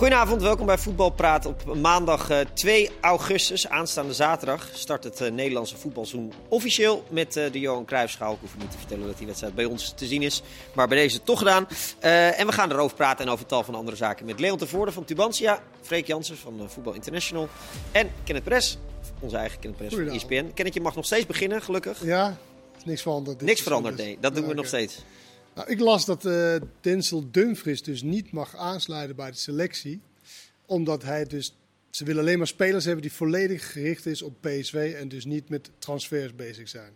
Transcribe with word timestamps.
Goedenavond, 0.00 0.42
welkom 0.42 0.66
bij 0.66 0.78
Voetbalpraat 0.78 1.46
op 1.46 1.74
maandag 1.74 2.30
eh, 2.30 2.40
2 2.52 2.90
augustus. 3.00 3.68
Aanstaande 3.68 4.12
zaterdag 4.12 4.68
start 4.72 5.04
het 5.04 5.20
eh, 5.20 5.30
Nederlandse 5.30 5.76
voetbalseizoen 5.76 6.32
officieel 6.48 7.04
met 7.08 7.36
eh, 7.36 7.52
de 7.52 7.60
Johan 7.60 7.84
Cruijffschaal. 7.84 8.32
Ik 8.32 8.38
hoef 8.40 8.56
niet 8.58 8.70
te 8.70 8.78
vertellen 8.78 9.06
dat 9.06 9.16
die 9.18 9.26
wedstrijd 9.26 9.54
bij 9.54 9.64
ons 9.64 9.92
te 9.96 10.06
zien 10.06 10.22
is, 10.22 10.42
maar 10.74 10.88
bij 10.88 10.98
deze 10.98 11.22
toch 11.22 11.38
gedaan. 11.38 11.68
Eh, 11.98 12.40
en 12.40 12.46
we 12.46 12.52
gaan 12.52 12.70
erover 12.70 12.96
praten 12.96 13.26
en 13.26 13.32
over 13.32 13.46
tal 13.46 13.62
van 13.62 13.74
andere 13.74 13.96
zaken 13.96 14.26
met 14.26 14.40
Leon 14.40 14.58
Tevoorde 14.58 14.92
van 14.92 15.04
Tubantia, 15.04 15.62
Freek 15.80 16.06
Jansen 16.06 16.36
van 16.36 16.60
eh, 16.60 16.68
Voetbal 16.68 16.92
International 16.92 17.48
en 17.92 18.10
Kenneth 18.24 18.44
Pres, 18.44 18.78
onze 19.18 19.36
eigen 19.36 19.58
Kenneth 19.58 19.78
Pres 19.78 19.94
van 19.94 20.08
E. 20.08 20.14
ESPN. 20.14 20.50
Kenneth, 20.54 20.74
je 20.74 20.80
mag 20.80 20.94
nog 20.94 21.04
steeds 21.04 21.26
beginnen, 21.26 21.62
gelukkig. 21.62 22.04
Ja, 22.04 22.36
niks 22.84 23.02
veranderd. 23.02 23.40
Niks 23.40 23.60
veranderd, 23.62 23.96
dus. 23.96 24.06
nee. 24.06 24.18
Dat 24.20 24.34
doen 24.34 24.46
we 24.46 24.54
nog 24.54 24.66
steeds. 24.66 24.98
Nou, 25.54 25.70
ik 25.70 25.80
las 25.80 26.04
dat 26.04 26.24
eh 26.24 26.54
Denzel 26.80 27.30
Dumfries 27.30 27.82
dus 27.82 28.02
niet 28.02 28.32
mag 28.32 28.56
aansluiten 28.56 29.16
bij 29.16 29.30
de 29.30 29.36
selectie. 29.36 30.00
Omdat 30.66 31.02
hij 31.02 31.24
dus... 31.24 31.54
Ze 31.90 32.04
willen 32.04 32.20
alleen 32.22 32.38
maar 32.38 32.46
spelers 32.46 32.84
hebben 32.84 33.02
die 33.02 33.12
volledig 33.12 33.72
gericht 33.72 34.06
is 34.06 34.22
op 34.22 34.34
PSV 34.40 34.94
en 34.98 35.08
dus 35.08 35.24
niet 35.24 35.48
met 35.48 35.70
transfers 35.78 36.34
bezig 36.34 36.68
zijn. 36.68 36.92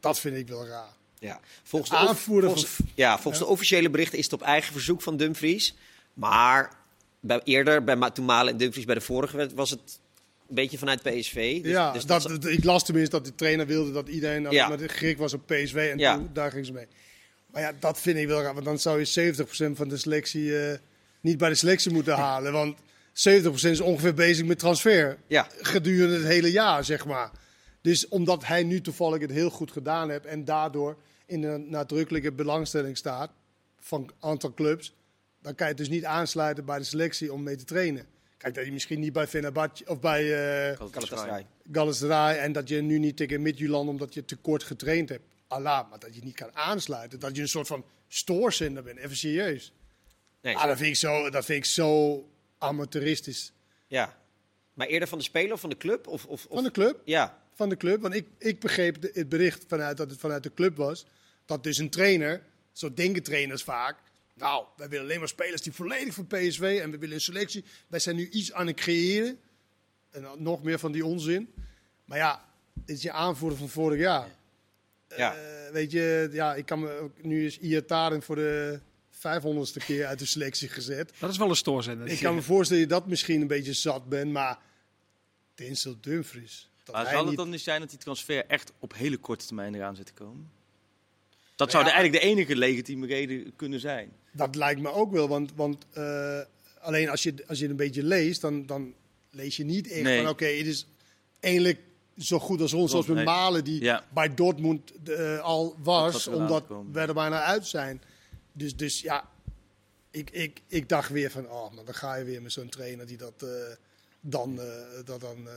Dat 0.00 0.18
vind 0.20 0.36
ik 0.36 0.48
wel 0.48 0.66
raar. 0.66 0.92
Ja. 1.18 1.40
Volgens, 1.62 1.90
de, 1.90 1.96
Aanvoerder 1.96 2.50
volgens, 2.50 2.70
van- 2.70 2.86
ja, 2.94 3.12
volgens 3.12 3.38
Ja. 3.38 3.44
de 3.44 3.50
officiële 3.52 3.90
berichten 3.90 4.18
is 4.18 4.24
het 4.24 4.32
op 4.32 4.42
eigen 4.42 4.72
verzoek 4.72 5.02
van 5.02 5.16
Dumfries. 5.16 5.74
Maar 6.14 6.72
bij, 7.20 7.40
eerder, 7.44 7.84
bij, 7.84 8.10
toen 8.10 8.24
Malen 8.24 8.52
en 8.52 8.58
Dumfries 8.58 8.84
bij 8.84 8.94
de 8.94 9.00
vorige 9.00 9.50
was 9.54 9.70
het 9.70 9.80
een 10.48 10.54
beetje 10.54 10.78
vanuit 10.78 11.02
PSV. 11.02 11.62
Dus, 11.62 11.70
ja, 11.72 11.92
dus 11.92 12.04
dat, 12.06 12.44
ik 12.44 12.64
las 12.64 12.84
tenminste 12.84 13.16
dat 13.16 13.24
de 13.24 13.34
trainer 13.34 13.66
wilde 13.66 13.92
dat 13.92 14.08
iedereen 14.08 14.50
Ja. 14.50 14.68
met 14.68 14.92
gericht 14.92 15.18
was 15.18 15.32
op 15.32 15.46
PSV 15.46 15.88
en 15.92 15.98
Ja. 15.98 16.14
toen, 16.16 16.30
daar 16.32 16.50
ging 16.50 16.66
ze 16.66 16.72
mee. 16.72 16.86
Maar 17.52 17.62
ja, 17.62 17.72
dat 17.78 18.00
vind 18.00 18.18
ik 18.18 18.26
wel 18.26 18.42
raar, 18.42 18.54
want 18.54 18.64
dan 18.64 18.78
zou 18.78 19.04
je 19.04 19.34
70% 19.34 19.76
van 19.76 19.88
de 19.88 19.96
selectie 19.96 20.58
eh, 20.58 20.78
niet 21.20 21.38
bij 21.38 21.48
de 21.48 21.54
selectie 21.54 21.92
moeten 21.92 22.14
halen. 22.14 22.52
Want 22.52 22.78
70% 22.78 22.80
is 23.52 23.80
ongeveer 23.80 24.14
bezig 24.14 24.46
met 24.46 24.58
transfer. 24.58 25.18
ja, 25.26 25.48
gedurende 25.60 26.16
het 26.16 26.26
hele 26.26 26.50
jaar, 26.50 26.84
zeg 26.84 27.06
maar. 27.06 27.30
Dus 27.80 28.08
omdat 28.08 28.44
hij 28.44 28.62
nu 28.62 28.80
toevallig 28.80 29.20
het 29.20 29.30
heel 29.30 29.50
goed 29.50 29.72
gedaan 29.72 30.10
heeft 30.10 30.24
en 30.24 30.44
daardoor 30.44 30.96
in 31.26 31.42
een 31.42 31.70
nadrukkelijke 31.70 32.32
belangstelling 32.32 32.96
staat 32.96 33.30
van 33.80 34.02
een 34.02 34.10
aantal 34.20 34.54
clubs, 34.54 34.94
dan 35.40 35.54
kan 35.54 35.66
je 35.66 35.72
het 35.72 35.82
dus 35.82 35.88
niet 35.88 36.04
aansluiten 36.04 36.64
bij 36.64 36.78
de 36.78 36.84
selectie 36.84 37.32
om 37.32 37.42
mee 37.42 37.56
te 37.56 37.64
trainen. 37.64 38.06
Kijk, 38.36 38.54
dat 38.54 38.64
je 38.64 38.72
misschien 38.72 39.00
niet 39.00 39.12
bij 39.12 39.26
Fenerbahce 39.26 39.84
of 39.86 40.00
bij 40.00 40.22
eh 40.70 40.76
Galatasaray. 40.76 41.46
Galatasaray 41.72 42.38
en 42.38 42.52
dat 42.52 42.68
je 42.68 42.80
nu 42.80 42.98
niet 42.98 43.16
tegen 43.16 43.42
Midtjylland 43.42 43.88
omdat 43.88 44.14
je 44.14 44.24
te 44.24 44.36
kort 44.36 44.62
getraind 44.62 45.08
hebt. 45.08 45.24
Allah, 45.52 45.90
maar 45.90 45.98
dat 45.98 46.14
je 46.14 46.20
niet 46.24 46.34
kan 46.34 46.54
aansluiten, 46.56 47.20
dat 47.20 47.36
je 47.36 47.42
een 47.42 47.48
soort 47.48 47.66
van 47.66 47.84
stoorzender 48.08 48.82
bent, 48.82 48.98
even 48.98 49.16
serieus. 49.16 49.72
Nee, 50.40 50.56
Ah, 50.56 50.66
dat 50.66 50.76
vind 50.76 50.88
ik 50.88 50.96
zo, 50.96 51.30
dat 51.30 51.44
vind 51.44 51.58
ik 51.58 51.70
zo 51.70 52.24
amateuristisch. 52.58 53.52
ja. 53.86 54.20
Maar 54.74 54.86
eerder 54.86 55.08
van 55.08 55.18
de 55.18 55.24
speler 55.24 55.52
of 55.52 55.60
van 55.60 55.70
de 55.70 55.76
club? 55.76 56.06
Of, 56.06 56.24
of, 56.24 56.46
of- 56.46 56.54
Van 56.54 56.64
de 56.64 56.70
club? 56.70 57.00
Ja, 57.04 57.38
van 57.54 57.68
de 57.68 57.76
club. 57.76 58.00
Want 58.02 58.14
ik, 58.14 58.26
ik 58.38 58.60
begreep 58.60 59.00
de- 59.00 59.10
het 59.14 59.28
bericht 59.28 59.64
vanuit 59.68 59.96
dat 59.96 60.10
het 60.10 60.18
vanuit 60.20 60.42
de 60.42 60.54
club 60.54 60.76
was. 60.76 61.04
Dat 61.44 61.62
dus 61.62 61.78
een 61.78 61.90
trainer, 61.90 62.42
zo 62.72 62.94
denken 62.94 63.22
trainers 63.22 63.62
vaak. 63.62 63.98
Nou, 64.34 64.64
wij 64.76 64.88
willen 64.88 65.04
alleen 65.04 65.18
maar 65.18 65.28
spelers 65.28 65.62
die 65.62 65.72
volledig 65.72 66.14
voor 66.14 66.24
PSV 66.26 66.78
en 66.82 66.90
we 66.90 66.98
willen 66.98 67.14
een 67.14 67.20
selectie. 67.20 67.64
Wij 67.88 67.98
zijn 68.00 68.16
nu 68.16 68.28
iets 68.28 68.52
aan 68.52 68.66
het 68.66 68.76
creëren. 68.76 69.38
En 70.10 70.26
nog 70.38 70.62
meer 70.62 70.78
van 70.78 70.92
die 70.92 71.04
onzin. 71.06 71.54
Maar 72.04 72.18
ja, 72.18 72.48
dit 72.72 72.96
is 72.96 73.02
je 73.02 73.12
aanvoerder 73.12 73.58
van 73.58 73.68
vorig 73.68 73.98
jaar. 74.00 74.28
Ja. 75.16 75.34
Eh, 75.34 75.72
weet 75.72 75.90
je, 75.92 76.28
ja, 76.32 76.54
ik 76.54 76.66
kan 76.66 76.80
me 76.80 76.98
ook, 76.98 77.22
nu 77.22 77.46
is 77.46 77.58
Iataren 77.58 78.22
voor 78.22 78.36
de 78.36 78.80
500ste 79.10 79.84
keer 79.86 80.06
uit 80.06 80.18
de 80.18 80.26
selectie 80.26 80.68
gezet. 80.68 81.12
Dat 81.18 81.30
is 81.30 81.36
wel 81.38 81.48
een 81.48 81.56
stoorzender. 81.56 82.06
Ik 82.08 82.18
kan 82.18 82.34
me 82.34 82.42
voorstellen 82.42 82.82
dat 82.82 82.92
je 82.92 83.00
dat 83.00 83.08
misschien 83.10 83.40
een 83.40 83.46
beetje 83.46 83.72
zat 83.72 84.08
bent, 84.08 84.32
maar 84.32 84.58
Denzel 85.54 85.96
Dumfries. 86.00 86.70
Dat 86.84 86.94
Maar 86.94 87.06
zal 87.06 87.18
het 87.18 87.28
niet- 87.28 87.36
dan 87.36 87.50
niet 87.50 87.60
zijn 87.60 87.80
dat 87.80 87.90
die 87.90 87.98
transfer 87.98 88.46
echt 88.46 88.72
op 88.78 88.94
hele 88.94 89.16
korte 89.16 89.46
termijn 89.46 89.74
eraan 89.74 89.96
zit 89.96 90.06
te 90.06 90.12
komen? 90.12 90.50
Dat 91.56 91.70
zou 91.70 91.84
ja. 91.84 91.90
eigenlijk 91.92 92.22
de 92.22 92.28
enige 92.30 92.56
legitieme 92.56 93.06
reden 93.06 93.56
kunnen 93.56 93.80
zijn. 93.80 94.12
Dat 94.32 94.54
lijkt 94.54 94.80
me 94.80 94.92
ook 94.92 95.12
wel, 95.12 95.28
want, 95.28 95.52
want 95.54 95.86
eh, 95.92 96.40
alleen 96.80 97.08
als 97.08 97.22
je, 97.22 97.34
als 97.46 97.56
je 97.58 97.62
het 97.62 97.70
een 97.70 97.76
beetje 97.86 98.02
leest, 98.02 98.40
dan, 98.40 98.66
dan 98.66 98.94
lees 99.30 99.56
je 99.56 99.64
niet 99.64 99.90
echt 99.90 100.02
Nee. 100.02 100.20
van 100.22 100.28
oké, 100.28 100.44
het 100.46 100.66
is 100.66 100.86
eigenlijk 101.40 101.80
zo 102.24 102.38
goed 102.38 102.60
als 102.60 102.72
ons, 102.72 102.90
zoals 102.90 103.06
met 103.06 103.16
Nee. 103.16 103.24
Malen 103.24 103.64
die 103.64 103.82
Ja. 103.82 104.04
bij 104.14 104.34
Dortmund 104.34 104.92
eh, 105.08 105.38
al 105.38 105.76
was, 105.82 106.26
omdat 106.26 106.64
we 106.92 107.00
er 107.00 107.14
bijna 107.14 107.42
uit 107.42 107.66
zijn. 107.66 108.02
Dus, 108.52 108.76
dus 108.76 109.00
ja, 109.00 109.24
ik, 110.10 110.30
ik, 110.30 110.60
ik 110.66 110.88
dacht 110.88 111.08
weer 111.10 111.30
van, 111.30 111.48
oh, 111.50 111.72
maar 111.74 111.84
dan 111.84 111.94
ga 111.94 112.14
je 112.14 112.24
weer 112.24 112.42
met 112.42 112.52
zo'n 112.52 112.68
trainer 112.68 113.06
die 113.06 113.16
dat, 113.16 113.32
eh, 113.42 113.48
dan, 114.20 114.60
eh, 114.60 114.66
dat 115.04 115.20
dan 115.20 115.48
eh, 115.48 115.52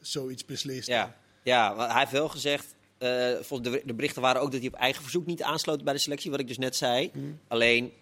zoiets 0.00 0.44
beslist. 0.44 0.88
ja. 0.88 1.16
ja 1.42 1.74
want 1.74 1.90
hij 1.90 2.00
heeft 2.00 2.12
wel 2.12 2.28
gezegd... 2.28 2.74
eh, 2.98 3.34
volgens 3.40 3.70
de, 3.70 3.82
de 3.84 3.94
berichten 3.94 4.22
waren 4.22 4.40
ook 4.40 4.50
dat 4.52 4.60
hij 4.60 4.68
op 4.68 4.74
eigen 4.74 5.02
verzoek 5.02 5.26
niet 5.26 5.42
aansloot 5.42 5.84
bij 5.84 5.92
de 5.92 5.98
selectie, 5.98 6.30
wat 6.30 6.40
ik 6.40 6.48
dus 6.48 6.58
net 6.58 6.76
zei. 6.76 7.10
Hmm. 7.12 7.40
Alleen, 7.48 7.92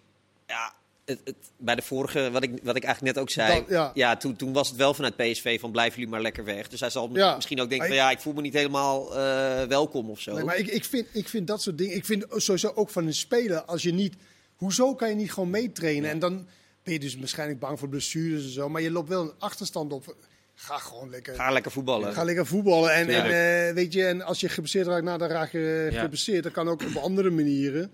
ja, 0.47 0.73
het, 1.05 1.19
het, 1.23 1.35
bij 1.57 1.75
de 1.75 1.81
vorige, 1.81 2.31
wat 2.31 2.43
ik, 2.43 2.49
wat 2.63 2.75
ik 2.75 2.83
eigenlijk 2.83 3.15
net 3.15 3.23
ook 3.23 3.29
zei, 3.29 3.59
Dat- 3.59 3.69
ja. 3.69 3.91
ja. 3.93 4.17
toen, 4.17 4.35
toen 4.35 4.53
was 4.53 4.67
het 4.67 4.77
wel 4.77 4.93
vanuit 4.93 5.15
PSV 5.15 5.59
van 5.59 5.71
blijven 5.71 5.95
jullie 5.95 6.11
maar 6.11 6.21
lekker 6.21 6.43
weg. 6.43 6.67
Dus 6.67 6.79
hij 6.79 6.89
zal 6.89 7.09
Ja. 7.13 7.35
misschien 7.35 7.61
ook 7.61 7.69
denken 7.69 7.87
van 7.87 7.95
ja, 7.95 8.11
ik 8.11 8.19
voel 8.19 8.33
me 8.33 8.41
niet 8.41 8.53
helemaal 8.53 9.15
eh, 9.17 9.63
welkom 9.63 10.09
of 10.09 10.19
zo. 10.19 10.33
Nee, 10.35 10.43
maar 10.43 10.57
ik, 10.57 10.67
ik, 10.67 10.85
vind, 10.85 11.07
ik 11.11 11.27
vind 11.29 11.47
dat 11.47 11.61
soort 11.61 11.77
dingen. 11.77 11.95
Ik 11.95 12.05
vind 12.05 12.25
sowieso 12.29 12.71
ook 12.75 12.89
van 12.89 13.05
een 13.05 13.13
speler. 13.13 13.61
Als 13.61 13.81
je 13.83 13.93
niet. 13.93 14.15
Hoezo 14.55 14.95
kan 14.95 15.09
je 15.09 15.15
niet 15.15 15.31
gewoon 15.33 15.49
meetrainen? 15.49 16.09
En 16.09 16.19
dan 16.19 16.47
ben 16.83 16.93
je 16.93 16.99
dus 16.99 17.15
waarschijnlijk 17.17 17.59
bang 17.59 17.79
voor 17.79 17.89
blessures 17.89 18.43
en 18.43 18.49
zo. 18.51 18.69
Maar 18.69 18.81
je 18.81 18.91
loopt 18.91 19.09
wel 19.09 19.21
een 19.21 19.33
achterstand 19.39 19.93
op. 19.93 20.15
Ga 20.55 20.77
gewoon 20.77 21.09
lekker. 21.09 21.35
Ga 21.35 21.51
lekker 21.51 21.71
voetballen. 21.71 22.13
Ga 22.13 22.23
lekker 22.23 22.45
voetballen. 22.45 22.93
En, 22.93 23.07
en, 23.09 23.23
eh, 23.67 23.73
weet 23.73 23.93
je, 23.93 24.05
en 24.05 24.21
als 24.21 24.39
je 24.39 24.49
geblesseerd 24.49 24.87
raakt, 24.87 25.03
nou, 25.03 25.17
dan 25.17 25.27
raak 25.27 25.51
je 25.51 25.89
Ja. 25.91 26.01
geblesseerd. 26.01 26.43
Dat 26.43 26.51
kan 26.51 26.67
ook 26.69 26.81
op 26.81 26.95
andere 26.95 27.29
manieren. 27.29 27.93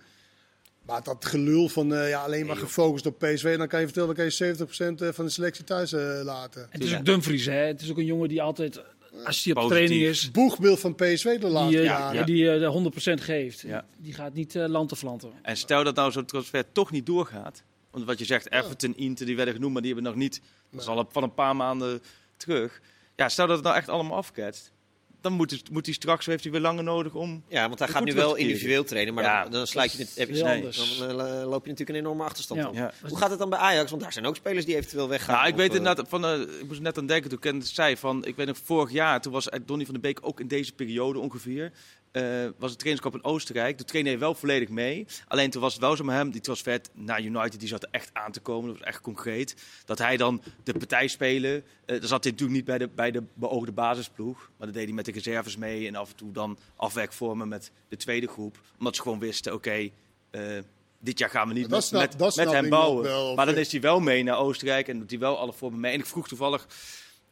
Maar 0.85 1.03
dat 1.03 1.25
gelul 1.25 1.69
van 1.69 1.93
eh, 1.93 2.09
ja, 2.09 2.23
alleen 2.23 2.45
maar 2.45 2.55
gefocust 2.57 3.05
op 3.05 3.17
PSV. 3.19 3.57
Dan 3.57 3.67
kan 3.67 3.79
je 3.79 3.85
vertellen, 3.85 4.15
dan 4.15 4.29
kan 4.29 4.47
je 4.47 4.55
70% 5.11 5.15
van 5.15 5.25
de 5.25 5.31
selectie 5.31 5.63
thuis 5.63 5.93
eh, 5.93 6.19
laten. 6.23 6.67
Het 6.69 6.83
is 6.83 6.95
ook 6.95 7.05
Dumfries, 7.05 7.45
hè. 7.45 7.53
Het 7.53 7.81
is 7.81 7.89
ook 7.89 7.97
een 7.97 8.05
jongen 8.05 8.29
die 8.29 8.41
altijd, 8.41 8.81
als 9.25 9.43
hij 9.43 9.53
op 9.53 9.61
Positief. 9.61 9.87
training 9.87 10.01
is, 10.09 10.31
Boegbeeld 10.31 10.79
van 10.79 10.95
PSV 10.95 11.39
de 11.39 11.47
laatste 11.47 11.69
die, 11.69 11.79
eh, 11.79 11.85
jaren. 11.85 12.15
ja. 12.15 12.23
die 12.23 12.51
eh, 12.51 12.59
de 12.59 12.65
100% 13.19 13.21
geeft. 13.23 13.61
Ja. 13.61 13.85
Die 13.97 14.13
gaat 14.13 14.33
niet 14.33 14.55
eh 14.55 14.67
land 14.67 14.89
te 14.89 14.95
flanten. 14.95 15.31
En 15.41 15.57
stel 15.57 15.83
dat 15.83 15.95
nou 15.95 16.11
zo'n 16.11 16.25
transfer 16.25 16.71
toch 16.71 16.91
niet 16.91 17.05
doorgaat. 17.05 17.63
Want 17.91 18.05
wat 18.05 18.19
je 18.19 18.25
zegt, 18.25 18.51
Everton, 18.51 18.95
Inter, 18.97 19.25
die 19.25 19.35
werden 19.35 19.53
genoemd, 19.53 19.73
maar 19.73 19.81
die 19.81 19.93
hebben 19.93 20.11
nog 20.11 20.21
niet. 20.21 20.41
Dat 20.71 20.81
is 20.81 20.87
al 20.87 21.07
van 21.11 21.23
een 21.23 21.33
paar 21.33 21.55
maanden 21.55 22.01
terug. 22.37 22.81
Ja, 23.15 23.29
stel 23.29 23.47
dat 23.47 23.55
het 23.55 23.65
nou 23.65 23.77
echt 23.77 23.89
allemaal 23.89 24.17
afketst. 24.17 24.71
Dan 25.21 25.33
moet, 25.33 25.51
het, 25.51 25.69
moet 25.71 25.85
hij 25.85 25.95
straks, 25.95 26.25
heeft 26.25 26.43
hij 26.43 26.51
weer 26.51 26.61
langer 26.61 26.83
nodig 26.83 27.13
om... 27.13 27.43
Ja, 27.47 27.67
want 27.67 27.79
hij 27.79 27.87
Het 27.87 27.97
gaat 27.97 28.05
nu 28.05 28.13
wel 28.13 28.35
individueel 28.35 28.83
trainen, 28.83 29.13
maar 29.13 29.23
Ja, 29.23 29.43
dan, 29.43 29.51
dan 29.51 29.67
sluit 29.67 29.91
je 29.91 29.97
het 29.97 30.11
even 30.15 30.33
nee. 30.45 30.61
Dan 30.61 31.19
eh, 31.19 31.25
loop 31.49 31.63
je 31.65 31.69
natuurlijk 31.71 31.89
een 31.89 31.95
enorme 31.95 32.23
achterstand 32.23 32.59
Ja. 32.61 32.67
op. 32.67 32.73
Ja. 32.75 32.91
Hoe 33.07 33.17
gaat 33.17 33.29
het 33.29 33.39
dan 33.39 33.49
bij 33.49 33.59
Ajax? 33.59 33.89
Want 33.89 34.01
daar 34.01 34.13
zijn 34.13 34.25
ook 34.25 34.35
spelers 34.35 34.65
die 34.65 34.75
eventueel 34.75 35.09
weggaan. 35.09 35.35
Nou, 35.35 35.47
ik 35.47 35.53
Of, 35.53 35.59
weet 35.59 35.69
eh, 35.69 35.75
inderdaad, 35.75 36.09
van, 36.09 36.25
eh, 36.25 36.39
ik 36.39 36.67
moest 36.67 36.81
net 36.81 36.97
aan 36.97 37.05
denken 37.05 37.29
toen 37.29 37.37
ik 37.53 37.61
het 37.61 37.67
zei 37.67 37.97
van, 37.97 38.25
ik 38.25 38.35
weet 38.35 38.47
nog 38.47 38.57
vorig 38.63 38.91
jaar, 38.91 39.21
toen 39.21 39.31
was 39.31 39.49
eh, 39.49 39.59
Donny 39.65 39.83
van 39.83 39.93
der 39.93 40.03
Beek 40.03 40.19
ook 40.21 40.39
in 40.39 40.47
deze 40.47 40.73
periode 40.73 41.19
ongeveer, 41.19 41.71
eh, 42.11 42.23
was 42.57 42.69
het 42.69 42.79
trainingskamp 42.79 43.15
in 43.15 43.23
Oostenrijk. 43.23 43.77
Toen 43.77 43.85
trainde 43.85 44.09
hij 44.09 44.19
wel 44.19 44.35
volledig 44.35 44.69
mee. 44.69 45.05
Alleen 45.27 45.49
toen 45.49 45.61
was 45.61 45.73
het 45.73 45.81
wel 45.81 45.95
zo 45.95 46.03
met 46.03 46.15
hem, 46.15 46.31
die 46.31 46.41
transfer 46.41 46.81
naar 46.93 47.21
United, 47.21 47.59
die 47.59 47.67
zat 47.69 47.83
er 47.83 47.89
echt 47.91 48.09
aan 48.13 48.31
te 48.31 48.39
komen. 48.39 48.69
Dat 48.69 48.77
was 48.79 48.87
echt 48.87 49.01
concreet. 49.01 49.55
Dat 49.85 49.97
hij 49.97 50.17
dan 50.17 50.41
de 50.63 50.73
partij 50.73 51.07
spelen, 51.07 51.63
eh 51.85 51.99
dan 51.99 52.07
zat 52.07 52.23
hij 52.23 52.31
natuurlijk 52.31 52.57
niet 52.57 52.65
bij 52.65 52.77
de, 52.77 52.87
bij 52.87 53.11
de 53.11 53.23
beoogde 53.33 53.71
basisploeg, 53.71 54.49
maar 54.57 54.67
dat 54.67 54.75
deed 54.75 54.85
hij 54.85 54.93
met 54.93 55.05
de 55.05 55.11
reserves 55.11 55.57
mee 55.57 55.87
en 55.87 55.95
af 55.95 56.09
en 56.09 56.15
toe 56.15 56.31
dan 56.31 56.57
afwerk 56.75 57.13
vormen 57.13 57.47
met 57.47 57.71
de 57.89 57.97
tweede 57.97 58.27
groep. 58.27 58.59
Omdat 58.77 58.95
ze 58.95 59.01
gewoon 59.01 59.19
wisten, 59.19 59.53
oké, 59.53 59.89
eh, 60.29 60.41
dit 60.99 61.19
jaar 61.19 61.29
gaan 61.29 61.47
we 61.47 61.53
niet 61.53 61.69
met, 61.69 61.83
snap- 61.83 62.19
met, 62.35 62.51
hem 62.51 62.69
bouwen. 62.69 63.03
wel. 63.03 63.35
maar 63.35 63.45
dan 63.45 63.57
is 63.57 63.71
hij 63.71 63.81
wel 63.81 63.99
mee 63.99 64.23
naar 64.23 64.37
Oostenrijk 64.37 64.87
en 64.87 64.99
doet 64.99 65.09
hij 65.09 65.19
wel 65.19 65.37
alle 65.37 65.53
vormen 65.53 65.79
mee. 65.79 65.93
En 65.93 65.99
ik 65.99 66.05
vroeg 66.05 66.27
toevallig 66.27 66.67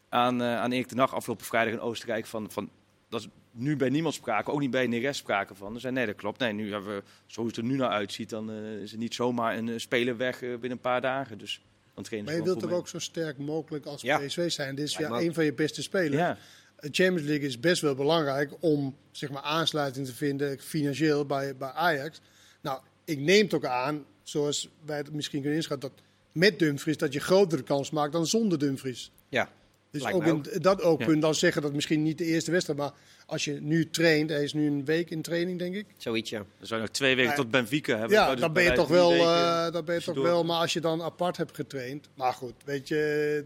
aan, 0.10 0.44
aan 0.44 0.72
Erik 0.72 0.88
ten 0.88 0.98
Hag 0.98 1.14
afgelopen 1.14 1.46
vrijdag 1.46 1.74
in 1.74 1.80
Oostenrijk 1.80 2.26
van, 2.26 2.52
van 2.52 2.70
dat 3.10 3.20
is 3.22 3.28
nu 3.60 3.76
bij 3.76 3.90
niemand 3.90 4.16
sprake, 4.16 4.52
ook 4.52 4.60
niet 4.60 4.72
bij 4.72 4.88
Neres 4.88 5.18
sprake 5.18 5.56
van. 5.56 5.80
Zei 5.80 5.94
nee, 5.94 6.06
dat 6.06 6.16
klopt. 6.16 6.40
Nee, 6.40 6.54
nu 6.54 6.72
hebben 6.72 6.96
we, 6.96 7.04
zoals 7.28 7.48
het 7.50 7.58
er 7.58 7.64
nu 7.64 7.76
naar 7.76 7.90
uitziet, 7.90 8.30
dan 8.30 8.52
eh, 8.52 8.82
is 8.82 8.92
het 8.92 9.00
niet 9.00 9.14
zomaar 9.14 9.58
een 9.58 9.70
eh, 9.70 9.78
speler 9.78 10.18
weg 10.18 10.42
eh, 10.42 10.50
binnen 10.50 10.72
een 10.72 10.80
paar 10.80 11.02
dagen. 11.02 11.38
Dus 11.38 11.62
dan 11.94 12.04
trainen 12.04 12.30
Maar 12.30 12.40
je 12.40 12.46
wilt 12.46 12.60
toch 12.60 12.72
ook 12.72 12.88
zo 12.88 13.00
sterk 13.00 13.38
mogelijk 13.38 13.86
als 13.86 14.02
Ja. 14.02 14.18
PSV 14.18 14.52
zijn. 14.52 14.76
Dit 14.76 14.86
is 14.86 14.98
ja, 14.98 15.10
een 15.10 15.34
van 15.34 15.46
je 15.46 15.54
beste 15.54 15.82
spelers. 15.82 16.16
Ja, 16.16 16.38
De 16.80 16.90
Champions 16.92 17.28
League 17.28 17.48
is 17.48 17.60
best 17.60 17.82
wel 17.82 17.96
belangrijk 17.96 18.52
om 18.60 18.96
zeg 19.12 19.30
maar, 19.30 19.42
aansluiting 19.42 20.06
te 20.06 20.16
vinden 20.16 20.60
financieel 20.60 21.26
bij, 21.26 21.56
bij 21.56 21.72
Ajax. 21.72 22.22
Nou, 22.62 22.82
ik 23.06 23.20
neem 23.20 23.44
het 23.44 23.54
ook 23.54 23.66
aan, 23.66 24.06
zoals 24.24 24.70
wij 24.86 24.98
het 24.98 25.14
misschien 25.14 25.40
kunnen 25.40 25.58
inschatten, 25.58 25.90
dat 25.90 26.04
met 26.32 26.60
Dumfries 26.60 26.98
dat 26.98 27.14
je 27.14 27.20
grotere 27.20 27.64
kans 27.64 27.90
maakt 27.90 28.12
dan 28.12 28.28
zonder 28.28 28.60
Dumfries. 28.60 29.12
Ja. 29.30 29.50
Dus 29.92 30.02
Lijkt 30.02 30.18
ook 30.18 30.24
in 30.48 30.62
dat 30.62 30.82
oogpunt 30.82 31.16
Ja. 31.16 31.20
dan 31.22 31.36
zeggen 31.36 31.62
dat 31.62 31.74
misschien 31.74 32.04
niet 32.04 32.18
de 32.18 32.26
eerste 32.26 32.52
wedstrijd, 32.52 32.80
maar 32.80 32.92
als 33.26 33.46
je 33.46 33.54
nu 33.62 33.90
traint, 33.90 34.30
hij 34.30 34.44
is 34.44 34.54
nu 34.54 34.68
een 34.68 34.86
week 34.86 35.10
in 35.10 35.22
training, 35.22 35.60
denk 35.60 35.76
ik. 35.76 35.86
Zoiets, 35.98 36.30
ja. 36.30 36.38
Dan 36.38 36.68
zou 36.68 36.82
je 36.82 36.86
nog 36.88 36.96
twee 36.96 37.16
weken 37.16 37.30
Ja. 37.32 37.36
tot 37.38 37.52
Benfica 37.52 37.92
hebben. 37.98 38.18
Ja, 38.18 38.32
dus 38.32 38.40
dan 38.40 38.54
ben 38.54 38.64
je 38.64 38.72
toch 38.72 38.88
wel, 38.88 39.12
eh, 39.14 39.72
dan 39.72 39.86
ben 39.86 39.96
je 39.96 40.02
toch 40.02 40.22
wel, 40.22 40.44
maar 40.44 40.60
als 40.60 40.74
je 40.74 40.80
dan 40.82 41.02
apart 41.02 41.38
hebt 41.38 41.56
getraind, 41.56 42.10
maar 42.14 42.34
goed, 42.34 42.54
weet 42.66 42.88
je, 42.88 43.46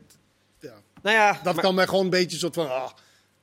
ja, 0.60 0.82
Nou 1.02 1.16
ja, 1.16 1.40
dat 1.44 1.54
maar- 1.54 1.64
kan 1.64 1.76
mij 1.76 1.88
gewoon 1.88 2.04
een 2.04 2.10
beetje 2.10 2.38
soort 2.38 2.54
van, 2.54 2.70
ah, 2.70 2.90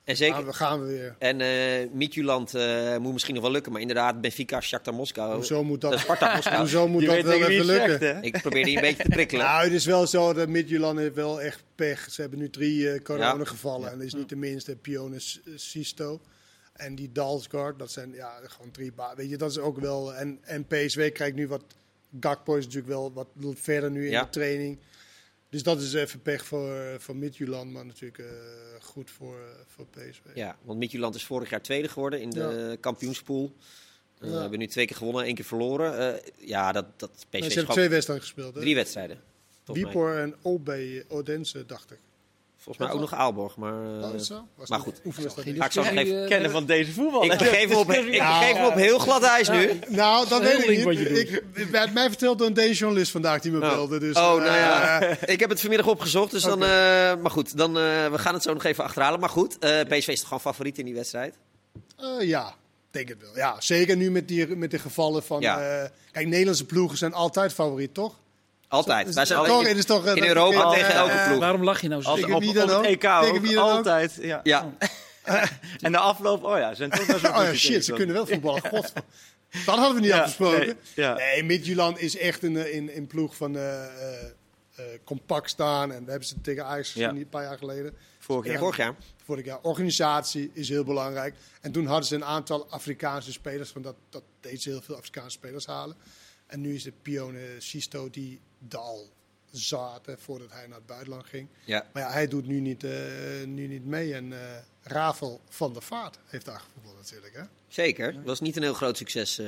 en 0.05 0.17
gaan 0.17 0.27
zeker. 0.27 0.47
we, 0.47 0.53
gaan 0.53 0.81
we 0.81 0.87
weer. 0.87 1.17
En 1.19 1.41
eh 1.41 1.89
Midtjylland 1.93 2.55
eh, 2.55 2.97
moet 2.97 3.13
misschien 3.13 3.35
nog 3.35 3.43
wel 3.43 3.53
lukken, 3.53 3.73
maar 3.73 3.81
inderdaad, 3.81 4.21
Benfica, 4.21 4.61
Shakhtar 4.61 4.95
Moskou. 4.95 5.35
Hoezo 5.35 5.65
moet 5.65 5.81
dat, 5.81 5.99
Sparta 5.99 6.33
Moskou. 6.37 6.57
hoezo 6.59 6.89
moet 6.89 7.01
Je 7.03 7.07
dat 7.09 7.23
wel 7.23 7.33
even 7.49 7.65
lukken? 7.65 7.99
zegt? 7.99 8.25
Ik 8.25 8.41
probeer 8.41 8.65
die 8.65 8.75
een 8.77 8.83
beetje 8.83 9.03
te 9.03 9.09
prikkelen. 9.09 9.45
Nou, 9.45 9.65
het 9.65 9.73
is 9.73 9.85
wel 9.85 10.07
zo 10.07 10.33
dat 10.33 10.49
Midtjylland 10.49 10.99
heeft 10.99 11.15
wel 11.15 11.41
echt 11.41 11.63
pech. 11.75 12.07
Ze 12.11 12.21
hebben 12.21 12.39
nu 12.39 12.51
drie 12.51 12.91
eh 12.93 13.03
corona 13.03 13.35
Ja. 13.37 13.45
gevallen. 13.45 13.91
En 13.91 13.97
dat 13.99 14.07
is 14.07 14.15
niet 14.15 14.29
de 14.29 14.37
minste. 14.37 14.77
Pione 14.77 15.19
S- 15.19 15.41
Sisto 15.55 16.21
en 16.73 16.95
die 16.95 17.13
Dalsgaard. 17.13 17.79
Dat 17.79 17.91
zijn 17.91 18.13
ja, 18.13 18.33
gewoon 18.47 18.71
drie 18.71 18.93
ba 18.93 19.13
Weet 19.17 19.31
je, 19.31 19.37
dat 19.37 19.51
is 19.51 19.59
ook 19.59 19.79
wel... 19.81 20.15
En, 20.15 20.39
en 20.43 20.65
PSW 20.67 21.01
krijgt 21.13 21.35
nu 21.35 21.49
wat... 21.49 21.63
Gakpo 22.21 22.55
is 22.57 22.65
natuurlijk 22.65 22.93
wel 22.93 23.13
wat 23.13 23.27
verder 23.55 23.91
nu 23.91 24.05
in 24.05 24.11
Ja. 24.11 24.23
de 24.23 24.31
training. 24.31 24.79
Dus 25.51 25.63
dat 25.63 25.81
is 25.81 25.93
even 25.93 26.23
pech 26.23 26.45
voor, 26.45 26.75
eh, 26.75 26.99
voor 26.99 27.17
Midtjylland. 27.17 27.73
Maar 27.73 27.87
natuurlijk 27.87 28.19
eh, 28.19 28.27
goed 28.81 29.11
voor, 29.11 29.39
eh, 29.39 29.47
voor 29.67 29.87
PSW. 29.87 30.27
Ja, 30.35 30.57
want 30.63 30.79
Midtjylland 30.79 31.15
is 31.15 31.25
vorig 31.25 31.51
jaar 31.51 31.63
tweede 31.63 31.89
geworden 31.89 32.21
in 32.21 32.31
de 32.31 32.77
kampioenspool. 32.81 33.53
Ja. 34.21 34.29
We 34.29 34.37
hebben 34.37 34.59
nu 34.59 34.67
twee 34.67 34.87
keer 34.87 34.97
gewonnen, 34.97 35.25
één 35.25 35.35
keer 35.35 35.45
verloren. 35.45 36.21
Ja, 36.39 36.73
dat, 36.73 36.87
dat 36.97 37.11
PSV 37.11 37.41
is 37.41 37.47
ze 37.47 37.59
hebben 37.59 37.75
twee 37.75 37.89
wedstrijden 37.89 38.27
gespeeld. 38.27 38.55
Hè? 38.55 38.61
drie 38.61 38.75
wedstrijden. 38.75 39.21
Wiepor 39.65 40.17
en 40.17 40.35
OB 40.43 40.71
Odense, 41.09 41.67
dacht 41.67 41.91
ik. 41.91 41.99
Volgens 42.63 42.87
mij 42.87 42.95
ook 42.95 43.01
nog 43.01 43.15
Aalborg, 43.15 43.57
maar... 43.57 43.73
eh, 43.73 43.89
Oh, 44.05 44.07
is 44.07 44.13
het 44.13 44.25
zo? 44.25 44.47
Was 44.55 44.69
maar 44.69 44.79
goed. 44.81 45.01
ik 45.05 45.13
zo 45.73 45.83
nog 45.83 45.93
even- 45.93 46.23
eh, 46.23 46.29
Kennen 46.29 46.51
van 46.51 46.67
deze 46.67 46.93
voetbal. 46.93 47.25
ik 47.25 47.39
begeef 47.39 47.69
me 47.69 47.77
op, 47.77 47.91
ik 47.93 48.23
heel 48.75 48.99
glad 48.99 49.23
ijs 49.23 49.49
nu. 49.49 49.79
Nou, 49.89 50.29
dat 50.29 50.43
is 50.43 50.49
heel 50.49 50.59
weet 50.87 50.99
ik 50.99 51.11
niet. 51.11 51.19
Ik, 51.19 51.43
het 51.53 51.71
werd 51.71 51.93
mij 51.93 52.09
verteld 52.09 52.39
door 52.39 52.47
een 52.47 52.55
D-journalist 52.73 53.11
vandaag 53.11 53.41
die 53.41 53.53
me 53.53 53.61
Oh. 53.61 53.69
belde. 53.71 53.99
Dus, 53.99 54.17
oh, 54.17 54.23
nou 54.23 54.45
eh, 54.47 54.55
ja. 54.55 55.01
ik 55.35 55.41
heb 55.41 55.51
het 55.51 55.61
vanmiddag 55.61 55.87
opgezocht, 55.89 56.31
dus 56.31 56.43
dan... 56.43 56.63
Eh, 56.63 56.69
maar 57.17 57.31
goed, 57.31 57.57
dan, 57.57 57.79
eh, 57.79 57.83
we 58.11 58.19
gaan 58.19 58.35
het 58.35 58.43
zo 58.43 58.53
nog 58.53 58.65
even 58.65 58.85
achterhalen. 58.85 59.21
Maar 59.21 59.29
goed, 59.29 59.59
eh, 59.59 59.81
PSV 59.81 60.09
is 60.09 60.19
toch 60.19 60.25
gewoon 60.25 60.41
favoriet 60.41 60.79
in 60.79 60.85
die 60.85 60.95
wedstrijd? 60.95 61.35
eh, 61.97 62.29
ja, 62.29 62.55
denk 62.91 63.09
het 63.09 63.21
wel. 63.21 63.37
Ja, 63.37 63.57
zeker 63.61 63.97
nu 63.97 64.11
met, 64.11 64.29
die, 64.29 64.57
met 64.57 64.71
de 64.71 64.79
gevallen 64.79 65.23
van... 65.23 65.41
Ja. 65.41 65.61
eh, 65.83 65.89
kijk, 66.13 66.27
Nederlandse 66.27 66.65
ploegen 66.67 66.99
zijn 66.99 67.13
altijd 67.13 67.53
favoriet, 67.53 67.95
toch? 67.95 68.15
Altijd. 68.71 69.15
Wij 69.15 69.25
zijn 69.25 69.39
Toch, 69.39 69.49
alleen 69.49 69.67
het 69.69 69.77
is 69.77 69.85
toch, 69.85 70.07
in 70.07 70.25
Europa 70.25 70.71
tegen 70.71 70.95
elke 70.95 71.23
ploeg. 71.27 71.39
Waarom 71.39 71.65
lach 71.65 71.81
je 71.81 71.89
nou 71.89 72.03
zo? 72.03 72.15
Tegen 72.15 72.35
op, 72.35 72.41
wie 72.41 72.49
op 72.51 72.55
dan 72.55 72.71
ook? 72.71 72.85
EK 72.85 73.01
Tegen 73.01 73.21
ook, 73.21 73.39
wie 73.41 73.55
dan 73.55 73.65
ook? 73.65 73.71
altijd. 73.77 74.19
Ja. 74.21 74.41
Ja, 74.43 74.73
En 75.81 75.93
de 75.93 75.99
afloop, 75.99 76.45
oh 76.45 76.59
ja, 76.59 76.75
zijn 76.75 76.91
toch 76.91 77.07
wel 77.07 77.19
zo 77.19 77.27
Oh 77.27 77.43
ja, 77.43 77.55
shit, 77.55 77.85
ze 77.85 77.93
kunnen 77.93 78.15
wel 78.15 78.27
voetballen. 78.27 78.63
God. 78.75 78.93
Dat 79.67 79.77
hadden 79.77 79.95
we 79.95 80.01
niet 80.01 80.11
Ja, 80.11 80.19
afgesproken. 80.19 80.67
nee, 80.67 80.75
ja. 80.95 81.15
Nee, 81.15 81.43
Midtjylland 81.45 81.99
is 82.01 82.17
echt 82.17 82.43
een, 82.43 82.57
eh, 82.57 82.75
in, 82.75 82.95
in 82.95 83.07
ploeg 83.07 83.37
van 83.37 83.57
eh, 83.57 83.85
eh, 83.85 83.91
compact 85.05 85.51
staan. 85.51 85.93
En 85.93 86.05
we 86.05 86.11
hebben 86.11 86.29
ze 86.29 86.41
tegen 86.41 86.65
Ajax 86.67 86.91
gezien 86.93 87.15
Ja. 87.15 87.21
een 87.21 87.29
paar 87.29 87.43
jaar 87.43 87.59
geleden. 87.59 87.95
Vorig 88.19 88.47
jaar. 88.51 88.59
vorig 88.59 88.77
jaar. 88.77 88.95
Vorig 89.25 89.45
jaar. 89.45 89.59
Organisatie 89.63 90.51
is 90.55 90.69
heel 90.69 90.85
belangrijk. 90.85 91.35
En 91.61 91.73
toen 91.73 91.87
hadden 91.87 92.07
ze 92.07 92.15
een 92.15 92.25
aantal 92.25 92.67
Afrikaanse 92.71 93.33
spelers. 93.33 93.73
Want 93.73 93.85
dat, 93.85 93.95
dat 94.11 94.23
deed 94.41 94.63
ze 94.63 94.69
heel 94.69 94.81
veel 94.83 94.97
Afrikaanse 94.97 95.31
spelers 95.31 95.67
halen. 95.67 95.97
En 96.47 96.61
nu 96.61 96.75
is 96.75 96.85
het 96.85 97.03
Pione 97.03 97.41
Sisto 97.59 98.11
die 98.11 98.41
dal 98.69 99.09
zaten 99.51 100.19
voordat 100.19 100.49
hij 100.53 100.67
naar 100.67 100.77
het 100.77 100.87
buitenland 100.87 101.27
ging. 101.27 101.49
Ja. 101.65 101.87
Maar 101.93 102.03
ja, 102.03 102.11
hij 102.11 102.29
doet 102.29 102.47
nu 102.47 102.61
niet, 102.61 102.85
eh, 102.85 102.91
nu 103.47 103.67
niet 103.67 103.85
mee. 103.87 104.15
En 104.15 104.33
eh 104.33 104.39
Ravel 104.83 105.41
van 105.49 105.73
der 105.73 105.83
Vaart 105.83 106.19
heeft 106.27 106.45
daar 106.45 106.61
gevoetbald 106.61 106.97
natuurlijk. 106.97 107.35
Hè? 107.35 107.43
Zeker. 107.69 108.13
Dat 108.15 108.25
was 108.25 108.41
niet 108.41 108.57
een 108.57 108.63
heel 108.63 108.75
groot 108.75 108.97
succes. 108.97 109.39
eh. 109.39 109.47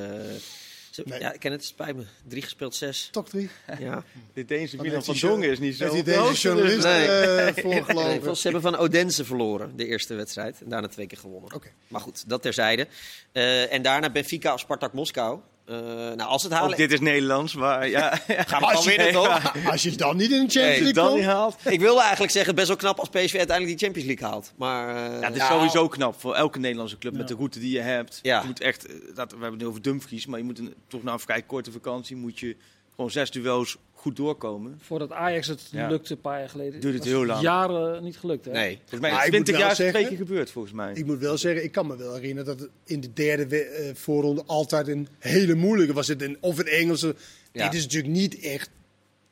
Nee. 1.05 1.21
Ja, 1.21 1.33
ik 1.33 1.41
ken 1.41 1.53
het, 1.53 1.65
spijt 1.65 1.97
me. 1.97 2.05
Drie 2.29 2.43
gespeeld, 2.43 2.75
zes. 2.75 3.09
Top 3.13 3.29
drie. 3.29 3.51
Ja. 3.79 4.05
Dit 4.35 4.49
Deense 4.49 4.77
Milan 4.77 5.05
van 5.05 5.17
Dongen 5.21 5.51
is 5.51 5.59
niet 5.59 5.77
zo 5.77 5.83
Heeft 5.83 5.95
die 5.95 6.15
de 6.15 6.15
hoogte, 6.21 6.41
journalist 6.41 6.83
Nee. 6.85 7.07
eh 7.07 7.55
voor 7.63 7.71
Nee, 7.75 7.83
geloven? 7.85 8.15
volgens- 8.15 8.41
ze 8.41 8.49
hebben 8.51 8.71
van 8.71 8.81
Odense 8.81 9.25
verloren, 9.25 9.77
de 9.77 9.87
eerste 9.87 10.15
wedstrijd. 10.15 10.63
En 10.63 10.69
daarna 10.69 10.89
twee 10.89 11.07
keer 11.07 11.19
gewonnen. 11.19 11.55
Oké. 11.55 11.69
Maar 11.89 12.01
goed, 12.01 12.29
dat 12.29 12.43
terzijde. 12.43 12.87
Eh, 13.33 13.73
en 13.73 13.83
daarna 13.83 14.11
Benfica 14.11 14.53
of 14.55 14.61
Spartak 14.61 14.93
Moskou. 14.93 15.41
Eh, 15.65 15.77
nou, 15.77 16.21
als 16.23 16.43
het 16.43 16.53
Ook 16.53 16.59
halen... 16.59 16.77
dit 16.77 16.93
is 16.93 17.01
Nederlands, 17.01 17.55
maar 17.55 17.89
ja. 17.89 18.17
Gaan 18.27 18.61
we 18.61 18.67
Als 18.67 18.85
gewoon 18.85 18.93
je- 18.93 19.13
winnen, 19.13 19.13
toch? 19.13 19.71
Als 19.71 19.83
je 19.83 19.91
dan 19.97 20.17
niet 20.17 20.31
in 20.31 20.47
de 20.47 20.51
Champions 20.53 20.79
League 20.81 21.03
komt. 21.05 21.15
niet 21.17 21.25
haalt. 21.25 21.57
Ik 21.65 21.81
wilde 21.81 22.01
eigenlijk 22.01 22.33
zeggen, 22.33 22.55
best 22.55 22.67
wel 22.69 22.77
knap 22.77 22.99
als 22.99 23.09
PSV 23.09 23.35
uiteindelijk 23.37 23.79
die 23.79 23.87
Champions 23.89 24.07
League 24.09 24.29
haalt. 24.29 24.53
Maar 24.57 24.89
eh, 24.89 25.21
Ja, 25.21 25.27
het 25.27 25.35
is 25.35 25.41
Ja. 25.41 25.49
sowieso 25.51 25.89
knap 25.89 26.21
voor 26.21 26.35
elke 26.35 26.59
Nederlandse 26.59 26.99
club 26.99 27.17
met 27.17 27.29
de 27.29 27.35
route 27.35 27.59
die 27.61 27.71
je 27.73 27.81
hebt. 27.81 28.19
Ja. 28.23 28.41
Je 28.41 28.47
moet 28.47 28.61
echt, 28.61 28.87
eh, 28.87 28.93
dat, 29.15 29.31
we 29.31 29.33
hebben 29.39 29.51
het 29.51 29.61
nu 29.61 29.67
over 29.67 29.83
Dumfries, 29.83 30.27
maar 30.27 30.39
je 30.39 30.45
moet 30.45 30.59
een, 30.59 30.75
toch 30.89 31.03
na 31.03 31.13
een 31.13 31.19
vrij 31.21 31.43
korte 31.43 31.73
vakantie 31.73 32.17
moet 32.17 32.39
je 32.39 32.57
gewoon 32.95 33.11
zes 33.11 33.31
duels 33.31 33.77
goed 33.93 34.17
doorkomen. 34.17 34.79
Voordat 34.83 35.13
Ajax 35.13 35.47
het 35.47 35.69
Ja. 35.71 35.89
lukte 35.89 36.13
een 36.13 36.21
paar 36.21 36.39
jaar 36.39 36.49
geleden. 36.49 36.81
Duurde 36.81 36.99
het 36.99 37.07
heel 37.07 37.27
lang. 37.27 37.41
Jaren 37.43 38.03
niet 38.05 38.17
gelukt, 38.17 38.45
hè? 38.45 38.51
nee. 38.53 38.79
Volgens 38.79 39.01
mij 39.01 39.11
is 39.11 39.17
ik 39.17 39.23
20 39.31 39.39
moet 39.39 39.47
wel 39.49 39.59
jaar 39.67 39.75
twee 39.75 39.91
zeggen- 39.91 40.09
keer 40.09 40.27
gebeurd, 40.27 40.51
volgens 40.51 40.75
mij. 40.75 40.93
Ik 40.95 41.07
moet 41.07 41.19
wel 41.19 41.39
zeggen, 41.39 41.65
ik 41.65 41.73
kan 41.73 41.87
me 41.87 41.97
wel 41.97 42.15
herinneren 42.15 42.45
dat 42.45 42.61
het 42.61 42.71
in 42.85 43.01
de 43.01 43.13
derde 43.13 43.59
eh, 43.65 43.95
voorronde 43.95 44.43
altijd 44.47 44.89
een 44.89 45.09
hele 45.19 45.55
moeilijke 45.55 45.93
was. 45.93 46.09
Het 46.09 46.23
in, 46.23 46.37
of 46.41 46.59
in 46.59 46.67
Engelse. 46.67 47.15
Ja. 47.53 47.65
Dit 47.65 47.75
is 47.79 47.83
natuurlijk 47.83 48.13
niet 48.15 48.39
echt 48.41 48.71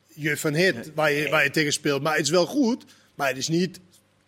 je 0.07 0.37
van 0.37 0.53
hit 0.53 0.91
waar, 0.95 1.11
je, 1.11 1.29
waar 1.29 1.43
je 1.43 1.49
tegen 1.49 1.73
speelt. 1.73 2.01
Maar 2.01 2.13
het 2.15 2.23
is 2.25 2.29
wel 2.29 2.45
goed, 2.45 2.85
maar 3.15 3.27
het 3.27 3.37
is 3.37 3.47
niet 3.47 3.79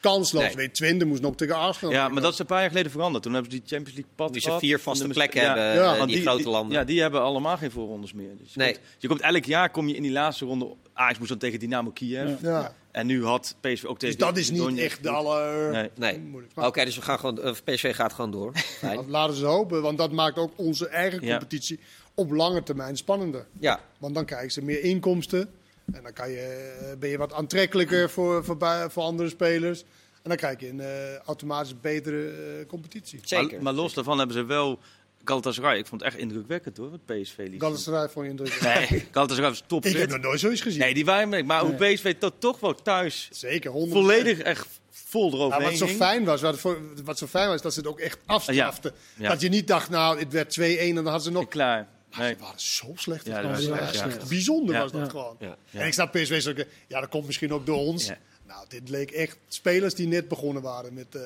kansloos. 0.03 0.44
Nee. 0.44 0.55
Weet, 0.55 0.73
Twente 0.73 1.05
moest 1.05 1.21
nog 1.21 1.35
tegen 1.35 1.55
Arsenal. 1.55 1.94
Ja, 1.94 2.07
maar 2.07 2.21
dat 2.21 2.33
is 2.33 2.39
een 2.39 2.45
paar 2.45 2.59
jaar 2.59 2.69
geleden 2.69 2.91
veranderd. 2.91 3.23
Toen 3.23 3.33
hebben 3.33 3.51
ze 3.51 3.57
die 3.57 3.67
Champions 3.67 3.95
League 3.97 4.13
pad 4.15 4.33
Die 4.33 4.41
ze 4.41 4.57
vier 4.59 4.79
vaste 4.79 5.07
plekken 5.07 5.41
ja. 5.41 5.47
hebben, 5.47 5.83
Ja. 5.83 5.95
eh, 5.95 6.05
die, 6.05 6.21
grote 6.21 6.50
landen. 6.50 6.77
Ja, 6.77 6.83
die 6.83 7.01
hebben 7.01 7.21
allemaal 7.21 7.57
geen 7.57 7.71
voorrondes 7.71 8.13
meer. 8.13 8.38
Dus 8.38 8.53
je, 8.53 8.59
Nee. 8.59 8.71
komt, 8.73 8.85
je 8.97 9.07
komt 9.07 9.21
elk 9.21 9.45
jaar 9.45 9.69
kom 9.69 9.88
je 9.88 9.95
in 9.95 10.01
die 10.01 10.11
laatste 10.11 10.45
ronde. 10.45 10.73
Ajax 10.94 11.17
moest 11.17 11.29
dan 11.29 11.39
tegen 11.39 11.59
Dynamo 11.59 11.89
Kiev. 11.91 12.41
Ja. 12.41 12.50
Ja. 12.50 12.75
En 12.91 13.05
nu 13.05 13.25
had 13.25 13.55
PSV 13.61 13.83
ook 13.85 14.00
tegen 14.00 14.17
Dus 14.17 14.25
dat 14.27 14.38
is 14.38 14.50
niet 14.51 14.59
Donetsk. 14.59 14.83
echt 14.85 15.03
de 15.03 15.09
aller... 15.09 15.71
Nee. 15.71 15.89
Nee. 15.95 16.21
Oké, 16.56 16.85
dus 16.85 16.95
we 16.95 17.01
gaan 17.01 17.19
gewoon, 17.19 17.56
PSV 17.63 17.95
gaat 17.95 18.13
gewoon 18.13 18.31
door. 18.31 18.51
Laten 19.07 19.35
ze 19.35 19.45
hopen, 19.45 19.81
want 19.81 19.97
dat 19.97 20.11
maakt 20.11 20.38
ook 20.38 20.51
onze 20.56 20.88
eigen 20.88 21.25
Ja. 21.25 21.29
competitie 21.29 21.79
op 22.15 22.31
lange 22.31 22.63
termijn 22.63 22.97
spannender. 22.97 23.45
Ja, 23.59 23.79
Want 23.99 24.15
dan 24.15 24.25
krijgen 24.25 24.51
ze 24.51 24.61
meer 24.63 24.83
inkomsten. 24.83 25.49
En 25.94 26.03
dan 26.03 26.13
kan 26.13 26.30
je, 26.31 26.38
eh, 26.81 26.97
ben 26.97 27.09
je 27.09 27.18
wat 27.18 27.33
aantrekkelijker 27.33 28.09
voor, 28.09 28.44
voor, 28.45 28.57
voor 28.91 29.03
andere 29.03 29.30
spelers. 29.30 29.81
En 30.21 30.30
dan 30.30 30.38
krijg 30.38 30.59
je 30.59 30.69
een 30.69 30.80
eh, 30.80 31.15
automatisch 31.18 31.80
betere 31.81 32.27
eh, 32.30 32.65
competitie. 32.68 33.19
zeker. 33.24 33.51
Maar, 33.53 33.62
maar 33.63 33.74
los 33.74 33.94
daarvan 33.94 34.18
hebben 34.18 34.35
ze 34.35 34.44
wel 34.45 34.80
Galatasaray. 35.25 35.78
Ik 35.78 35.85
vond 35.87 36.02
het 36.02 36.09
echt 36.11 36.19
indrukwekkend 36.21 36.78
hoor, 36.78 36.90
wat 36.90 37.06
PSV 37.06 37.37
liet. 37.37 37.49
zien. 37.49 37.59
Galatasaray 37.61 38.09
vond 38.09 38.25
je 38.25 38.31
indrukwekkend. 38.31 38.90
Nee, 38.90 39.07
Galatasaray 39.11 39.49
was 39.49 39.59
Ik 39.59 39.68
topfit. 39.68 39.97
heb 39.97 40.09
nog 40.09 40.19
nooit 40.21 40.40
zoiets 40.40 40.61
gezien. 40.61 40.80
Nee, 40.80 40.94
die 40.94 41.06
waren 41.06 41.30
mee. 41.30 41.44
Maar 41.44 41.61
hoe 41.61 41.73
PSV 41.73 42.16
toch, 42.19 42.31
toch 42.40 42.59
wel 42.59 42.75
thuis 42.75 43.30
Zeker, 43.31 43.71
100%. 43.71 43.92
volledig 43.92 44.40
echt 44.40 44.68
vol 44.90 45.30
Ja, 45.31 45.35
eroverheen 45.37 45.69
wat 45.80 45.90
zo 45.90 45.95
fijn 45.95 46.23
was, 46.25 46.42
wat, 46.42 46.59
voor- 46.59 46.80
wat 47.04 47.18
zo 47.18 47.28
fijn 47.28 47.47
was, 47.47 47.61
dat 47.61 47.73
ze 47.73 47.80
het 47.80 47.87
ook 47.87 47.99
echt 47.99 48.18
afstraften. 48.25 48.92
Ja. 49.16 49.30
Dat 49.30 49.42
je 49.42 49.49
niet 49.49 49.68
dacht, 49.68 49.90
nou, 49.90 50.19
het 50.19 50.31
werd 50.33 50.49
2-1 50.59 50.61
en 50.90 50.95
dan 50.95 51.04
hadden 51.06 51.21
ze 51.23 51.31
nog... 51.31 51.47
Klaar. 51.47 51.87
Ah, 52.13 52.19
Nee. 52.19 52.33
Ze 52.33 52.39
waren 52.41 52.59
zo 52.59 52.91
slecht. 52.95 53.25
Ja, 53.25 53.35
Ja, 53.35 53.41
dat 53.41 53.51
was 53.65 53.79
echt 53.79 53.81
echt 53.81 53.95
slecht. 53.95 54.29
bijzonder 54.29 54.75
Ja. 54.75 54.81
was 54.81 54.91
dat 54.91 55.01
Ja. 55.01 55.09
gewoon. 55.09 55.35
Ja. 55.39 55.57
En 55.71 55.87
ik 55.87 55.93
snap 55.93 56.11
PSV 56.11 56.41
zo, 56.41 56.53
ja, 56.87 56.99
dat 56.99 57.09
komt 57.09 57.25
misschien 57.25 57.53
ook 57.53 57.65
door 57.65 57.77
ons. 57.77 58.05
Ja. 58.07 58.17
Nou, 58.47 58.65
dit 58.69 58.89
leek 58.89 59.11
echt 59.11 59.37
spelers 59.47 59.93
die 59.95 60.07
net 60.07 60.27
begonnen 60.27 60.63
waren 60.63 60.93
met, 60.93 61.15
eh, 61.15 61.21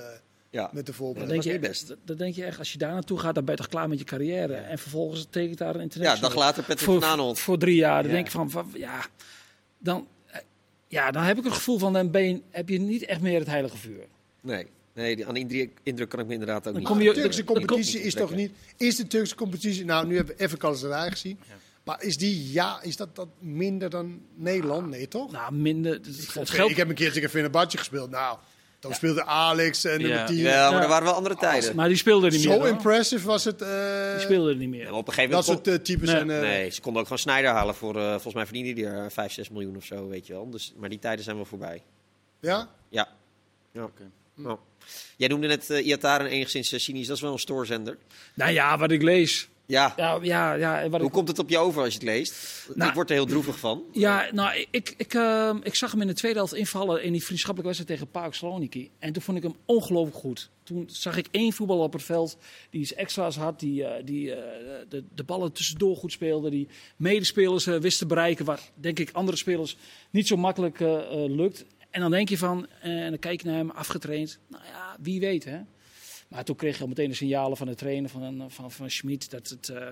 ja. 0.50 0.64
met 0.64 0.74
de 0.74 0.92
Dan 0.92 0.94
voorbereiding. 0.94 1.44
denk, 1.44 1.66
was 1.68 1.80
je, 1.80 1.86
dat- 1.86 1.98
dat 2.06 2.18
denk 2.18 2.36
je 2.36 2.44
echt, 2.46 2.60
als 2.60 2.72
je 2.72 2.78
daar 2.78 2.94
naartoe 2.94 3.20
gaat, 3.20 3.36
dan 3.36 3.46
ben 3.46 3.56
je 3.56 3.60
toch 3.62 3.70
klaar 3.70 3.90
met 3.90 4.00
je 4.00 4.06
carrière. 4.06 4.54
En 4.54 4.78
vervolgens 4.80 5.28
tekent 5.30 5.58
daar 5.58 5.68
een 5.70 5.76
ja, 5.78 5.82
international. 5.82 6.30
dag 6.30 6.40
later 6.40 6.64
Patrick 6.64 6.80
voor, 6.88 7.02
van 7.02 7.10
Aanholt. 7.10 7.40
voor 7.40 7.58
drie 7.58 7.76
jaar. 7.76 8.02
Dan 8.02 8.12
Ja. 8.12 8.16
denk 8.16 8.26
je 8.26 8.32
van, 8.32 8.50
van, 8.50 8.72
ja, 8.74 9.06
dan, 9.78 10.08
eh, 10.28 10.40
ja, 10.88 11.12
dan 11.12 11.24
heb 11.24 11.38
ik 11.38 11.44
het 11.44 11.54
gevoel 11.54 11.78
van, 11.78 11.94
dan 11.94 12.12
ben 12.12 12.28
je, 12.28 12.42
heb 12.50 12.70
je 12.70 12.80
niet 12.80 13.06
echt 13.06 13.22
meer 13.22 13.40
het 13.40 13.48
heilige 13.48 13.78
vuur. 13.78 14.06
Nee, 14.42 14.68
nee 14.98 15.16
die, 15.16 15.28
aan 15.28 15.34
die 15.34 15.42
indruk- 15.44 15.78
indruk 15.84 16.10
kan 16.10 16.20
ik 16.20 16.26
me 16.28 16.34
inderdaad 16.34 16.68
ook 16.68 16.76
niet. 16.76 16.86
kom 16.86 17.00
de 17.00 17.04
Turkse 17.12 17.44
dat- 17.44 17.56
dat 17.56 17.66
competitie 17.66 18.02
is 18.02 18.14
toch 18.14 18.36
niet... 18.36 18.52
Is 18.78 18.96
de 18.96 19.08
Turkse 19.08 19.36
competitie... 19.36 19.86
Nou, 19.86 20.08
nu 20.08 20.16
hebben 20.16 20.36
we 20.38 20.44
even 20.44 20.62
Galatasaray 20.62 21.12
gezien. 21.12 21.40
Ja. 21.48 21.54
Maar 21.84 22.04
is 22.04 22.18
die, 22.18 22.52
ja, 22.52 22.82
is 22.82 22.96
dat, 22.98 23.16
dat 23.16 23.28
minder 23.40 23.90
dan 23.90 24.22
Nederland? 24.36 24.90
Nee, 24.90 25.08
toch? 25.08 25.32
Nou, 25.32 25.54
minder. 25.54 25.94
Het, 25.94 26.48
geldt, 26.50 26.70
Ik 26.72 26.76
heb 26.78 26.90
een 26.90 26.96
keer 26.96 27.12
tegen 27.12 27.30
Fenerbahce 27.30 27.78
gespeeld. 27.78 28.10
Nou, 28.10 28.38
dan 28.80 28.94
speelde 28.94 29.26
Alex 29.26 29.84
en 29.84 29.92
nummer 30.00 30.18
Ja. 30.18 30.26
10. 30.26 30.38
Ja, 30.38 30.72
maar 30.72 30.82
er 30.82 30.88
waren 30.88 31.06
wel 31.06 31.14
andere 31.16 31.36
tijden. 31.36 31.76
maar 31.76 31.88
die 31.88 31.98
speelde 31.98 32.30
niet 32.30 32.42
Zo 32.42 32.50
meer. 32.50 32.58
hoor. 32.60 32.68
impressive 32.68 33.26
was 33.28 33.44
het. 33.44 33.62
eh, 33.62 34.12
Die 34.12 34.20
speelde 34.22 34.50
er 34.50 34.56
niet 34.56 34.70
meer. 34.70 34.94
op 34.94 35.08
een 35.08 35.14
gegeven 35.14 35.36
dat 35.36 35.48
moment... 35.48 35.66
soort 35.66 35.78
eh, 35.80 35.84
types. 35.84 36.10
Nee. 36.10 36.20
En, 36.20 36.32
eh, 36.32 36.40
Nee, 36.40 36.70
ze 36.70 36.82
konden 36.82 37.02
ook 37.02 37.08
gewoon 37.08 37.22
Snyder 37.22 37.50
halen 37.52 37.76
voor, 37.76 37.96
eh, 37.98 38.10
volgens 38.12 38.34
mij 38.34 38.46
verdienen 38.46 38.76
die 38.76 38.86
er 38.86 39.12
5, 39.12 39.32
6 39.32 39.50
miljoen 39.50 39.76
of 39.76 39.84
zo, 39.86 40.08
weet 40.08 40.28
je 40.28 40.34
wel. 40.34 40.50
Dus, 40.50 40.74
maar 40.78 40.90
die 40.90 41.00
tijden 41.00 41.24
zijn 41.24 41.36
wel 41.36 41.46
voorbij. 41.46 41.82
Ja? 42.42 42.70
Ja. 42.90 43.08
ja. 43.72 43.84
Oké. 43.84 44.04
Nou. 44.36 44.58
Jij 45.18 45.28
noemde 45.28 45.48
net 45.48 45.70
uh, 45.70 45.86
Iataren 45.86 46.28
enigszins 46.28 46.72
eh, 46.72 46.80
cynisch, 46.80 47.08
dat 47.08 47.16
is 47.16 47.22
wel 47.22 47.32
een 47.32 47.40
stoorzender. 47.40 47.98
Nou 48.34 48.52
ja, 48.52 48.78
wat 48.78 48.92
ik 48.92 49.02
lees. 49.02 49.48
Ja. 49.68 49.94
Ja, 49.98 50.20
ja, 50.22 50.54
ja. 50.54 50.90
Hoe 50.90 51.02
ik, 51.02 51.12
komt 51.12 51.28
het 51.28 51.40
op 51.40 51.50
je 51.50 51.58
over 51.58 51.84
als 51.84 51.94
je 51.94 52.00
het 52.00 52.08
leest? 52.08 52.66
Nou, 52.76 52.90
ik 52.90 52.96
word 52.96 53.10
er 53.10 53.16
heel 53.16 53.26
droevig 53.26 53.60
van. 53.60 53.84
Ja, 53.92 54.30
nou, 54.32 54.66
ik, 54.72 54.94
ik, 54.98 55.14
eh, 55.14 55.56
ik 55.64 55.76
zag 55.76 55.92
hem 55.92 56.02
in 56.02 56.08
de 56.08 56.14
tweede 56.14 56.38
helft 56.38 56.54
invallen 56.54 57.04
in 57.04 57.12
die 57.12 57.24
vriendschappelijke 57.24 57.76
wedstrijd 57.76 58.00
tegen 58.00 58.22
PAOK 58.22 58.34
Saloniki. 58.34 58.90
En 59.00 59.14
toen 59.14 59.22
vond 59.22 59.38
ik 59.38 59.44
hem 59.44 59.56
ongelooflijk 59.66 60.18
goed. 60.18 60.50
Toen 60.64 60.84
zag 60.88 61.18
ik 61.18 61.28
één 61.32 61.54
voetballer 61.54 61.84
op 61.84 61.94
het 61.94 62.04
veld 62.04 62.38
die 62.70 62.82
iets 62.82 62.94
extra's 62.94 63.36
had, 63.36 63.60
die, 63.60 63.84
eh, 63.84 64.06
die 64.06 64.26
de, 64.90 65.04
de 65.16 65.24
ballen 65.24 65.52
tussendoor 65.52 65.96
goed 65.96 66.12
speelde, 66.12 66.50
die 66.50 66.68
medespelers 66.96 67.66
wist 67.66 67.98
te 67.98 68.06
bereiken, 68.06 68.46
waar 68.46 68.62
denk 68.76 69.00
ik 69.00 69.10
andere 69.12 69.38
spelers 69.38 69.78
niet 70.10 70.28
zo 70.28 70.36
makkelijk 70.36 70.80
lukt. 71.28 71.66
En 71.90 72.02
dan 72.02 72.12
denk 72.12 72.30
je 72.30 72.38
van, 72.38 72.68
eh, 72.82 73.04
en 73.04 73.10
dan 73.10 73.20
kijk 73.20 73.42
je 73.42 73.48
naar 73.48 73.58
hem 73.58 73.70
afgetraind, 73.70 74.40
nou 74.48 74.64
ja, 74.64 74.96
wie 75.02 75.20
weet 75.20 75.44
hè. 75.44 75.60
Maar 76.28 76.44
toen 76.44 76.56
kreeg 76.56 76.76
je 76.76 76.82
al 76.82 76.88
meteen 76.88 77.10
de 77.10 77.16
signalen 77.16 77.58
van 77.58 77.68
de 77.68 77.76
trainer 77.76 78.10
van, 78.10 78.46
van, 78.52 78.72
van 78.72 78.90
Schmid 78.90 79.32
dat 79.32 79.50
het, 79.50 79.70
eh, 79.70 79.92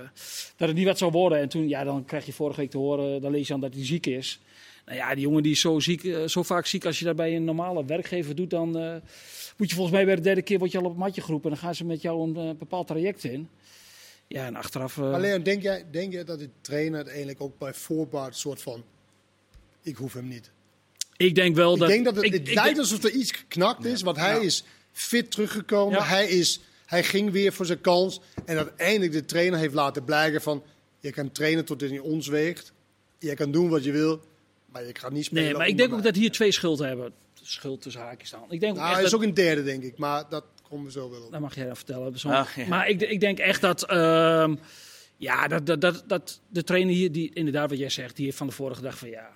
dat 0.55 0.67
het 0.67 0.77
niet 0.77 0.85
wat 0.85 0.97
zou 0.97 1.11
worden. 1.11 1.39
En 1.39 1.49
toen, 1.49 1.67
ja, 1.67 1.83
dan 1.83 2.05
krijg 2.05 2.25
je 2.25 2.33
vorige 2.33 2.59
week 2.59 2.69
te 2.69 2.77
horen, 2.77 3.21
dan 3.21 3.31
lees 3.31 3.47
je 3.47 3.53
aan 3.53 3.59
dat 3.59 3.73
hij 3.73 3.85
ziek 3.85 4.05
is. 4.05 4.39
Nou 4.85 4.97
ja, 4.97 5.13
die 5.13 5.23
jongen 5.23 5.43
die 5.43 5.51
is 5.51 5.59
zo, 5.59 5.79
ziek, 5.79 6.03
eh, 6.03 6.25
zo 6.25 6.43
vaak 6.43 6.65
ziek, 6.65 6.85
als 6.85 6.99
je 6.99 7.05
dat 7.05 7.15
bij 7.15 7.35
een 7.35 7.43
normale 7.43 7.85
werkgever 7.85 8.35
doet, 8.35 8.49
dan 8.49 8.77
eh, 8.77 8.95
moet 9.57 9.69
je 9.69 9.75
volgens 9.75 9.95
mij 9.95 10.05
bij 10.05 10.15
de 10.15 10.21
derde 10.21 10.41
keer 10.41 10.59
word 10.59 10.71
je 10.71 10.77
al 10.77 10.83
op 10.83 10.89
het 10.89 10.99
matje 10.99 11.21
geroepen. 11.21 11.49
En 11.51 11.55
dan 11.55 11.65
gaan 11.65 11.75
ze 11.75 11.85
met 11.85 12.01
jou 12.01 12.29
een 12.29 12.49
eh, 12.49 12.55
bepaald 12.55 12.87
traject 12.87 13.23
in. 13.23 13.49
Ja, 14.27 14.45
en 14.45 14.55
achteraf... 14.55 14.97
eh, 14.97 15.11
Maar 15.11 15.19
Leon, 15.21 15.43
denk 15.43 15.61
jij, 15.61 15.85
denk 15.91 16.13
jij 16.13 16.23
dat 16.23 16.39
de 16.39 16.49
trainer 16.61 16.95
uiteindelijk 16.95 17.41
ook 17.41 17.57
bij 17.57 17.73
voorbaat 17.73 18.35
soort 18.35 18.61
van... 18.61 18.83
Ik 19.81 19.95
hoef 19.95 20.13
hem 20.13 20.27
niet. 20.27 20.51
Ik 21.17 21.35
denk 21.35 21.55
wel 21.55 21.73
Ik 21.73 21.79
dat... 21.79 21.87
denk 21.87 22.05
dat 22.05 22.15
het, 22.15 22.25
ik- 22.25 22.33
het 22.33 22.47
ik 22.47 22.53
lijkt 22.53 22.79
alsof 22.79 23.03
er 23.03 23.11
iets 23.11 23.31
geknakt 23.31 23.85
is, 23.85 24.01
want 24.01 24.17
hij 24.17 24.35
Ja. 24.35 24.41
is 24.41 24.63
fit 24.91 25.31
teruggekomen. 25.31 25.99
Ja. 25.99 26.05
Hij, 26.05 26.27
is, 26.27 26.59
hij 26.85 27.03
ging 27.03 27.31
weer 27.31 27.53
voor 27.53 27.65
zijn 27.65 27.81
kans. 27.81 28.21
En 28.45 28.57
uiteindelijk 28.57 29.11
de 29.11 29.25
trainer 29.25 29.59
heeft 29.59 29.73
laten 29.73 30.03
blijken 30.03 30.41
van... 30.41 30.63
Je 30.99 31.11
kan 31.11 31.31
trainen 31.31 31.65
tot 31.65 31.81
in 31.81 31.93
je 31.93 32.03
ons 32.03 32.27
weegt. 32.27 32.73
Je 33.19 33.33
kan 33.33 33.51
doen 33.51 33.69
wat 33.69 33.83
je 33.83 33.91
wil, 33.91 34.21
maar 34.71 34.85
je 34.85 34.91
gaat 34.93 35.11
niet 35.11 35.25
spelen. 35.25 35.43
Nee, 35.43 35.53
maar 35.53 35.67
ik 35.67 35.77
denk 35.77 35.93
ook 35.93 36.03
dat 36.03 36.15
hier 36.15 36.31
twee 36.31 36.51
schulden 36.51 36.87
hebben. 36.87 37.13
Schuld 37.41 37.81
tussen 37.81 38.01
haakjes 38.01 38.27
staan. 38.27 38.43
Ik 38.49 38.59
denk 38.59 38.71
ook 38.71 38.77
Nou, 38.77 38.85
echt 38.87 38.95
hij 38.95 39.05
is 39.05 39.11
dat- 39.11 39.19
ook 39.19 39.25
een 39.27 39.33
derde, 39.33 39.63
denk 39.63 39.83
ik. 39.83 39.97
Maar 39.97 40.23
dat 40.29 40.43
komen 40.69 40.85
we 40.85 40.91
zo 40.91 41.09
wel 41.09 41.21
op. 41.21 41.31
Dat 41.31 41.41
mag 41.41 41.55
jij 41.55 41.65
dan 41.65 41.75
vertellen. 41.75 42.13
Ach, 42.23 42.55
ja. 42.55 42.67
Maar 42.67 42.89
ik, 42.89 43.01
ik 43.01 43.19
denk 43.19 43.39
echt 43.39 43.61
dat, 43.61 43.83
ehm, 43.85 44.55
ja, 45.17 45.47
dat, 45.47 45.65
dat, 45.65 45.81
dat, 45.81 46.03
dat 46.07 46.39
de 46.47 46.63
trainer 46.63 46.93
hier, 46.93 47.11
die, 47.11 47.31
inderdaad 47.33 47.69
wat 47.69 47.79
jij 47.79 47.89
zegt, 47.89 48.15
die 48.15 48.25
heeft 48.25 48.37
van 48.37 48.47
de 48.47 48.53
vorige 48.53 48.81
dag 48.81 48.97
van 48.97 49.09
ja. 49.09 49.29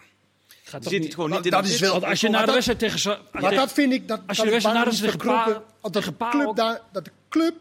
Ik 0.70 0.76
ga 0.76 0.78
Je 0.78 0.84
toch 0.84 0.92
ziet 0.94 1.02
niet, 1.02 1.04
het 1.04 1.14
gewoon 1.14 1.30
Dat- 1.30 1.44
niet 1.44 1.54
in 1.54 1.60
dat 1.62 1.70
is 1.70 1.80
wel- 1.80 1.92
want 1.92 2.04
als 2.04 2.22
je 2.22 2.30
naar 2.30 2.46
de 2.46 2.52
wedstrijd 2.52 2.80
tegen... 2.80 3.18
Maar 3.32 3.52
je- 3.52 3.58
dat 3.58 3.74
vind 3.74 3.94
ik... 3.94 4.08
Dat, 4.08 4.20
als 4.28 4.38
je 4.38 4.44
dat 4.44 4.52
de 4.52 4.58
ik 4.58 4.64
wedstrijd 4.64 4.64
bijna 4.64 4.80
na 4.86 4.92
niet 4.92 5.00
de 5.00 5.18
begrepen- 5.18 5.64
tegen 5.82 5.82
dat 5.82 5.94
de 5.94 6.38
club 6.38 6.56
daar, 6.56 6.82
dat 6.92 7.06
de 7.06 7.12
club 7.30 7.56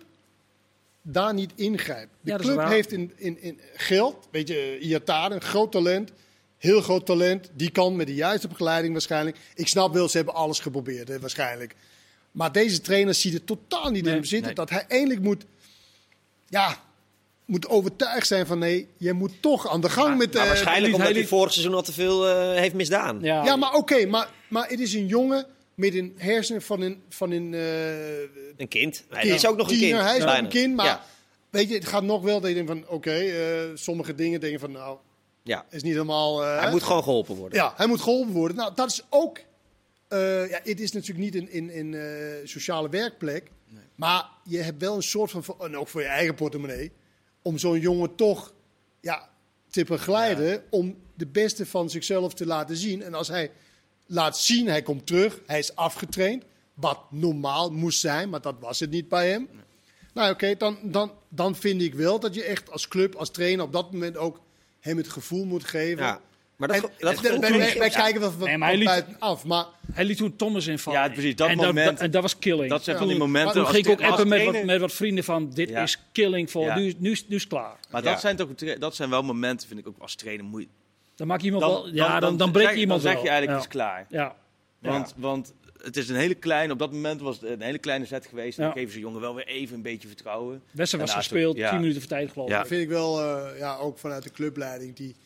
daar 1.02 1.34
niet 1.34 1.52
ingrijpt. 1.54 2.10
De 2.20 2.30
Ja, 2.30 2.36
club 2.36 2.66
heeft 2.68 2.92
in, 2.92 3.12
in, 3.16 3.42
in 3.42 3.60
geld, 3.74 4.28
weet 4.30 4.48
je, 4.48 4.78
Iataren, 4.78 5.36
een 5.36 5.42
groot 5.42 5.72
talent, 5.72 6.10
heel 6.58 6.80
groot 6.80 7.06
talent. 7.06 7.50
Die 7.52 7.70
kan 7.70 7.96
met 7.96 8.06
de 8.06 8.14
juiste 8.14 8.48
begeleiding 8.48 8.92
waarschijnlijk. 8.92 9.36
Ik 9.54 9.68
snap 9.68 9.92
wel, 9.92 10.08
ze 10.08 10.16
hebben 10.16 10.34
alles 10.34 10.58
geprobeerd, 10.58 11.08
hè, 11.08 11.18
waarschijnlijk. 11.20 11.74
Maar 12.32 12.52
deze 12.52 12.80
trainer 12.80 13.14
ziet 13.14 13.32
het 13.32 13.46
totaal 13.46 13.90
niet 13.90 14.02
Nee, 14.02 14.12
in 14.12 14.18
hem 14.18 14.24
zitten. 14.24 14.46
nee. 14.46 14.54
Dat 14.54 14.70
hij 14.70 14.84
eindelijk 14.88 15.20
moet, 15.20 15.44
ja, 16.48 16.76
moet 17.48 17.68
overtuigd 17.68 18.26
zijn 18.26 18.46
van 18.46 18.58
nee, 18.58 18.88
je 18.96 19.12
moet 19.12 19.32
toch 19.42 19.68
aan 19.68 19.80
de 19.80 19.90
gang 19.90 20.18
met... 20.18 20.32
Maar 20.34 20.42
eh, 20.42 20.48
waarschijnlijk 20.48 20.94
omdat 20.94 21.12
hij 21.12 21.26
vorig 21.26 21.52
seizoen 21.52 21.74
al 21.74 21.82
te 21.82 21.92
veel 21.92 22.28
eh, 22.28 22.58
heeft 22.60 22.74
misdaan. 22.74 23.18
ja, 23.20 23.44
ja, 23.44 23.56
maar 23.56 23.72
oké, 23.74 24.06
maar, 24.06 24.28
maar 24.48 24.68
het 24.68 24.80
is 24.80 24.94
een 24.94 25.06
jongen 25.06 25.46
met 25.74 25.94
een 25.94 26.14
hersenen 26.16 26.62
van 26.62 26.80
een, 26.80 27.02
van 27.08 27.30
een 27.30 27.54
eh, 27.54 28.18
Een 28.56 28.68
kind. 28.68 29.04
Hij 29.08 29.22
kind. 29.22 29.34
is 29.34 29.46
ook 29.46 29.56
nog 29.56 29.70
een 29.70 29.76
Tiener, 29.78 29.96
kind. 29.96 30.02
Hij 30.08 30.12
is 30.16 30.22
nog 30.22 30.30
Bijna. 30.32 30.44
een 30.46 30.52
kind, 30.52 30.74
maar 30.76 30.86
Ja. 30.86 31.04
weet 31.50 31.68
je, 31.68 31.74
het 31.74 31.86
gaat 31.86 32.02
nog 32.02 32.22
wel 32.22 32.40
dat 32.40 32.48
je 32.48 32.54
denkt 32.54 32.70
van, 32.70 32.84
oké, 32.88 33.10
eh, 33.12 33.58
sommige 33.74 34.14
dingen 34.14 34.40
denk 34.40 34.52
je 34.52 34.58
van, 34.58 34.72
nou, 34.72 34.98
Ja. 35.42 35.66
is 35.70 35.82
niet 35.82 35.92
helemaal... 35.92 36.44
eh, 36.44 36.60
Hij 36.60 36.70
moet 36.70 36.82
gewoon 36.82 37.02
geholpen 37.02 37.34
worden. 37.36 37.58
Ja, 37.58 37.72
hij 37.76 37.86
moet 37.86 38.00
geholpen 38.00 38.32
worden. 38.32 38.56
Nou, 38.56 38.72
dat 38.74 38.90
is 38.90 39.02
ook... 39.10 39.38
eh, 40.08 40.50
ja, 40.50 40.60
het 40.64 40.80
is 40.80 40.92
natuurlijk 40.92 41.20
niet 41.20 41.34
een, 41.34 41.50
in, 41.52 41.70
in, 41.70 41.94
eh, 41.94 42.02
sociale 42.44 42.88
werkplek, 42.88 43.50
maar 43.94 44.24
je 44.44 44.58
hebt 44.58 44.80
wel 44.80 44.96
een 44.96 45.02
soort 45.02 45.30
van, 45.30 45.44
en 45.60 45.76
ook 45.76 45.88
voor 45.88 46.00
je 46.00 46.06
eigen 46.06 46.34
portemonnee, 46.34 46.92
om 47.48 47.58
zo'n 47.58 47.80
jongen 47.80 48.14
toch 48.14 48.52
ja, 49.00 49.28
te 49.70 49.84
begeleiden, 49.84 50.62
om 50.70 50.96
de 51.14 51.26
beste 51.26 51.66
van 51.66 51.90
zichzelf 51.90 52.34
te 52.34 52.46
laten 52.46 52.76
zien. 52.76 53.02
En 53.02 53.14
als 53.14 53.28
hij 53.28 53.50
laat 54.06 54.38
zien, 54.38 54.66
hij 54.66 54.82
komt 54.82 55.06
terug, 55.06 55.40
hij 55.46 55.58
is 55.58 55.74
afgetraind, 55.74 56.44
wat 56.74 56.98
normaal 57.10 57.72
moest 57.72 58.00
zijn, 58.00 58.28
maar 58.28 58.40
dat 58.40 58.54
was 58.60 58.80
het 58.80 58.90
niet 58.90 59.08
bij 59.08 59.30
hem. 59.30 59.48
Nou 60.14 60.32
oké, 60.32 60.54
dan, 60.54 60.78
dan, 60.82 61.12
dan 61.28 61.56
vind 61.56 61.82
ik 61.82 61.94
wel 61.94 62.20
dat 62.20 62.34
je 62.34 62.44
echt 62.44 62.70
als 62.70 62.88
club, 62.88 63.14
als 63.14 63.30
trainer 63.30 63.64
op 63.64 63.72
dat 63.72 63.92
moment 63.92 64.16
ook 64.16 64.40
hem 64.80 64.96
het 64.96 65.08
gevoel 65.08 65.44
moet 65.44 65.64
geven. 65.64 66.04
Ja. 66.04 66.20
Maar 66.58 66.68
dat, 66.68 66.76
En- 66.76 66.90
dat 66.98 67.20
wij, 67.20 67.38
wij, 67.58 67.78
wij 67.78 67.88
kijken 67.90 68.20
wel 68.20 68.36
wat, 68.38 68.48
Nee, 68.48 68.58
maar 68.58 68.68
hij 68.68 68.76
liet- 68.76 68.86
buitenaf, 68.86 69.44
maar 69.44 69.64
hij 69.92 70.04
liet 70.04 70.16
toen 70.16 70.36
Thomas 70.36 70.66
invallen. 70.66 71.00
Ja, 71.00 71.08
precies, 71.08 71.36
dat 71.36 71.48
en 71.48 71.56
moment- 71.56 72.00
en 72.00 72.10
dat 72.10 72.22
was 72.22 72.38
killing. 72.38 72.70
Dat 72.70 72.84
zijn 72.84 72.96
Ja, 72.96 73.02
van 73.02 73.10
die 73.10 73.20
toen- 73.20 73.30
momenten. 73.30 73.54
toen 73.62 73.66
ging 73.72 73.86
ik 73.86 73.92
ook 73.92 74.02
appen 74.02 74.28
met 74.28 74.44
wat, 74.44 74.64
met 74.64 74.80
wat 74.80 74.92
vrienden 74.92 75.24
van, 75.24 75.50
dit 75.54 75.68
Ja. 75.68 75.82
is 75.82 75.98
killing 76.12 76.50
voor, 76.50 76.64
Ja. 76.64 76.76
nu, 76.78 76.94
nu, 76.98 77.10
is- 77.10 77.26
nu 77.28 77.34
is 77.36 77.40
het 77.42 77.50
klaar. 77.50 77.76
Maar 77.90 78.02
Ja. 78.04 78.10
dat, 78.10 78.20
zijn 78.20 78.36
toch, 78.36 78.48
dat 78.78 78.94
zijn 78.94 79.10
wel 79.10 79.22
momenten, 79.22 79.68
vind 79.68 79.80
ik 79.80 79.88
ook 79.88 79.98
als 79.98 80.14
trainer. 80.14 80.44
Moet 80.44 80.60
je, 80.62 80.68
Dan 81.16 81.26
maak 81.26 81.38
je 81.40 81.44
iemand 81.46 81.62
dan, 81.64 81.72
wel, 81.72 81.88
ja, 81.94 82.20
dan, 82.20 82.36
dan, 82.36 82.52
breek 82.52 82.64
zeg- 82.64 82.74
je 82.74 82.80
iemand 82.80 83.02
Dan 83.02 83.12
zeg 83.12 83.22
je 83.22 83.28
eigenlijk, 83.28 83.60
is 83.60 83.68
klaar. 83.68 84.06
Ja. 84.08 84.34
Want, 84.78 85.14
want 85.16 85.52
het 85.82 85.96
is 85.96 86.08
een 86.08 86.16
hele 86.16 86.34
kleine, 86.34 86.72
op 86.72 86.78
dat 86.78 86.92
moment 86.92 87.20
was 87.20 87.40
het 87.40 87.50
een 87.50 87.60
hele 87.62 87.78
kleine 87.78 88.04
set 88.06 88.26
geweest. 88.26 88.58
En 88.58 88.64
Ja. 88.64 88.70
dan 88.70 88.78
geven 88.78 88.94
ze 88.94 89.00
jongen 89.00 89.20
wel 89.20 89.34
weer 89.34 89.46
even 89.46 89.76
een 89.76 89.82
beetje 89.82 90.08
vertrouwen. 90.08 90.52
Wedstrijd 90.52 90.90
was 90.90 90.90
Daarnaast 90.90 91.16
gespeeld, 91.28 91.52
ook- 91.54 91.60
ja. 91.60 91.70
10 91.70 91.78
minuten 91.80 92.00
voor 92.00 92.10
tijd 92.10 92.32
geloof 92.32 92.46
ik. 92.46 92.52
Ja. 92.52 92.58
dat 92.58 92.68
vind 92.68 92.82
ik 92.82 92.88
wel, 92.88 93.20
eh, 93.22 93.58
ja, 93.58 93.76
ook 93.76 93.98
vanuit 93.98 94.22
de 94.22 94.30
clubleiding, 94.30 94.96
die, 94.96 95.16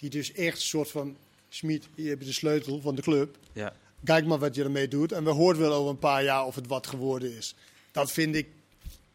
die 0.00 0.10
dus 0.10 0.32
echt 0.32 0.56
een 0.56 0.62
soort 0.62 0.90
van, 0.90 1.16
hier 1.60 1.80
heb 2.08 2.20
je 2.20 2.26
de 2.26 2.32
sleutel 2.32 2.80
van 2.80 2.94
de 2.94 3.02
club. 3.02 3.36
Ja. 3.52 3.72
Kijk 4.04 4.26
maar 4.26 4.38
wat 4.38 4.54
je 4.54 4.62
ermee 4.64 4.88
doet. 4.88 5.12
En 5.12 5.24
we 5.24 5.30
horen 5.30 5.60
wel 5.60 5.72
over 5.72 5.90
een 5.90 5.98
paar 5.98 6.24
jaar 6.24 6.46
of 6.46 6.54
het 6.54 6.66
wat 6.66 6.86
geworden 6.86 7.36
is. 7.36 7.54
Dat 7.92 8.12
vind 8.12 8.34
ik, 8.34 8.46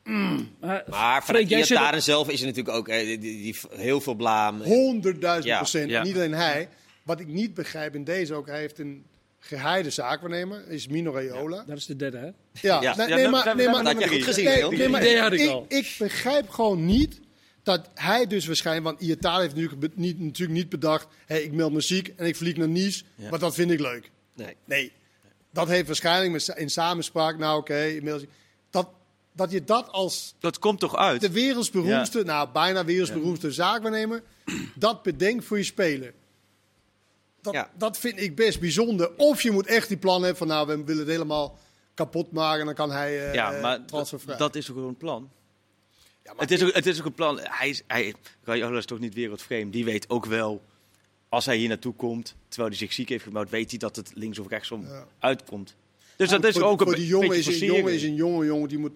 Maar, 0.04 0.84
Maar 0.90 1.22
Freek, 1.22 1.40
van 1.42 1.48
jij 1.50 1.64
zit 1.64 1.78
op- 1.78 1.84
Iataren 1.84 2.04
zelf 2.04 2.30
is 2.30 2.40
er 2.42 2.46
natuurlijk 2.48 2.78
ook 2.78 2.88
eh, 2.88 3.06
die, 3.06 3.18
die, 3.20 3.42
die- 3.42 3.56
heel 3.70 4.02
veel 4.02 4.14
blaam. 4.14 4.62
honderdduizend 4.62 5.46
Ja, 5.46 5.58
procent. 5.58 5.90
ja. 5.90 6.04
Niet 6.04 6.16
alleen 6.16 6.34
hij. 6.34 6.70
Wat 7.04 7.20
ik 7.20 7.28
niet 7.28 7.54
begrijp 7.54 7.96
in 7.96 8.04
deze 8.04 8.34
ook, 8.34 8.48
hij 8.48 8.60
heeft 8.60 8.80
een 8.80 9.04
geheide 9.40 9.90
zaakwaarnemer, 9.90 10.68
is 10.70 10.88
Mino 10.88 11.12
Raiola. 11.12 11.64
Dat 11.68 11.78
is 11.78 11.86
de 11.86 11.96
derde, 11.96 12.18
hè? 12.18 12.26
Ja, 12.62 12.82
Ja. 12.82 12.96
nee, 12.96 13.08
nee, 13.08 13.30
maar, 13.30 13.56
nee, 13.56 13.66
maar, 13.70 13.84
dat 13.84 13.94
had 13.94 14.04
je 14.04 14.10
goed 14.10 14.24
gezien, 14.24 14.46
nee, 14.46 14.58
Leon. 14.58 14.78
nee, 14.78 14.90
maar 14.90 15.02
Die 15.02 15.10
idee 15.10 15.22
had 15.22 15.32
ik 15.34 15.40
ik, 15.40 15.50
al. 15.50 15.66
ik 15.68 15.96
begrijp 16.00 16.50
gewoon 16.50 16.86
niet 16.86 17.20
dat 17.66 17.90
hij 17.94 18.28
dus 18.28 18.46
waarschijnlijk, 18.46 18.86
want 18.86 19.02
Iatale 19.02 19.42
heeft 19.42 19.56
nu 19.56 19.70
niet, 19.96 20.20
natuurlijk 20.20 20.58
niet 20.60 20.70
bedacht, 20.70 21.08
hey, 21.26 21.44
ik 21.44 21.52
meld 21.52 21.74
me 21.74 21.82
ziek 21.82 22.08
en 22.16 22.26
ik 22.26 22.36
vlieg 22.36 22.56
naar 22.58 22.68
Nice, 22.68 23.04
Ja. 23.16 23.30
want 23.30 23.42
dat 23.42 23.54
vind 23.54 23.72
ik 23.72 23.80
leuk. 23.80 24.12
Nee. 24.34 24.56
Nee, 24.66 24.92
dat 25.52 25.68
heeft 25.68 25.88
waarschijnlijk 25.88 26.32
met, 26.32 26.48
in 26.58 26.70
samenspraak, 26.70 27.38
nou 27.38 27.60
oké, 27.60 28.00
ziek. 28.20 28.30
dat, 28.70 28.90
dat 29.34 29.52
je 29.52 29.64
dat 29.64 29.90
als 29.90 30.36
Dat 30.40 30.60
komt 30.60 30.80
toch 30.80 30.96
uit? 30.96 31.22
de 31.22 31.32
wereldsberoemdste, 31.32 32.24
nou 32.24 32.50
bijna 32.54 32.86
wereldsberoemdste 32.86 33.52
zaakwaarnemer, 33.52 34.24
dat 34.76 35.04
bedenkt 35.04 35.46
voor 35.46 35.58
je 35.58 35.64
speler. 35.64 36.14
Dat, 37.42 37.54
Ja. 37.54 37.72
dat 37.78 37.98
vind 37.98 38.22
ik 38.22 38.36
best 38.36 38.60
bijzonder. 38.60 39.12
Of 39.18 39.42
je 39.42 39.52
moet 39.52 39.66
echt 39.68 39.88
die 39.88 39.98
plan 39.98 40.20
hebben 40.22 40.38
van, 40.38 40.48
nou, 40.48 40.68
we 40.68 40.84
willen 40.84 41.02
het 41.02 41.12
helemaal 41.12 41.58
kapot 41.94 42.32
maken 42.32 42.60
en 42.60 42.66
dan 42.66 42.76
kan 42.76 42.92
hij 42.92 43.28
eh 43.28 43.34
ja, 43.34 43.52
maar 43.62 43.86
transfervrij. 43.86 44.38
dat 44.38 44.56
is 44.56 44.70
ook 44.70 44.76
gewoon 44.76 44.90
een 44.90 44.98
plan. 44.98 45.30
Ja, 46.26 46.32
maar 46.34 46.42
Het 46.42 46.52
is 46.52 46.64
ook, 46.64 46.74
het 46.74 46.86
is 46.86 47.00
ook 47.00 47.06
een 47.06 47.14
plan. 47.14 47.40
Hij 47.42 47.70
is, 47.70 47.82
hij, 47.88 48.14
Raiola 48.44 48.78
is 48.78 48.86
toch 48.86 49.00
niet 49.00 49.14
wereldvreemd. 49.14 49.74
Die 49.74 49.86
weet 49.86 50.10
ook 50.10 50.26
wel, 50.26 50.62
als 51.30 51.46
hij 51.46 51.58
hier 51.58 51.68
naartoe 51.68 51.94
komt, 51.94 52.36
terwijl 52.48 52.70
hij 52.70 52.78
zich 52.78 52.94
ziek 52.94 53.10
heeft 53.10 53.24
gemaakt, 53.24 53.50
weet 53.50 53.70
hij 53.70 53.80
dat 53.80 53.96
het 53.96 54.12
links 54.14 54.40
of 54.40 54.48
rechtsom 54.48 54.82
Ja. 54.86 55.08
uitkomt. 55.20 55.76
Dus 56.16 56.30
dat 56.30 56.44
is 56.46 56.54
voor, 56.54 56.64
ook 56.64 56.80
een 56.80 56.86
voor 56.88 56.96
die 56.96 57.08
jongen 57.08 57.30
beetje 57.30 57.52
is, 57.52 57.62
een 57.62 57.68
jongen 57.68 57.94
is 57.94 58.04
een 58.04 58.16
jonge 58.16 58.46
jongen 58.46 58.68
die 58.70 58.78
moet 58.78 58.92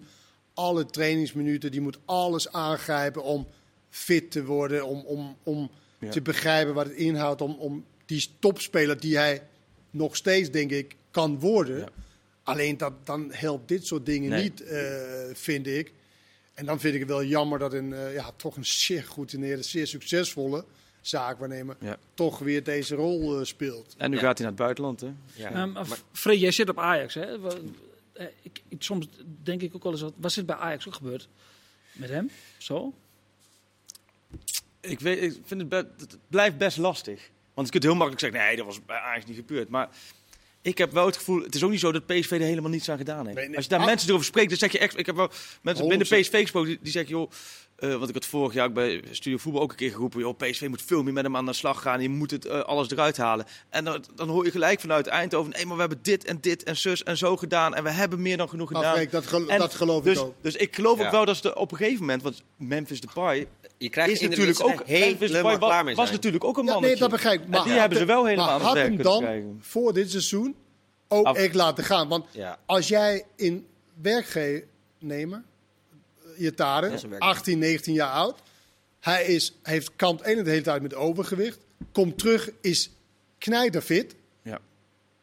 alle 0.54 0.86
trainingsminuten, 0.86 1.70
die 1.70 1.80
moet 1.80 1.98
alles 2.04 2.52
aangrijpen 2.52 3.22
om 3.22 3.46
fit 3.90 4.30
te 4.30 4.44
worden, 4.44 4.86
om, 4.86 5.00
om, 5.06 5.36
om 5.42 5.70
Ja. 5.98 6.10
te 6.10 6.20
begrijpen 6.22 6.74
wat 6.74 6.86
het 6.86 6.94
inhoudt, 6.94 7.40
om, 7.40 7.56
om 7.58 7.84
die 8.06 8.26
topspeler 8.38 9.00
die 9.00 9.16
hij 9.16 9.42
nog 9.90 10.16
steeds, 10.16 10.50
denk 10.50 10.70
ik, 10.70 10.96
kan 11.10 11.38
worden. 11.40 11.78
Ja. 11.78 11.88
Alleen 12.42 12.76
dat, 12.76 12.92
dan 13.06 13.32
helpt 13.32 13.68
dit 13.68 13.86
soort 13.86 14.06
dingen 14.06 14.30
Nee. 14.30 14.42
niet, 14.42 14.62
eh, 14.62 14.90
vind 15.32 15.66
ik. 15.66 15.92
En 16.54 16.66
dan 16.66 16.80
vind 16.80 16.94
ik 16.94 17.00
het 17.00 17.08
wel 17.08 17.24
jammer 17.24 17.58
dat 17.58 17.72
een, 17.72 17.92
eh, 17.92 18.14
ja, 18.14 18.30
toch 18.36 18.56
een 18.56 18.64
zeer 18.64 19.02
geroutineerde, 19.02 19.62
zeer 19.62 19.86
succesvolle 19.86 20.64
zaakwaarnemer 21.00 21.76
Ja. 21.80 21.98
toch 22.14 22.38
weer 22.38 22.64
deze 22.64 22.94
rol 22.94 23.38
eh, 23.38 23.44
speelt. 23.44 23.94
En 23.98 24.10
nu 24.10 24.16
Ja. 24.16 24.22
gaat 24.22 24.38
hij 24.38 24.46
naar 24.46 24.56
het 24.56 24.62
buitenland, 24.64 25.00
hè? 25.00 25.10
Ja. 25.32 25.84
Freek, 26.12 26.38
jij 26.38 26.50
zit 26.50 26.68
op 26.68 26.78
Ajax, 26.78 27.14
hè? 27.14 27.48
Eh, 27.48 28.26
Ik, 28.42 28.62
ik, 28.68 28.82
soms 28.82 29.06
denk 29.42 29.62
ik 29.62 29.74
ook 29.74 29.82
wel 29.82 29.92
eens, 29.92 30.00
wat, 30.00 30.12
wat 30.16 30.30
is 30.30 30.44
bij 30.44 30.56
Ajax 30.56 30.86
ook 30.86 30.94
gebeurd? 30.94 31.28
Met 31.92 32.08
hem? 32.10 32.30
Zo? 32.58 32.92
Ik, 34.80 35.00
weet, 35.00 35.22
ik 35.22 35.40
vind 35.44 35.60
het, 35.60 35.68
be- 35.68 35.90
het 35.98 36.16
blijft 36.28 36.58
best 36.58 36.76
lastig. 36.76 37.30
Want 37.54 37.66
je 37.66 37.72
kunt 37.72 37.84
heel 37.84 37.94
makkelijk 37.94 38.20
zeggen, 38.20 38.40
nee, 38.40 38.56
dat 38.56 38.66
was 38.66 38.84
bij 38.84 38.96
Ajax 38.98 39.24
niet 39.26 39.36
gebeurd. 39.36 39.68
Maar 39.68 39.88
ik 40.62 40.78
heb 40.78 40.92
wel 40.92 41.06
het 41.06 41.16
gevoel, 41.16 41.42
het 41.42 41.54
is 41.54 41.64
ook 41.64 41.70
niet 41.70 41.80
zo 41.80 41.92
dat 41.92 42.06
PSV 42.06 42.30
er 42.30 42.40
helemaal 42.40 42.70
niets 42.70 42.88
aan 42.90 42.98
gedaan 42.98 43.24
heeft. 43.24 43.36
Nee, 43.38 43.46
nee. 43.46 43.56
Als 43.56 43.64
je 43.64 43.70
daar 43.70 43.80
Ah. 43.80 43.86
mensen 43.86 44.08
erover 44.08 44.26
spreekt, 44.26 44.48
dan 44.48 44.58
zeg 44.58 44.72
je 44.72 44.78
echt... 44.78 44.98
Ik 44.98 45.06
heb 45.06 45.16
wel 45.16 45.30
mensen 45.62 45.88
binnen 45.88 46.06
100%. 46.06 46.10
PSV 46.10 46.40
gesproken 46.40 46.68
die, 46.68 46.78
die 46.82 46.92
zeggen, 46.92 47.10
joh, 47.10 47.30
Eh, 47.80 47.94
want 47.94 48.08
ik 48.08 48.14
had 48.14 48.24
vorig 48.26 48.52
jaar 48.54 48.66
ook 48.66 48.72
bij 48.74 49.02
Studio 49.10 49.38
Voetbal 49.38 49.62
ook 49.62 49.70
een 49.70 49.76
keer 49.76 49.90
geroepen... 49.90 50.20
Joh, 50.20 50.36
PSV 50.36 50.66
moet 50.68 50.82
veel 50.82 51.02
meer 51.02 51.12
met 51.12 51.24
hem 51.24 51.36
aan 51.36 51.46
de 51.46 51.52
slag 51.52 51.82
gaan. 51.82 52.00
Je 52.00 52.08
moet 52.08 52.30
het 52.30 52.44
eh, 52.44 52.60
alles 52.60 52.90
eruit 52.90 53.16
halen. 53.16 53.46
En 53.70 53.84
dan, 53.84 54.04
dan 54.14 54.28
hoor 54.28 54.44
je 54.44 54.50
gelijk 54.50 54.80
vanuit 54.80 55.06
Eindhoven... 55.06 55.52
Nee, 55.52 55.64
maar 55.66 55.74
we 55.74 55.80
hebben 55.80 55.98
dit 56.02 56.24
en 56.24 56.38
dit 56.40 56.62
en 56.62 56.76
zus 56.76 57.02
en 57.02 57.16
zo 57.16 57.36
gedaan. 57.36 57.74
En 57.74 57.82
we 57.84 57.90
hebben 57.90 58.22
meer 58.22 58.36
dan 58.36 58.48
genoeg 58.48 58.68
gedaan. 58.68 59.06
Dat, 59.10 59.26
gel- 59.26 59.48
En 59.48 59.58
dat 59.58 59.74
geloof 59.74 60.02
dus, 60.02 60.16
ik 60.18 60.22
ook. 60.24 60.34
Dus 60.40 60.56
ik 60.56 60.74
geloof 60.74 60.98
Ja. 60.98 61.04
ook 61.06 61.10
wel 61.10 61.24
dat 61.24 61.36
ze 61.36 61.56
op 61.56 61.70
een 61.70 61.76
gegeven 61.76 62.00
moment... 62.00 62.22
Want 62.22 62.42
Memphis 62.56 63.00
Depay 63.00 63.46
Je 63.78 63.88
krijgt 63.88 64.12
is 64.12 64.20
natuurlijk 64.28 64.62
ook... 64.64 64.82
helemaal 64.86 65.58
klaar 65.58 65.94
was 65.94 66.10
natuurlijk 66.10 66.44
ook 66.44 66.56
een 66.58 66.64
Ja, 66.64 66.70
mannetje. 66.72 66.90
nee, 66.98 67.08
dat 67.08 67.10
begrijp 67.10 67.38
ik. 67.38 67.44
En 67.44 67.50
Maar 67.50 67.64
die 67.64 67.72
hebben 67.72 67.98
ze 67.98 68.04
wel 68.04 68.24
helemaal 68.24 68.58
maar 68.58 68.66
had 68.66 68.74
hem 68.76 68.96
dan 69.02 69.20
krijgen. 69.20 69.58
voor 69.60 69.92
dit 69.92 70.10
seizoen 70.10 70.54
ook 71.08 71.26
Af- 71.26 71.36
echt 71.36 71.54
laten 71.54 71.84
gaan. 71.84 72.08
Want 72.08 72.26
Ja. 72.32 72.58
als 72.66 72.88
jij 72.88 73.24
in 73.36 73.66
werknemer, 74.02 75.42
je 76.40 76.54
Dat 76.54 76.82
is 76.82 77.02
een 77.02 77.08
werknemer. 77.10 77.20
18, 77.20 77.58
19 77.58 77.94
jaar 77.94 78.12
oud, 78.12 78.38
hij 79.00 79.24
is, 79.24 79.54
heeft 79.62 79.90
kampt 79.96 80.22
één 80.22 80.44
de 80.44 80.50
hele 80.50 80.62
tijd 80.62 80.82
met 80.82 80.94
overgewicht, 80.94 81.58
komt 81.92 82.18
terug, 82.18 82.50
is 82.60 82.90
knijterfit. 83.38 84.14
Ja. 84.42 84.60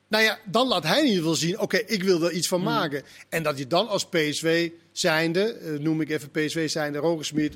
Nou 0.07 0.23
ja, 0.23 0.39
dan 0.45 0.67
laat 0.67 0.83
hij 0.83 0.97
in 0.97 1.05
ieder 1.05 1.19
geval 1.19 1.35
zien, 1.35 1.59
oké, 1.59 1.77
ik 1.77 2.03
wil 2.03 2.23
er 2.23 2.31
iets 2.31 2.47
van 2.47 2.61
Hmm. 2.61 2.69
maken. 2.69 3.03
En 3.29 3.43
dat 3.43 3.57
je 3.57 3.67
dan 3.67 3.87
als 3.87 4.05
PSV 4.05 4.71
zijnde, 4.91 5.53
eh, 5.53 5.79
noem 5.79 6.01
ik 6.01 6.09
even 6.09 6.31
PSV 6.31 6.69
zijnde, 6.69 6.99
Roger 6.99 7.25
Smit, 7.25 7.55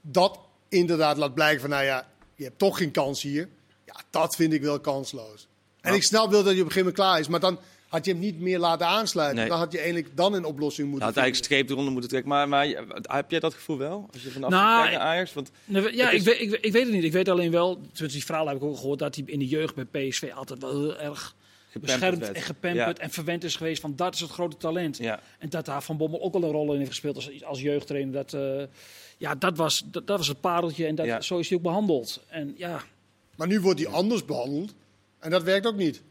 dat 0.00 0.38
inderdaad 0.68 1.16
laat 1.16 1.34
blijken 1.34 1.60
van, 1.60 1.70
nou 1.70 1.84
ja, 1.84 2.08
je 2.34 2.44
hebt 2.44 2.58
toch 2.58 2.76
geen 2.78 2.90
kans 2.90 3.22
hier. 3.22 3.48
Ja, 3.84 3.94
dat 4.10 4.36
vind 4.36 4.52
ik 4.52 4.62
wel 4.62 4.80
kansloos. 4.80 5.48
En 5.80 5.94
ik 5.94 6.02
snap 6.02 6.30
wel 6.30 6.42
dat 6.42 6.52
hij 6.52 6.60
op 6.60 6.66
een 6.66 6.72
gegeven 6.72 6.78
moment 6.78 6.94
klaar 6.94 7.18
is, 7.20 7.28
maar 7.28 7.40
dan 7.40 7.58
had 7.88 8.04
je 8.04 8.10
hem 8.10 8.20
niet 8.20 8.40
meer 8.40 8.58
laten 8.58 8.86
aansluiten. 8.86 9.36
Nee. 9.38 9.48
Dan 9.48 9.58
had 9.58 9.72
je 9.72 9.78
eigenlijk 9.78 10.16
dan 10.16 10.32
een 10.34 10.44
oplossing 10.44 10.88
moeten 10.88 11.06
had 11.06 11.16
eigenlijk 11.16 11.46
vinden. 11.46 11.64
streep 11.66 11.70
eronder 11.70 11.92
moeten 11.92 12.10
trekken. 12.10 12.30
Maar, 12.30 12.48
maar 12.48 12.66
heb 13.16 13.30
jij 13.30 13.40
dat 13.40 13.54
gevoel 13.54 13.78
wel? 13.78 14.08
Als 14.12 14.22
je 14.22 14.30
vanaf 14.30 14.50
Nou, 14.50 14.82
kijkt 14.82 14.98
naar 14.98 15.06
Ajax? 15.06 15.32
Want 15.32 15.50
Ja, 15.64 16.10
is- 16.10 16.18
ik, 16.20 16.22
weet, 16.26 16.40
ik, 16.40 16.50
weet- 16.50 16.64
ik 16.64 16.72
weet 16.72 16.84
het 16.84 16.92
niet. 16.92 17.04
Ik 17.04 17.12
weet 17.12 17.28
alleen 17.28 17.50
wel, 17.50 17.74
tenminste 17.74 18.06
die 18.06 18.24
verhaal 18.24 18.46
heb 18.46 18.56
ik 18.56 18.62
ook 18.62 18.76
gehoord, 18.76 18.98
dat 18.98 19.14
hij 19.14 19.24
in 19.26 19.38
de 19.38 19.46
jeugd 19.46 19.74
bij 19.74 19.84
PSV 20.08 20.30
altijd 20.34 20.60
wel 20.62 20.80
heel 20.80 20.98
erg 20.98 21.34
beschermd 21.80 22.18
werd. 22.18 22.36
en 22.36 22.42
gepamperd 22.42 22.96
Ja. 22.98 23.02
en 23.04 23.10
verwend 23.10 23.44
is 23.44 23.56
geweest 23.56 23.80
van 23.80 23.96
dat 23.96 24.14
is 24.14 24.20
het 24.20 24.30
grote 24.30 24.56
talent. 24.56 24.96
Ja. 24.98 25.20
En 25.38 25.48
dat 25.48 25.64
daar 25.64 25.82
Van 25.82 25.96
Bommel 25.96 26.22
ook 26.22 26.34
al 26.34 26.42
een 26.42 26.50
rol 26.50 26.72
in 26.72 26.78
heeft 26.78 26.90
gespeeld 26.90 27.16
als, 27.16 27.44
als 27.44 27.60
jeugdtrainer. 27.60 28.12
Dat, 28.12 28.32
eh, 28.32 28.62
ja, 29.18 29.34
dat, 29.34 29.56
was, 29.56 29.82
dat, 29.86 30.06
dat 30.06 30.18
was 30.18 30.28
het 30.28 30.40
pareltje 30.40 30.86
en 30.86 30.94
dat, 30.94 31.06
Ja. 31.06 31.20
zo 31.20 31.38
is 31.38 31.48
hij 31.48 31.56
ook 31.58 31.64
behandeld. 31.64 32.20
En 32.28 32.54
ja, 32.56 32.82
Maar 33.36 33.46
nu 33.48 33.60
wordt 33.60 33.80
hij 33.80 33.88
anders 33.88 34.24
behandeld. 34.24 34.74
En 35.20 35.30
dat 35.30 35.42
werkt 35.42 35.66
ook 35.66 35.76
niet. 35.76 36.02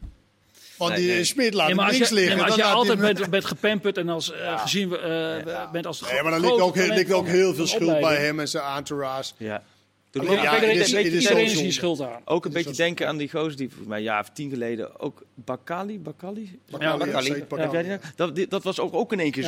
Want 0.76 0.92
Nee, 0.92 1.00
die 1.00 1.10
nee. 1.10 1.24
Smit 1.24 1.54
laat 1.54 1.66
nee, 1.66 1.76
maar 1.76 1.90
links 1.90 2.08
je, 2.08 2.14
liggen. 2.14 2.32
nee, 2.36 2.42
maar 2.42 2.52
als 2.52 2.60
je 2.60 2.64
altijd 2.66 2.98
hem- 2.98 3.14
bent, 3.14 3.30
bent 3.30 3.44
gepamperd 3.44 3.96
en 3.98 4.08
als, 4.08 4.32
eh, 4.32 4.60
gezien 4.62 4.88
we, 4.88 4.98
eh, 4.98 5.70
bent 5.72 5.86
als 5.86 5.98
de 5.98 6.06
Nee, 6.12 6.22
maar 6.22 6.30
dan 6.30 6.40
ligt 6.40 6.60
ook, 6.60 6.76
ligt 6.76 7.12
ook 7.12 7.26
heel 7.26 7.54
veel 7.54 7.66
schuld 7.66 8.00
bij 8.00 8.16
hem 8.16 8.40
en 8.40 8.48
zijn 8.48 8.76
entourage. 8.76 9.32
Ja. 9.36 9.62
Ook, 10.18 10.24
ja, 10.24 10.56
is 10.56 10.94
Iedereen 10.94 11.44
is 11.44 11.60
hier 11.60 11.72
schuld 11.72 12.00
aan. 12.00 12.20
ook 12.24 12.44
een 12.44 12.52
beetje 12.52 12.72
denken 12.72 13.08
aan 13.08 13.16
die 13.16 13.30
gozer 13.30 13.56
die 13.56 13.68
volgens 13.68 13.88
mij 13.88 13.98
een 13.98 14.04
jaar 14.04 14.20
of 14.20 14.28
tien 14.32 14.50
geleden 14.50 15.00
ook 15.00 15.22
Bakali, 15.34 16.00
Bakali? 16.00 16.58
Ja, 16.78 16.96
Bakali. 16.96 17.44
Heb 17.48 17.72
jij 17.72 17.82
die 17.82 17.98
dat, 18.16 18.50
dat 18.50 18.62
was 18.62 18.80
ook, 18.80 18.94
ook 18.94 19.12
in 19.12 19.20
één 19.20 19.30
keer 19.30 19.44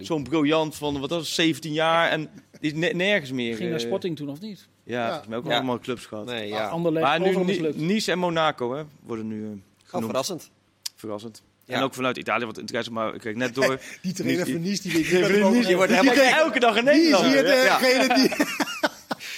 zo'n 0.00 0.22
briljant 0.24 0.74
van, 0.74 1.00
wat 1.00 1.10
was 1.10 1.18
het, 1.18 1.28
17 1.28 1.72
jaar 1.72 2.10
en 2.10 2.28
die 2.60 2.72
is 2.72 2.78
ne- 2.78 2.92
nergens 2.92 3.30
meer. 3.32 3.56
Ging 3.56 3.70
naar 3.70 3.78
eh, 3.78 3.84
Sporting 3.86 4.16
toen 4.16 4.28
of 4.28 4.40
niet? 4.40 4.68
Ja, 4.84 5.06
volgens 5.08 5.28
mij 5.28 5.38
ook 5.38 5.46
Ja. 5.46 5.54
allemaal 5.54 5.78
clubs 5.78 6.06
gehad. 6.06 6.24
Nee, 6.24 6.48
Ja. 6.48 6.66
Anderlecht, 6.68 7.06
Maar 7.06 7.18
nu 7.20 7.24
overal 7.26 7.44
Ni- 7.44 7.50
mislukt. 7.52 7.76
Nice 7.76 8.10
en 8.12 8.18
Monaco 8.18 8.74
hè, 8.74 8.82
worden 9.06 9.28
nu 9.28 9.44
eh, 9.44 9.50
Oh, 9.50 9.56
genoemd. 9.84 10.06
verrassend. 10.06 10.50
Verrassend. 10.96 11.42
Ja. 11.64 11.76
En 11.76 11.82
ook 11.82 11.94
vanuit 11.94 12.16
Italië, 12.16 12.44
wat 12.44 12.58
interesse, 12.58 12.92
maar 12.92 13.14
ik 13.14 13.20
kreeg 13.20 13.34
net 13.34 13.54
door. 13.54 13.80
Die 14.02 14.12
trainer 14.12 14.38
Nice- 14.46 14.52
van 14.52 14.62
Nice, 14.62 14.82
die 14.82 14.92
weet 14.92 15.04
Die- 15.10 15.18
niet 15.18 15.32
die- 15.32 15.42
wat 15.42 15.52
die- 15.52 15.66
Die 15.66 15.76
wordt 15.76 15.92
helemaal 15.92 16.38
elke 16.44 16.60
dag 16.60 16.76
in 16.76 16.84
Die 16.84 16.94
is 16.94 17.00
Nederland. 17.00 17.26
hier 17.32 17.46
Ja. 17.64 17.78
degene 17.78 18.14
die... 18.14 18.30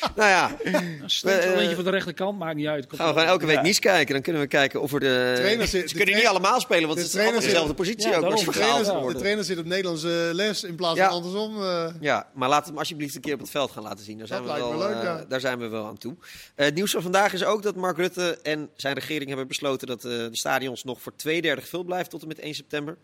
Nou 0.16 0.28
ja, 0.30 0.56
Een 0.62 1.02
Eh, 1.02 1.38
talentje 1.38 1.74
van 1.74 1.84
de 1.84 1.90
rechterkant, 1.90 2.38
maakt 2.38 2.56
niet 2.56 2.66
uit. 2.66 2.86
Komt 2.86 3.00
gaan 3.00 3.08
we 3.08 3.14
gewoon 3.14 3.28
elke 3.32 3.46
week 3.46 3.62
Nice 3.62 3.80
kijken. 3.80 4.12
Dan 4.14 4.22
kunnen 4.22 4.42
we 4.42 4.48
kijken 4.48 4.80
of 4.82 4.92
er 4.92 5.00
de... 5.00 5.32
trainer 5.36 5.66
zit- 5.66 5.88
ze 5.88 5.96
de 5.96 6.02
kunnen 6.02 6.14
niet 6.20 6.26
allemaal 6.26 6.60
spelen, 6.60 6.82
want 6.88 6.94
de 6.94 7.04
het 7.04 7.14
is 7.14 7.20
allemaal 7.20 7.40
dezelfde 7.40 7.74
positie 7.74 8.08
Ja, 8.10 8.16
ook. 8.16 8.20
Daarom. 8.22 8.44
trainer, 8.52 9.12
de 9.12 9.18
trainer 9.18 9.44
zit 9.44 9.58
op 9.58 9.64
Nederlandse 9.64 10.30
les 10.32 10.64
in 10.64 10.74
plaats 10.74 10.98
Ja. 10.98 11.04
van 11.08 11.14
andersom. 11.14 11.62
eh. 11.62 11.86
Ja, 12.00 12.28
maar 12.34 12.48
laat 12.48 12.66
hem 12.66 12.78
alsjeblieft 12.78 13.14
een 13.14 13.20
keer 13.20 13.34
op 13.34 13.40
het 13.40 13.50
veld 13.50 13.70
gaan 13.70 13.82
laten 13.82 14.04
zien. 14.04 14.18
Daar 14.18 14.26
zijn, 14.26 14.40
we 14.42 14.46
lijkt 14.48 14.62
wel, 14.62 14.72
me 14.72 14.78
leuk, 14.78 14.96
eh, 14.96 15.02
ja. 15.02 15.24
daar 15.28 15.40
zijn 15.40 15.58
we 15.58 15.68
wel 15.68 15.86
aan 15.86 15.98
toe. 15.98 16.14
Eh, 16.54 16.64
het 16.64 16.74
nieuws 16.74 16.90
van 16.90 17.02
vandaag 17.02 17.32
is 17.32 17.44
ook 17.44 17.62
dat 17.62 17.74
Mark 17.76 17.96
Rutte 17.96 18.38
en 18.42 18.70
zijn 18.76 18.94
regering 18.94 19.28
hebben 19.28 19.46
besloten 19.48 19.86
dat 19.86 20.04
eh, 20.04 20.10
de 20.10 20.28
stadions 20.32 20.84
nog 20.84 21.00
voor 21.02 21.16
twee 21.16 21.42
derde 21.42 21.60
gevuld 21.62 21.86
blijven 21.86 22.08
tot 22.10 22.22
en 22.22 22.28
met 22.28 22.38
1 22.38 22.54
september. 22.54 22.96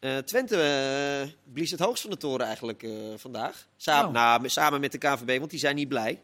Eh, 0.00 0.16
Twente 0.16 0.56
blies 1.52 1.70
het 1.70 1.80
hoogst 1.80 2.02
van 2.02 2.10
de 2.10 2.16
toren 2.16 2.46
eigenlijk 2.46 2.82
eh, 2.82 2.90
vandaag. 3.16 3.66
Samen, 3.76 4.06
Oh. 4.06 4.12
nou, 4.12 4.48
samen 4.48 4.80
met 4.80 4.92
de 4.92 4.98
KVB, 4.98 5.38
want 5.38 5.50
die 5.50 5.58
zijn 5.58 5.74
niet 5.76 5.88
blij. 5.88 6.20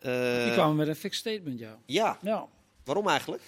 Eh, 0.00 0.42
Die 0.44 0.52
kwamen 0.52 0.76
met 0.76 0.88
een 0.88 0.96
fixed 0.96 1.20
statement, 1.20 1.58
ja. 1.58 1.78
Ja, 1.86 2.18
ja. 2.22 2.46
waarom 2.84 3.08
eigenlijk? 3.08 3.42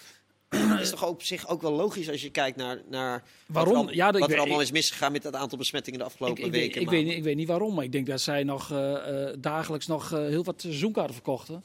Dat 0.49 0.81
is 0.81 0.91
toch 0.91 1.07
op 1.07 1.23
zich 1.23 1.49
ook 1.49 1.63
wel 1.63 1.73
logisch 1.73 2.11
als 2.11 2.23
je 2.23 2.31
kijkt 2.31 2.57
naar, 2.57 2.81
naar 2.89 3.23
Waarom? 3.47 3.73
wat 3.75 3.83
er, 3.83 3.89
al- 3.89 3.95
Ja, 3.95 4.07
dat- 4.07 4.15
ik 4.15 4.21
wat 4.21 4.29
er 4.29 4.35
weet- 4.35 4.39
allemaal 4.39 4.61
ik- 4.61 4.67
is 4.67 4.73
misgegaan 4.73 5.13
met 5.13 5.23
het 5.25 5.35
aantal 5.35 5.59
besmettingen 5.59 5.99
de 5.99 6.05
afgelopen 6.05 6.45
ik, 6.45 6.51
weken. 6.53 6.81
ik, 6.81 6.89
weet, 6.91 7.09
ik 7.09 7.23
weet 7.23 7.37
niet 7.37 7.49
waarom, 7.49 7.75
maar 7.75 7.85
ik 7.85 7.93
denk 7.93 8.07
dat 8.07 8.21
zij 8.21 8.43
nog 8.45 8.71
eh, 8.71 9.29
eh, 9.29 9.35
dagelijks 9.39 9.87
nog 9.87 10.11
heel 10.11 10.45
wat 10.45 10.61
seizoenkaarten 10.61 11.15
verkochten. 11.15 11.65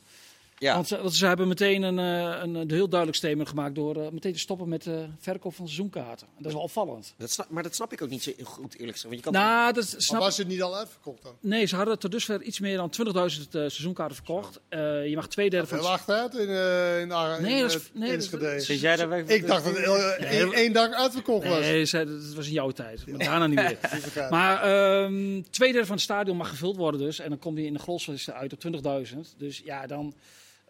Ja. 0.64 0.74
Want, 0.76 0.88
ze, 0.88 0.98
want 1.02 1.14
ze 1.16 1.26
hebben 1.26 1.48
meteen 1.48 1.82
een, 1.82 2.00
eh, 2.00 2.40
een, 2.44 2.56
een 2.56 2.72
heel 2.72 2.88
duidelijk 2.88 3.18
statement 3.18 3.50
gemaakt 3.50 3.76
door 3.76 3.96
eh, 3.96 4.10
meteen 4.12 4.34
te 4.34 4.40
stoppen 4.40 4.70
met 4.70 4.84
de 4.84 5.06
verkoop 5.20 5.56
van 5.56 5.66
seizoenkaarten. 5.66 6.28
En 6.28 6.34
dat 6.38 6.46
is 6.48 6.54
wel 6.54 6.62
opvallend. 6.64 7.14
Dat 7.18 7.32
snap, 7.32 7.50
maar 7.50 7.64
dat 7.64 7.76
snap 7.76 7.94
ik 7.94 8.02
ook 8.02 8.10
niet 8.10 8.24
zo 8.24 8.32
goed, 8.44 8.74
eerlijk 8.74 8.92
gezegd. 8.98 9.04
Want 9.04 9.16
je 9.16 9.22
kan 9.22 9.34
Nou, 9.34 9.74
dat 9.74 9.92
Maar 9.92 10.02
snap 10.02 10.20
was 10.22 10.38
het 10.38 10.48
niet 10.48 10.62
al 10.62 10.76
uitverkocht 10.78 11.24
dan? 11.24 11.34
Nee, 11.40 11.66
ze 11.66 11.76
hadden 11.76 12.00
tot 12.00 12.12
dusver 12.12 12.42
iets 12.42 12.60
meer 12.60 12.78
dan 12.78 12.92
20.000 13.08 13.14
eh, 13.14 13.26
seizoenkaarten 13.52 14.16
verkocht. 14.16 14.60
Eh, 14.70 15.08
je 15.08 15.16
mag 15.16 15.28
twee 15.28 15.50
derde 15.50 15.68
van 15.68 15.78
het... 15.78 15.88
achteruit 15.88 16.34
in, 16.36 16.48
eh 16.50 17.00
in, 17.02 17.12
Ar- 17.12 17.42
Nee, 17.42 17.60
in 17.60 17.66
is- 17.66 17.76
eh, 17.76 17.82
nee, 17.94 18.12
Enschede. 18.12 18.60
Zit 18.60 18.80
jij 18.80 18.96
daar 18.96 19.10
weg? 19.10 19.26
Ik 19.26 19.48
dacht 19.48 19.64
dat 19.64 19.76
eh, 19.76 20.40
één 20.40 20.54
één 20.54 20.74
dag 20.74 20.92
uitverkocht 20.92 21.48
was. 21.48 21.60
Nee, 21.60 21.86
ze- 21.86 22.06
dat 22.26 22.34
was 22.36 22.48
in 22.48 22.54
jouw 22.54 22.72
tijd. 22.72 23.08
Maar 23.08 23.20
daarna 23.20 23.48
niet 23.48 23.56
meer. 23.56 23.78
Maar 24.30 24.62
ehm 24.64 25.42
twee 25.50 25.72
derde 25.72 25.86
van 25.88 25.96
het 25.96 26.04
stadion 26.04 26.38
mag 26.38 26.50
gevuld 26.50 26.76
worden 26.76 27.00
dus. 27.02 27.20
En 27.20 27.30
dan 27.30 27.40
komt 27.40 27.58
hij 27.58 27.66
in 27.66 27.74
de 27.74 27.80
grosvesten 27.80 28.34
uit 28.34 28.54
op 28.54 28.60
20.000. 29.06 29.18
Dus 29.38 29.62
ja, 29.66 29.88
dan... 29.88 30.14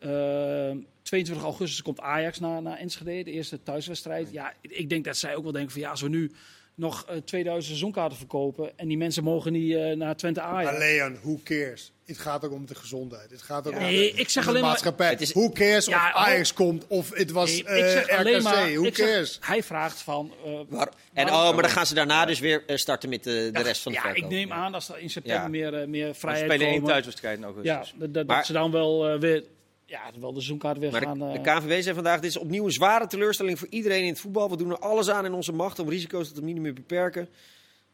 ehm 0.04 0.78
22 1.02 1.44
augustus 1.46 1.82
komt 1.82 2.00
Ajax 2.00 2.39
naar, 2.39 2.62
naar 2.62 2.78
Enschede, 2.78 3.24
de 3.24 3.32
eerste 3.32 3.63
thuiswedstrijd. 3.63 4.32
Ja, 4.32 4.54
ik 4.62 4.89
denk 4.89 5.06
dat 5.06 5.18
zij 5.18 5.36
ook 5.36 5.44
wel 5.44 5.52
denken 5.52 5.72
van 5.72 5.82
ja, 5.82 5.89
als 5.89 6.02
we 6.02 6.10
nu 6.10 6.32
nog 6.76 7.06
eh 7.08 7.18
2000 7.18 7.66
seizoenkaarten 7.66 8.18
verkopen 8.18 8.72
en 8.76 8.88
die 8.88 8.98
mensen 8.98 9.24
mogen 9.24 9.52
niet 9.52 9.74
eh, 9.76 9.92
naar 9.96 10.16
Twente 10.16 10.42
Ajax. 10.42 10.72
Maar 10.72 10.80
Leon, 10.80 11.18
who 11.22 11.39
cares? 11.44 11.92
Het 12.06 12.18
gaat 12.18 12.46
ook 12.46 12.52
om 12.52 12.66
de 12.66 12.76
gezondheid. 12.76 13.32
Het 13.32 13.42
gaat 13.42 13.68
ook 13.68 13.74
Ja. 13.74 13.80
om 13.80 13.86
Nee, 13.86 14.12
de, 14.13 14.20
ik 14.20 14.30
zeg 14.30 14.36
om 14.36 14.42
de 14.44 14.48
alleen 14.50 14.62
maar- 14.62 14.70
maatschappij. 14.70 15.10
Het 15.10 15.22
is- 15.22 15.32
Who 15.32 15.50
cares 15.52 15.86
Ja, 15.86 16.08
of 16.08 16.16
Ajax 16.16 16.54
komt 16.54 16.88
of 16.88 17.10
het 17.13 17.32
was 17.32 17.50
Nee, 17.50 17.60
ik 17.60 17.66
eh, 17.68 17.76
zeg 17.92 18.10
alleen 18.10 18.36
RKC? 18.38 18.44
maar, 18.44 18.72
Who 18.74 18.84
ik 18.84 18.96
zeg- 18.96 19.08
cares? 19.08 19.38
hij 19.42 19.63
vraagt 19.63 20.02
van... 20.02 20.34
eh, 20.46 20.52
Waar- 20.70 20.89
en, 21.13 21.28
oh, 21.28 21.54
maar 21.54 21.62
dan 21.62 21.72
gaan 21.72 21.86
ze 21.86 21.94
daarna 21.94 22.26
dus 22.26 22.39
weer 22.39 22.63
eh, 22.68 22.76
starten 22.78 23.10
met 23.10 23.24
de, 23.24 23.50
de 23.54 23.62
rest 23.62 23.82
van 23.82 23.92
de 23.92 23.98
ja, 23.98 24.04
verkoop. 24.04 24.24
ik 24.24 24.30
neem 24.30 24.52
aan 24.52 24.74
als 24.74 24.89
er 24.89 25.00
in 25.00 25.10
september 25.10 25.42
Ja. 25.60 25.70
meer, 25.70 25.82
eh, 25.82 25.88
meer 25.88 26.16
vrijheid 26.16 26.46
spelen 26.46 26.68
één 26.68 26.76
komen. 26.76 26.92
thuiswedstrijd 26.92 27.38
in 27.38 27.44
augustus. 27.44 27.72
Ja, 27.92 27.98
dat, 28.00 28.13
dat, 28.13 28.28
Maar- 28.28 28.36
dat 28.38 28.46
ze 28.46 28.54
dan 28.54 28.72
wel 28.72 29.08
eh, 29.10 29.20
weer... 29.20 29.44
Ja, 29.93 30.12
wel 30.19 30.29
de 30.29 30.36
seizoenkaart 30.36 30.77
weer 30.77 30.91
Maar 30.91 31.01
gaan... 31.01 31.19
de, 31.19 31.25
eh, 31.25 31.34
de 31.34 31.41
KNVB 31.41 31.82
zei 31.82 31.95
vandaag, 31.95 32.19
dit 32.19 32.29
is 32.29 32.38
opnieuw 32.38 32.65
een 32.65 32.71
zware 32.71 33.08
teleurstelling 33.08 33.60
voor 33.60 33.67
iedereen 33.69 34.01
in 34.03 34.10
het 34.10 34.19
voetbal. 34.19 34.49
We 34.49 34.58
doen 34.58 34.69
er 34.69 34.79
alles 34.79 35.10
aan 35.10 35.25
in 35.25 35.34
onze 35.34 35.51
macht 35.53 35.79
om 35.79 35.89
risico's 35.89 36.27
tot 36.27 36.38
een 36.38 36.43
minimum 36.43 36.75
te 36.75 36.82
beperken. 36.82 37.29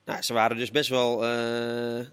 Nou, 0.05 0.21
ze 0.21 0.33
waren 0.33 0.57
dus 0.57 0.71
best 0.71 0.89
wel, 0.89 1.25
eh, 1.25 2.05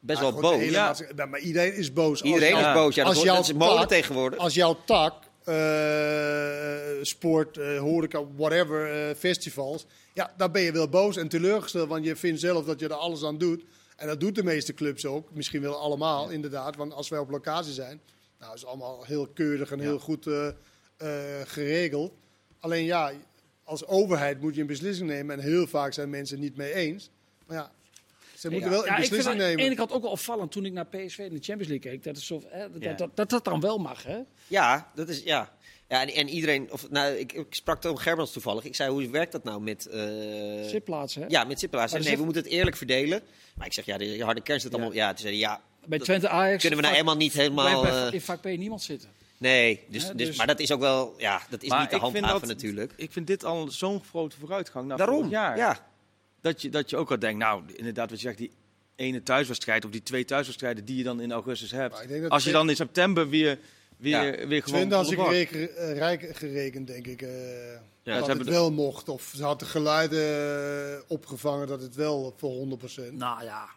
best 0.00 0.20
wel 0.20 0.32
boos. 0.32 0.56
hele 0.56 0.70
Ja. 0.70 0.94
maar 1.30 1.40
iedereen 1.40 1.74
is 1.74 1.92
boos. 1.92 2.10
Als 2.10 2.22
Iedereen 2.22 2.48
jou- 2.56 2.66
is 2.68 2.72
boos. 2.74 2.94
Ja, 2.94 3.04
dat, 3.04 3.14
als 3.14 3.24
dat 3.24 3.32
jouw 3.32 3.40
is 3.42 3.52
molen 3.52 3.78
tak- 3.78 3.88
tegenwoordig. 3.88 4.38
Als 4.38 4.54
jouw 4.54 4.76
tak, 4.84 5.14
eh, 5.44 5.54
sport, 7.02 7.56
eh, 7.58 7.78
horeca, 7.78 8.20
whatever, 8.36 9.08
eh, 9.08 9.14
festivals, 9.16 9.86
ja, 10.14 10.32
dan 10.36 10.52
ben 10.52 10.62
je 10.62 10.72
wel 10.72 10.88
boos 10.88 11.16
en 11.16 11.28
teleurgesteld, 11.28 11.88
want 11.88 12.04
je 12.04 12.16
vindt 12.16 12.40
zelf 12.40 12.64
dat 12.64 12.80
je 12.80 12.86
er 12.88 12.94
alles 12.94 13.24
aan 13.24 13.38
doet. 13.38 13.64
En 13.96 14.06
dat 14.06 14.20
doet 14.20 14.34
de 14.34 14.44
meeste 14.44 14.74
clubs 14.74 15.06
ook, 15.06 15.28
misschien 15.32 15.60
wel 15.60 15.76
allemaal, 15.76 16.28
inderdaad. 16.30 16.76
Want 16.76 16.92
als 16.92 17.08
wij 17.08 17.18
op 17.18 17.30
locatie 17.30 17.72
zijn, 17.72 18.00
nou, 18.38 18.54
is 18.54 18.60
het 18.60 18.68
allemaal 18.68 19.04
heel 19.04 19.26
keurig 19.26 19.70
en 19.72 19.80
heel 19.80 19.98
goed 19.98 20.26
eh, 20.26 20.48
eh, 20.96 21.46
geregeld. 21.46 22.12
Alleen 22.60 22.84
ja, 22.84 23.12
als 23.64 23.86
overheid 23.86 24.40
moet 24.40 24.54
je 24.54 24.60
een 24.60 24.66
beslissing 24.66 25.08
nemen 25.08 25.36
en 25.38 25.42
heel 25.42 25.66
vaak 25.66 25.92
zijn 25.92 26.10
mensen 26.10 26.40
niet 26.40 26.56
mee 26.56 26.74
eens. 26.74 27.10
Maar 27.46 27.56
ja, 27.56 27.72
ze 28.36 28.50
moeten 28.50 28.70
wel 28.70 28.78
een 28.80 28.84
ja, 28.86 28.90
ik 28.92 28.98
vind 28.98 29.08
beslissing 29.08 29.34
aan 29.34 29.40
de 29.40 29.46
nemen. 29.48 29.64
ene 29.64 29.74
kant 29.74 29.92
ook 29.92 30.02
wel 30.02 30.10
opvallend 30.10 30.52
toen 30.52 30.64
ik 30.64 30.72
naar 30.72 30.86
PSV 30.86 31.18
in 31.18 31.34
de 31.34 31.40
Champions 31.42 31.68
League 31.68 31.78
keek. 31.90 32.02
Dat 32.04 32.16
het 32.16 32.24
zo, 32.24 32.42
hè, 32.46 32.70
dat, 32.70 32.82
Ja. 32.82 32.92
dat, 32.92 33.16
dat 33.16 33.30
dat 33.30 33.44
dan 33.44 33.60
wel 33.60 33.78
mag, 33.78 34.02
hè? 34.02 34.18
Ja, 34.46 34.90
dat 34.94 35.08
is, 35.08 35.22
ja. 35.22 35.56
Ja, 35.88 36.00
en, 36.02 36.08
en 36.14 36.28
iedereen, 36.28 36.72
of, 36.72 36.90
nou, 36.90 37.14
ik, 37.14 37.32
ik 37.32 37.46
sprak 37.54 37.80
Toon 37.80 37.98
Gerbrands 38.00 38.32
toevallig. 38.32 38.64
Ik 38.64 38.74
zei, 38.74 38.90
hoe 38.90 39.08
werkt 39.10 39.32
dat 39.32 39.44
nou 39.44 39.60
met... 39.60 39.86
eh, 39.86 40.62
Zitplaatsen, 40.62 41.22
hè? 41.22 41.28
Ja, 41.28 41.44
met 41.44 41.60
zitplaatsen. 41.60 42.02
Nee, 42.02 42.16
we 42.16 42.24
moeten 42.24 42.42
het 42.42 42.50
eerlijk 42.52 42.76
verdelen. 42.76 43.22
Maar 43.54 43.66
ik 43.66 43.72
zeg, 43.72 43.84
ja, 43.84 43.98
de 43.98 44.22
harde 44.24 44.42
kern 44.42 44.60
zit 44.60 44.72
allemaal... 44.72 44.92
Ja, 44.92 45.08
toen 45.08 45.18
zei 45.18 45.30
hij, 45.32 45.40
ja, 45.40 45.62
Bij 45.86 45.98
Twente 45.98 46.28
Ajax 46.28 46.60
kunnen 46.60 46.78
we 46.78 46.84
nou 46.84 46.96
vak- 46.96 47.04
helemaal 47.06 47.16
niet 47.16 47.32
helemaal... 47.32 47.82
bij- 47.82 48.06
eh, 48.06 48.12
in 48.12 48.20
vak 48.20 48.40
P 48.40 48.44
niemand 48.44 48.82
zitten. 48.82 49.08
nee, 49.38 49.84
dus, 49.88 50.02
Ja, 50.06 50.12
dus, 50.12 50.26
dus- 50.26 50.36
maar 50.36 50.46
dat 50.46 50.60
is 50.60 50.72
ook 50.72 50.80
wel... 50.80 51.14
Ja, 51.18 51.42
dat 51.50 51.62
is 51.62 51.70
niet 51.70 51.78
te 51.78 51.84
ik 51.84 51.88
vind 51.90 52.00
handhaven 52.02 52.40
dat- 52.40 52.48
natuurlijk. 52.48 52.92
Ik 52.96 53.12
vind 53.12 53.26
dit 53.26 53.44
al 53.44 53.68
zo'n 53.70 54.02
grote 54.08 54.36
vooruitgang 54.38 54.86
naar 54.88 54.96
Daarom, 54.96 55.16
vorig 55.16 55.30
jaar. 55.30 55.56
ja. 55.56 55.86
Dat 56.40 56.62
je, 56.62 56.68
dat 56.68 56.90
je 56.90 56.96
ook 56.96 57.10
al 57.10 57.18
denkt, 57.18 57.38
nou, 57.38 57.62
inderdaad, 57.76 58.10
wat 58.10 58.20
je 58.20 58.26
zegt, 58.26 58.38
die 58.38 58.50
ene 58.96 59.22
thuiswedstrijd 59.22 59.84
of 59.84 59.90
die 59.90 60.02
twee 60.02 60.24
thuiswedstrijden 60.24 60.84
die 60.84 60.96
je 60.96 61.02
dan 61.02 61.20
in 61.20 61.32
augustus 61.32 61.70
hebt. 61.70 62.28
Als 62.28 62.44
je 62.44 62.52
dan 62.52 62.68
in 62.70 62.76
september 62.76 63.28
weer, 63.28 63.58
weer, 63.96 64.10
Ja. 64.40 64.46
weer 64.46 64.62
gewoon... 64.62 64.78
Twente 64.78 64.94
had 64.94 65.06
zich 65.06 65.28
reken- 65.28 65.76
eh, 65.76 65.92
rijk 65.92 66.30
gerekend, 66.36 66.86
denk 66.86 67.06
ik. 67.06 67.22
eh, 67.22 67.28
dat 68.02 68.26
het 68.26 68.38
de- 68.44 68.50
wel 68.50 68.72
mocht. 68.72 69.08
Of 69.08 69.32
ze 69.36 69.44
had 69.44 69.58
de 69.60 69.64
geluiden 69.66 70.92
eh, 70.92 70.98
opgevangen 71.06 71.66
dat 71.66 71.82
het 71.82 71.94
wel 71.94 72.34
voor 72.36 72.50
100%. 72.50 73.12
Nou 73.12 73.44
ja. 73.44 73.68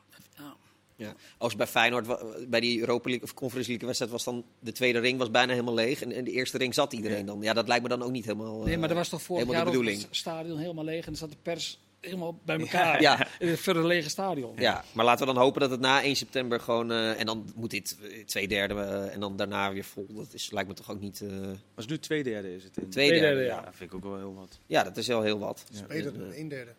Ja. 1.02 1.08
Ja. 1.08 1.16
Als 1.38 1.56
bij 1.56 1.68
Feyenoord, 1.68 2.08
bij 2.50 2.60
die 2.60 2.80
Europa 2.80 3.10
League 3.10 3.24
of 3.28 3.34
Conference 3.34 3.68
League 3.70 3.86
wedstrijd 3.88 4.12
was 4.14 4.24
dan 4.24 4.46
de 4.60 4.72
tweede 4.72 5.00
ring 5.00 5.18
was 5.18 5.32
bijna 5.32 5.52
helemaal 5.52 5.74
leeg. 5.74 6.02
En, 6.02 6.12
en 6.12 6.24
de 6.24 6.32
eerste 6.32 6.58
ring 6.58 6.74
zat 6.74 6.94
iedereen 6.94 7.26
dan. 7.26 7.42
Ja, 7.42 7.54
dat 7.54 7.68
lijkt 7.68 7.84
me 7.84 7.90
dan 7.90 8.04
ook 8.04 8.12
niet 8.12 8.26
helemaal. 8.26 8.64
Nee, 8.64 8.76
maar 8.76 8.84
eh, 8.84 8.90
er 8.90 8.96
was 8.96 9.10
toch 9.10 9.22
vorig 9.22 9.52
jaar 9.52 9.68
ook 9.68 9.86
het 9.86 10.08
stadion 10.12 10.58
helemaal 10.58 10.84
leeg 10.84 11.06
en 11.06 11.12
er 11.12 11.18
zat 11.18 11.30
de 11.30 11.38
pers 11.42 11.80
helemaal 12.02 12.40
bij 12.46 12.60
elkaar. 12.60 13.02
Ja. 13.02 13.28
In 13.40 13.48
het 13.48 13.60
verre 13.60 13.86
lege 13.86 14.10
stadion. 14.10 14.54
Ja, 14.58 14.84
maar 14.92 15.06
laten 15.06 15.28
we 15.28 15.34
dan 15.34 15.42
hopen 15.44 15.62
dat 15.62 15.72
het 15.72 15.80
na 15.80 16.02
1 16.04 16.16
september 16.16 16.60
gewoon. 16.60 16.92
eh, 16.92 17.20
en 17.20 17.26
dan 17.26 17.52
moet 17.56 17.70
dit 17.70 17.98
eh, 18.02 18.26
twee 18.26 18.48
derde 18.48 18.74
eh, 18.74 19.14
en 19.14 19.20
dan 19.20 19.36
daarna 19.36 19.74
weer 19.74 19.84
vol. 19.84 20.06
Dat 20.14 20.34
is, 20.34 20.52
lijkt 20.52 20.70
me 20.70 20.76
toch 20.76 20.92
ook 20.92 21.00
niet. 21.00 21.22
eh 21.22 21.30
Was 21.76 21.86
nu 21.86 22.00
twee 22.00 22.24
derde 22.24 22.56
is 22.56 22.64
het. 22.64 22.78
In. 22.78 22.90
twee 22.90 23.08
Twee 23.08 23.20
derde. 23.20 23.36
derde, 23.36 23.50
ja. 23.50 23.56
ja. 23.56 23.62
Ja, 23.66 23.74
vind 23.74 23.90
ik 23.90 23.96
ook 23.96 24.04
wel 24.04 24.18
heel 24.18 24.34
wat. 24.34 24.60
ja, 24.66 24.84
dat 24.84 24.98
is 24.98 25.08
wel 25.08 25.22
heel 25.22 25.40
wat. 25.40 25.64
is 25.74 25.82
beter 25.88 26.14
En, 26.14 26.20
dan 26.20 26.32
eh, 26.32 26.40
een 26.40 26.48
derde. 26.48 26.72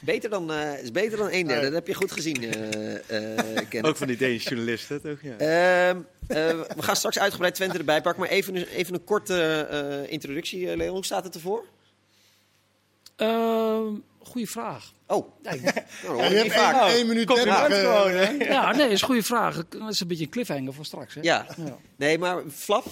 Beter 0.00 0.30
dan, 0.30 0.52
eh, 0.52 0.82
is 0.82 0.90
beter 0.90 1.18
dan 1.18 1.28
een 1.30 1.46
derde. 1.46 1.62
Dat 1.64 1.72
heb 1.72 1.86
je 1.86 1.94
goed 1.94 2.12
gezien, 2.12 2.36
eh 2.52 2.94
eh, 2.94 3.56
Kenneth. 3.68 3.84
Ook 3.90 3.96
van 3.96 4.06
die 4.06 4.16
Deense 4.16 4.48
journalisten, 4.48 5.00
toch? 5.02 5.18
Ja. 5.22 5.36
Ehm, 5.36 5.96
eh, 6.26 6.60
we 6.76 6.82
gaan 6.82 6.96
straks 6.96 7.18
uitgebreid 7.18 7.54
Twente 7.54 7.78
erbij 7.78 8.00
pakken. 8.00 8.22
Maar 8.22 8.30
even, 8.30 8.56
een- 8.56 8.66
even 8.66 8.94
een 8.94 9.04
korte 9.04 9.66
eh, 9.70 10.12
introductie, 10.12 10.76
Leon. 10.76 10.94
Hoe 10.94 11.04
staat 11.04 11.24
het 11.24 11.34
ervoor? 11.34 11.64
Goeie 14.24 14.50
vraag. 14.50 14.92
Oh, 15.06 15.28
nou, 15.42 15.60
Ja, 15.64 15.72
ik 15.72 16.28
je 16.30 16.36
hebt 16.36 16.52
vaak. 16.52 16.90
één, 16.90 17.06
minuut 17.06 17.26
30. 17.28 17.46
eh, 17.54 17.64
gewoon, 17.80 18.10
hè? 18.10 18.30
Ja, 18.52 18.72
nee, 18.72 18.88
is 18.88 19.00
een 19.00 19.06
goede 19.06 19.22
vraag. 19.22 19.68
Dat 19.68 19.90
is 19.90 20.00
een 20.00 20.06
beetje 20.08 20.24
een 20.24 20.30
cliffhanger 20.30 20.74
voor 20.74 20.84
straks. 20.84 21.14
Hè? 21.14 21.20
Ja, 21.20 21.46
Ja. 21.56 21.76
nee, 21.96 22.18
maar 22.18 22.42
Flap, 22.50 22.84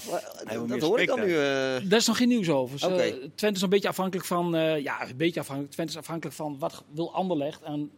eh, 0.47 0.61
dat 0.69 0.81
hoor 0.81 1.01
ik 1.01 1.07
dan 1.09 1.21
nu. 1.21 1.37
eh. 1.37 1.40
Daar 1.88 1.99
is 1.99 2.07
nog 2.07 2.16
geen 2.16 2.29
nieuws 2.29 2.49
over. 2.49 2.93
Oké. 2.93 3.11
Twente 3.35 3.57
is 3.57 3.62
een 3.62 3.69
beetje 3.69 3.88
afhankelijk 3.88 4.27
van. 4.27 4.55
eh, 4.55 4.83
ja, 4.83 5.09
een 5.09 5.16
beetje 5.16 5.40
afhankelijk. 5.40 5.73
Twente 5.75 5.93
is 5.93 5.99
afhankelijk 5.99 6.37
van 6.37 6.59
wat 6.59 6.85
wil 6.95 7.14
Anderlecht. 7.14 7.62
En 7.62 7.90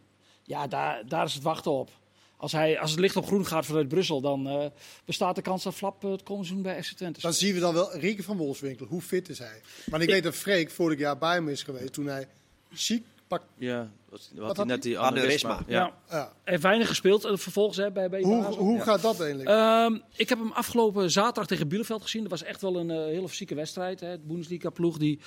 ja, 0.43 0.67
daar, 0.67 1.03
daar 1.07 1.25
is 1.25 1.33
het 1.33 1.43
wachten 1.43 1.71
op. 1.71 1.89
Als, 2.37 2.51
hij, 2.51 2.79
als 2.79 2.91
het 2.91 2.99
licht 2.99 3.15
op 3.15 3.25
groen 3.25 3.45
gaat 3.45 3.65
vanuit 3.65 3.87
Brussel, 3.87 4.21
dan 4.21 4.47
eh, 4.47 4.65
bestaat 5.05 5.35
de 5.35 5.41
kans 5.41 5.63
dat 5.63 5.73
Flap 5.75 6.01
het 6.01 6.23
komende 6.23 6.47
seizoen 6.47 6.61
bij 6.61 6.83
FC 6.83 6.91
Twente 6.91 7.21
Dan 7.21 7.33
zien 7.33 7.53
we 7.53 7.59
dan 7.59 7.73
wel 7.73 7.97
Rieke 7.97 8.23
van 8.23 8.37
Wolfswinkel. 8.37 8.85
Hoe 8.85 9.01
fit 9.01 9.29
is 9.29 9.39
hij? 9.39 9.61
Want 9.85 10.03
ik 10.03 10.09
weet 10.09 10.23
dat 10.23 10.35
Freek 10.35 10.71
vorig 10.71 10.99
jaar 10.99 11.17
bij 11.17 11.33
hem 11.33 11.49
is 11.49 11.63
geweest 11.63 11.93
toen 11.93 12.05
hij 12.05 12.27
ziek 12.73 13.05
pak. 13.39 13.43
Ja, 13.57 13.89
was, 14.09 14.31
had 14.37 14.45
had 14.45 14.57
hij 14.57 14.65
net 14.65 14.81
die 14.81 14.99
Aneurysma. 14.99 15.49
aneurysma. 15.49 15.73
Ja. 15.73 15.93
Ja. 16.17 16.31
Heeft 16.43 16.61
weinig 16.61 16.87
gespeeld 16.87 17.25
eh, 17.25 17.35
vervolgens 17.37 17.77
hè, 17.77 17.91
bij, 17.91 18.09
bij 18.09 18.21
Hoe, 18.21 18.43
hoe 18.43 18.77
Ja. 18.77 18.83
gaat 18.83 19.01
dat 19.01 19.19
eigenlijk? 19.19 19.49
Ehm, 19.49 19.97
ik 20.15 20.29
heb 20.29 20.37
hem 20.39 20.51
afgelopen 20.51 21.11
zaterdag 21.11 21.47
tegen 21.47 21.67
Bielefeld 21.67 22.01
gezien. 22.01 22.21
Dat 22.21 22.31
was 22.31 22.43
echt 22.43 22.61
wel 22.61 22.75
een 22.75 22.91
eh, 22.91 22.97
hele 22.97 23.29
fysieke 23.29 23.55
wedstrijd. 23.55 23.99
Hè. 23.99 24.11
De 24.17 24.25
Bundesliga-ploeg 24.27 24.97
die 24.97 25.19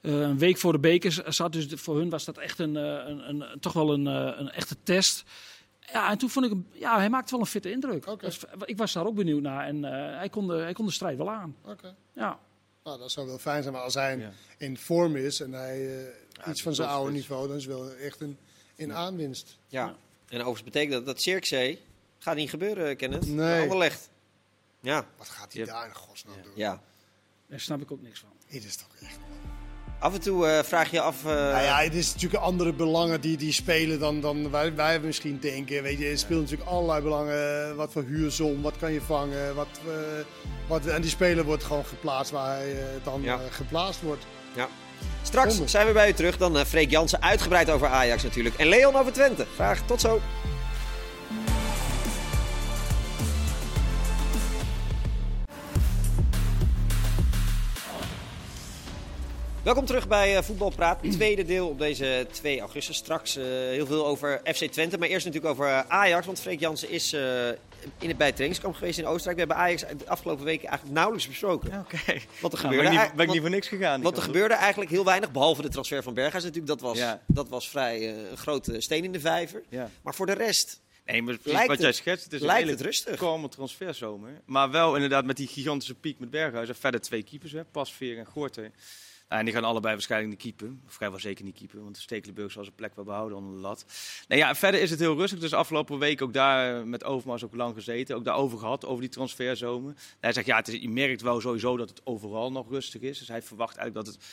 eh, 0.00 0.20
een 0.20 0.38
week 0.38 0.56
voor 0.58 0.72
de 0.72 0.78
bekers 0.78 1.16
zat. 1.16 1.52
Dus 1.52 1.66
voor 1.74 1.96
hun 1.96 2.10
was 2.10 2.24
dat 2.24 2.38
echt 2.38 2.58
een, 2.58 2.74
een, 2.74 3.28
een, 3.28 3.60
toch 3.60 3.72
wel 3.72 3.92
een, 3.92 4.06
eh, 4.06 4.32
een 4.38 4.50
echte 4.50 4.76
test. 4.82 5.24
Ja, 5.92 6.10
en 6.10 6.18
toen 6.18 6.30
vond 6.30 6.44
ik 6.44 6.50
hem... 6.50 6.66
Ja, 6.72 6.96
hij 6.98 7.08
maakte 7.10 7.30
wel 7.30 7.40
een 7.40 7.46
fitte 7.46 7.70
indruk. 7.70 8.20
Dus 8.20 8.40
ik 8.64 8.76
was 8.76 8.92
daar 8.92 9.06
ook 9.06 9.14
benieuwd 9.14 9.42
naar. 9.42 9.66
En 9.66 9.84
eh, 9.84 10.16
hij, 10.18 10.28
kon 10.28 10.46
de, 10.46 10.54
hij 10.54 10.72
kon 10.72 10.86
de 10.86 10.92
strijd 10.92 11.16
wel 11.16 11.30
aan. 11.30 11.56
Oké. 11.64 11.94
Ja. 12.14 12.38
Nou, 12.84 12.98
dat 12.98 13.10
zou 13.10 13.26
wel 13.26 13.38
fijn 13.38 13.62
zijn. 13.62 13.74
Maar 13.74 13.82
als 13.82 13.94
hij 13.94 14.18
Ja. 14.18 14.30
in 14.58 14.76
vorm 14.76 15.16
is 15.16 15.40
en 15.40 15.52
hij 15.52 16.06
eh, 16.40 16.48
iets 16.50 16.62
van 16.62 16.74
zijn 16.74 16.88
oude 16.88 17.12
niveau, 17.12 17.48
dan 17.48 17.56
is 17.56 17.64
het 17.64 17.72
wel 17.74 17.90
echt 17.92 18.20
een, 18.20 18.38
een 18.76 18.92
aanwinst. 18.92 19.58
Ja, 19.68 19.84
en 20.28 20.36
overigens 20.38 20.62
betekent 20.64 20.92
dat 20.92 21.06
dat 21.06 21.20
Cirkzee 21.22 21.80
gaat 22.18 22.36
niet 22.36 22.50
gebeuren, 22.50 22.96
Kenneth. 22.96 23.26
Nee. 23.26 23.60
Anderlecht. 23.62 24.08
Ja, 24.80 25.06
Wat 25.16 25.28
gaat 25.28 25.52
hij 25.52 25.62
Yep. 25.62 25.70
daar 25.70 25.86
in 25.86 25.94
godsnaam 25.94 26.36
doen? 26.42 26.52
ja. 26.54 26.80
Daar 27.48 27.60
snap 27.60 27.80
ik 27.80 27.92
ook 27.92 28.02
niks 28.02 28.20
van. 28.20 28.28
Dit 28.48 28.64
is 28.64 28.76
toch 28.76 28.88
echt... 29.02 29.18
Af 30.00 30.14
en 30.14 30.20
toe 30.20 30.46
eh, 30.46 30.62
vraag 30.64 30.90
je 30.90 30.96
je 30.96 31.02
af... 31.02 31.18
eh, 31.24 31.30
Nou 31.32 31.62
ja, 31.62 31.78
het 31.82 31.94
is 31.94 32.12
natuurlijk 32.14 32.42
andere 32.42 32.72
belangen 32.72 33.20
die, 33.20 33.36
die 33.36 33.52
spelen 33.52 33.98
dan, 33.98 34.20
dan 34.20 34.50
wij, 34.50 34.74
wij 34.74 35.00
misschien 35.00 35.38
denken. 35.40 35.82
Weet 35.82 35.98
je, 35.98 36.06
er 36.08 36.18
speelt 36.18 36.40
natuurlijk 36.40 36.70
allerlei 36.70 37.02
belangen. 37.02 37.76
Wat 37.76 37.92
voor 37.92 38.02
huursom, 38.02 38.62
wat 38.62 38.76
kan 38.78 38.92
je 38.92 39.00
vangen. 39.00 39.54
Wat, 39.54 39.68
eh, 39.86 39.92
wat, 40.68 40.86
en 40.86 41.00
die 41.02 41.10
speler 41.10 41.44
wordt 41.44 41.64
gewoon 41.64 41.84
geplaatst 41.84 42.32
waar 42.32 42.56
hij 42.56 42.80
eh, 42.80 43.04
dan 43.04 43.22
Ja. 43.22 43.40
eh, 43.40 43.52
geplaatst 43.52 44.00
wordt. 44.02 44.24
Straks 45.22 45.64
zijn 45.64 45.86
we 45.86 45.92
bij 45.92 46.08
u 46.08 46.12
terug. 46.12 46.36
Dan 46.36 46.58
eh 46.58 46.64
Freek 46.64 46.90
Jansen 46.90 47.22
uitgebreid 47.22 47.70
over 47.70 47.88
Ajax 47.88 48.22
natuurlijk. 48.22 48.54
En 48.54 48.68
Leon 48.68 48.96
over 48.96 49.12
Twente. 49.12 49.46
Graag 49.54 49.82
tot 49.86 50.00
zo. 50.00 50.20
Welkom 59.62 59.86
terug 59.86 60.08
bij 60.08 60.36
eh, 60.36 60.42
Voetbalpraat. 60.42 60.98
Tweede 61.10 61.44
deel 61.44 61.68
op 61.68 61.78
deze 61.78 62.26
2 62.30 62.60
augustus. 62.60 62.96
Straks 62.96 63.36
eh, 63.36 63.44
heel 63.44 63.86
veel 63.86 64.06
over 64.06 64.40
FC 64.44 64.64
Twente. 64.64 64.98
Maar 64.98 65.08
eerst 65.08 65.26
natuurlijk 65.26 65.52
over 65.52 65.84
Ajax. 65.88 66.26
Want 66.26 66.40
Freek 66.40 66.60
Jansen 66.60 66.90
is 66.90 67.16
in 67.98 68.08
het, 68.08 68.16
bij 68.16 68.26
het 68.26 68.36
trainingskamp 68.36 68.74
geweest 68.74 68.98
in 68.98 69.06
Oostenrijk. 69.06 69.36
We 69.36 69.54
hebben 69.54 69.56
Ajax 69.66 69.98
de 70.04 70.08
afgelopen 70.08 70.44
weken 70.44 70.68
eigenlijk 70.68 70.94
nauwelijks 70.98 71.28
besproken. 71.28 71.78
Oké. 71.80 71.96
Wat 71.96 72.06
er 72.06 72.18
Nou, 72.40 72.50
ben 72.50 72.58
gebeurde. 72.58 72.84
ik 72.84 73.02
niet, 73.02 73.12
ben 73.14 73.26
ik 73.26 73.32
niet 73.32 73.40
voor 73.40 73.50
niks 73.50 73.68
gegaan. 73.68 74.02
want 74.02 74.16
er 74.16 74.22
gebeurde 74.22 74.54
eigenlijk 74.54 74.90
heel 74.90 75.04
weinig, 75.04 75.32
behalve 75.32 75.62
de 75.62 75.68
transfer 75.68 76.02
van 76.02 76.14
Berghuis 76.14 76.44
natuurlijk. 76.44 76.66
Dat 76.66 76.80
was, 76.80 76.98
Ja. 76.98 77.22
dat 77.26 77.48
was 77.48 77.68
vrij 77.68 77.96
eh, 77.98 78.30
een 78.30 78.36
grote 78.36 78.80
steen 78.80 79.04
in 79.04 79.12
de 79.12 79.20
vijver. 79.20 79.62
Ja. 79.68 79.90
Maar 80.02 80.14
voor 80.14 80.26
de 80.26 80.32
rest 80.34 80.80
Nee, 81.06 81.22
maar 81.22 81.34
precies 81.34 81.52
Lijkt 81.52 81.68
wat 81.68 81.78
jij 81.78 81.86
het- 81.86 81.96
schetst, 81.96 82.24
het 82.24 82.32
is 82.32 82.40
een 82.40 82.46
lijkt 82.46 82.60
hele 82.62 82.76
het 82.76 82.84
rustig. 82.86 83.16
kalme 83.16 83.48
transferzomer. 83.48 84.40
Maar 84.44 84.70
wel 84.70 84.94
inderdaad 84.94 85.24
met 85.24 85.36
die 85.36 85.46
gigantische 85.46 85.94
piek 85.94 86.18
met 86.18 86.30
Berghuis. 86.30 86.68
En 86.68 86.76
verder 86.76 87.00
twee 87.00 87.22
keepers, 87.22 87.52
hè, 87.52 87.64
Pasveer 87.64 88.18
en 88.18 88.26
Gorter. 88.26 88.70
En 89.28 89.44
die 89.44 89.54
gaan 89.54 89.64
allebei 89.64 89.94
waarschijnlijk 89.94 90.30
niet 90.30 90.42
keeper. 90.42 90.76
Of 90.86 90.92
vrijwel 90.92 91.18
zeker 91.18 91.44
niet 91.44 91.58
keeper, 91.58 91.82
want 91.82 91.96
Stekelenburg 91.96 92.52
zal 92.52 92.62
zijn 92.62 92.74
plek 92.74 92.94
wel 92.94 93.04
behouden 93.04 93.38
onder 93.38 93.54
de 93.54 93.60
lat. 93.60 93.84
Nou 94.28 94.40
ja, 94.40 94.54
verder 94.54 94.80
is 94.80 94.90
het 94.90 94.98
heel 94.98 95.16
rustig. 95.16 95.38
Dus 95.38 95.54
afgelopen 95.54 95.98
week 95.98 96.22
ook 96.22 96.32
daar 96.32 96.86
met 96.86 97.04
Overmars 97.04 97.44
ook 97.44 97.54
lang 97.54 97.74
gezeten. 97.74 98.16
Ook 98.16 98.24
daarover 98.24 98.58
gehad, 98.58 98.84
over 98.84 99.00
die 99.00 99.10
transferzomer. 99.10 99.94
Hij 100.20 100.32
zegt, 100.32 100.46
ja, 100.46 100.56
het 100.56 100.66
je 100.80 100.88
merkt 100.88 101.22
wel 101.22 101.40
sowieso 101.40 101.76
dat 101.76 101.88
het 101.88 102.00
overal 102.04 102.52
nog 102.52 102.70
rustig 102.70 103.00
is. 103.00 103.18
Dus 103.18 103.28
hij 103.28 103.42
verwacht 103.42 103.76
eigenlijk 103.76 104.06
dat 104.06 104.14
het 104.14 104.24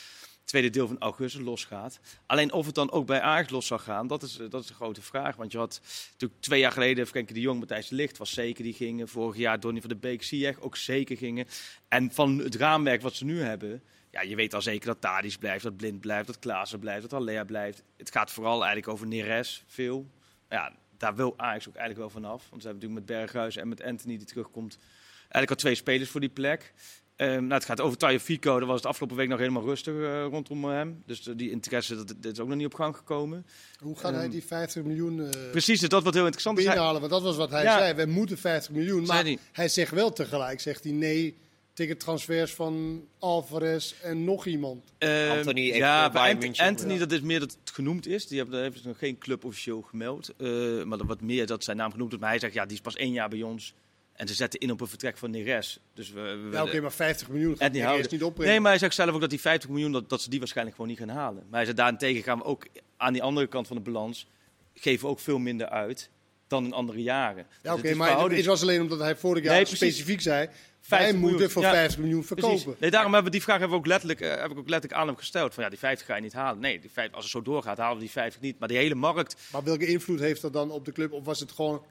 tweede 0.46 0.70
deel 0.70 0.86
van 0.86 0.98
augustus 0.98 1.42
losgaat. 1.42 2.00
Alleen 2.26 2.52
of 2.52 2.66
het 2.66 2.74
dan 2.74 2.90
ook 2.90 3.06
bij 3.06 3.20
Ajax 3.20 3.50
los 3.50 3.66
zal 3.66 3.78
gaan, 3.78 4.06
dat 4.06 4.22
is, 4.22 4.38
eh, 4.38 4.50
dat 4.50 4.60
is 4.60 4.66
de 4.66 4.74
grote 4.74 5.02
vraag. 5.02 5.36
Want 5.36 5.52
je 5.52 5.58
had 5.58 5.80
natuurlijk 6.12 6.40
twee 6.40 6.60
jaar 6.60 6.72
geleden 6.72 7.06
Frenkie 7.06 7.34
de 7.34 7.40
Jong, 7.40 7.58
Matthijs 7.58 7.88
de 7.88 7.94
Ligt 7.94 8.18
was 8.18 8.32
zeker 8.32 8.64
die 8.64 8.72
gingen. 8.72 9.08
Vorig 9.08 9.36
jaar 9.36 9.60
Donny 9.60 9.80
van 9.80 9.88
de 9.88 9.96
Beek, 9.96 10.22
Ziyech 10.22 10.60
ook 10.60 10.76
zeker 10.76 11.16
gingen. 11.16 11.46
En 11.88 12.12
van 12.12 12.38
het 12.38 12.54
raamwerk 12.54 13.02
wat 13.02 13.14
ze 13.14 13.24
nu 13.24 13.40
hebben, 13.40 13.82
ja, 14.22 14.28
je 14.28 14.36
weet 14.36 14.54
al 14.54 14.62
zeker 14.62 14.86
dat 14.86 15.00
Tadis 15.00 15.36
blijft, 15.36 15.64
dat 15.64 15.76
Blind 15.76 16.00
blijft, 16.00 16.26
dat 16.26 16.38
Klaassen 16.38 16.78
blijft, 16.78 17.02
dat 17.02 17.12
Alea 17.20 17.44
blijft. 17.44 17.82
Het 17.96 18.10
gaat 18.12 18.30
vooral 18.30 18.56
eigenlijk 18.64 18.88
over 18.88 19.06
Neres, 19.06 19.64
veel. 19.66 20.06
Ja, 20.50 20.72
daar 20.98 21.14
wil 21.14 21.34
Ajax 21.36 21.68
ook 21.68 21.74
eigenlijk 21.76 22.12
wel 22.12 22.22
vanaf. 22.22 22.46
Want 22.50 22.62
ze 22.62 22.68
hebben 22.68 22.88
natuurlijk 22.88 23.08
met 23.08 23.18
Berghuis 23.18 23.56
en 23.56 23.68
met 23.68 23.82
Anthony 23.82 24.16
die 24.16 24.26
terugkomt, 24.26 24.78
eigenlijk 25.20 25.50
al 25.50 25.56
twee 25.56 25.74
spelers 25.74 26.10
voor 26.10 26.20
die 26.20 26.28
plek. 26.28 26.72
Ehm, 27.16 27.40
nou, 27.40 27.52
het 27.52 27.64
gaat 27.64 27.80
over 27.80 27.98
Tayo 27.98 28.18
Fico. 28.18 28.58
Daar 28.58 28.66
was 28.68 28.76
het 28.76 28.86
afgelopen 28.86 29.16
week 29.16 29.28
nog 29.28 29.38
helemaal 29.38 29.62
rustig 29.64 29.94
eh, 29.94 30.24
rondom 30.30 30.64
hem. 30.64 31.02
Dus 31.06 31.20
die 31.22 31.50
interesse 31.50 31.94
dat, 31.96 32.08
dat 32.16 32.32
is 32.32 32.40
ook 32.40 32.48
nog 32.48 32.56
niet 32.56 32.66
op 32.66 32.74
gang 32.74 32.96
gekomen. 32.96 33.46
Hoe 33.78 33.98
gaat 33.98 34.12
hij 34.12 34.22
Ehm, 34.22 34.30
die 34.30 34.44
50 34.44 34.82
miljoen 34.82 35.20
eh 35.20 35.50
Precies, 35.50 35.80
dus 35.80 35.88
dat 35.88 36.02
wat 36.02 36.14
heel 36.14 36.22
interessant 36.22 36.58
is. 36.58 36.64
Hij-? 36.66 36.76
Want 36.76 37.10
dat 37.10 37.22
was 37.22 37.36
wat 37.36 37.50
hij 37.50 37.62
Ja. 37.62 37.78
zei. 37.78 37.94
We 37.94 38.06
moeten 38.06 38.38
50 38.38 38.74
miljoen. 38.74 39.06
Maar 39.06 39.24
hij 39.52 39.68
zegt 39.68 39.90
wel 39.90 40.12
tegelijk, 40.12 40.60
zegt 40.60 40.84
hij 40.84 40.92
nee 40.92 41.36
tegen 41.76 41.98
transfers 41.98 42.52
van 42.54 43.04
Alvarez 43.18 43.94
en 44.02 44.24
nog 44.24 44.46
iemand. 44.46 44.92
Ehm, 44.98 45.30
Anthony 45.30 45.62
heeft 45.62 45.76
ja, 45.76 46.02
bij 46.02 46.12
Bayern 46.12 46.34
Ant- 46.36 46.44
München, 46.44 46.66
Anthony, 46.66 46.92
ja. 46.92 46.98
dat 46.98 47.12
is 47.12 47.20
meer 47.20 47.40
dat 47.40 47.56
het 47.60 47.70
genoemd 47.74 48.06
is. 48.06 48.26
Die 48.26 48.38
hebben, 48.38 48.78
ze 48.78 48.88
nog 48.88 48.98
geen 48.98 49.18
club 49.18 49.44
officieel 49.44 49.82
gemeld. 49.82 50.34
Eh, 50.36 50.82
maar 50.82 51.06
wat 51.06 51.20
meer 51.20 51.46
dat 51.46 51.64
zijn 51.64 51.76
naam 51.76 51.90
genoemd 51.90 52.08
wordt. 52.08 52.24
Maar 52.24 52.32
hij 52.32 52.40
zegt, 52.40 52.54
ja, 52.54 52.64
die 52.64 52.76
is 52.76 52.82
pas 52.82 52.96
één 52.96 53.12
jaar 53.12 53.28
bij 53.28 53.42
ons. 53.42 53.74
En 54.12 54.28
ze 54.28 54.34
zetten 54.34 54.60
in 54.60 54.70
op 54.70 54.80
een 54.80 54.86
vertrek 54.86 55.18
van 55.18 55.30
Neres. 55.30 55.78
Dus 55.94 56.10
we, 56.10 56.20
we 56.20 56.48
Ja, 56.52 56.62
oké, 56.62 56.80
maar 56.80 56.92
50 56.92 57.28
miljoen 57.28 57.56
gaat 57.56 57.74
eerst 57.74 58.10
niet 58.10 58.22
opbrengen. 58.22 58.52
Nee, 58.52 58.60
maar 58.60 58.70
hij 58.70 58.80
zegt 58.80 58.94
zelf 58.94 59.14
ook 59.14 59.20
dat 59.20 59.30
die 59.30 59.40
50 59.40 59.70
miljoen, 59.70 59.92
dat, 59.92 60.08
dat 60.08 60.20
ze 60.20 60.30
die 60.30 60.38
waarschijnlijk 60.38 60.76
gewoon 60.76 60.90
niet 60.90 61.00
gaan 61.00 61.16
halen. 61.16 61.42
Maar 61.42 61.56
hij 61.56 61.64
zegt, 61.64 61.76
daarentegen 61.76 62.22
gaan 62.22 62.38
we 62.38 62.44
ook 62.44 62.66
aan 62.96 63.12
die 63.12 63.22
andere 63.22 63.46
kant 63.46 63.66
van 63.66 63.76
de 63.76 63.82
balans, 63.82 64.26
geven 64.74 65.04
we 65.04 65.10
ook 65.10 65.20
veel 65.20 65.38
minder 65.38 65.68
uit 65.68 66.10
dan 66.48 66.64
in 66.64 66.72
andere 66.72 67.02
jaren. 67.02 67.36
Ja, 67.36 67.44
Dus 67.62 67.70
oké, 67.72 67.80
het 67.80 67.90
is 67.90 67.96
maar 67.96 68.06
verhouding- 68.08 68.40
het 68.40 68.48
was 68.48 68.62
alleen 68.62 68.80
omdat 68.80 68.98
hij 68.98 69.16
vorig 69.16 69.44
jaar 69.44 69.54
Nee, 69.54 69.64
specifiek 69.64 70.20
zei... 70.20 70.46
wij 70.46 70.54
50 71.00 71.20
moeten 71.20 71.50
voor 71.50 71.62
ja. 71.62 71.70
50 71.70 71.98
miljoen 71.98 72.24
verkopen. 72.24 72.62
Precies. 72.62 72.80
Nee, 72.80 72.90
daarom 72.90 73.12
hebben 73.12 73.32
we 73.32 73.36
die 73.38 73.46
vraag 73.46 73.58
hebben 73.58 73.76
we 73.76 73.82
ook 73.82 73.88
letterlijk, 73.90 74.20
eh, 74.20 74.28
heb 74.40 74.50
ik 74.50 74.58
ook 74.58 74.68
letterlijk 74.68 75.00
aan 75.00 75.06
hem 75.06 75.16
gesteld. 75.16 75.54
Van 75.54 75.62
ja, 75.64 75.68
die 75.70 75.78
50 75.78 76.06
ga 76.06 76.16
je 76.16 76.22
niet 76.22 76.32
halen. 76.32 76.60
Nee, 76.60 76.80
die 76.80 76.90
50, 76.92 77.14
als 77.14 77.24
het 77.24 77.32
zo 77.32 77.42
doorgaat, 77.42 77.78
halen 77.78 77.94
we 77.94 78.00
die 78.02 78.10
50 78.10 78.40
niet. 78.40 78.58
Maar 78.58 78.68
die 78.68 78.76
hele 78.76 78.94
markt, 78.94 79.36
Maar 79.52 79.62
welke 79.64 79.86
invloed 79.86 80.20
heeft 80.20 80.42
dat 80.42 80.52
dan 80.52 80.70
op 80.70 80.84
de 80.84 80.92
club? 80.92 81.12
Of 81.12 81.24
was 81.24 81.40
het 81.40 81.52
gewoon... 81.52 81.82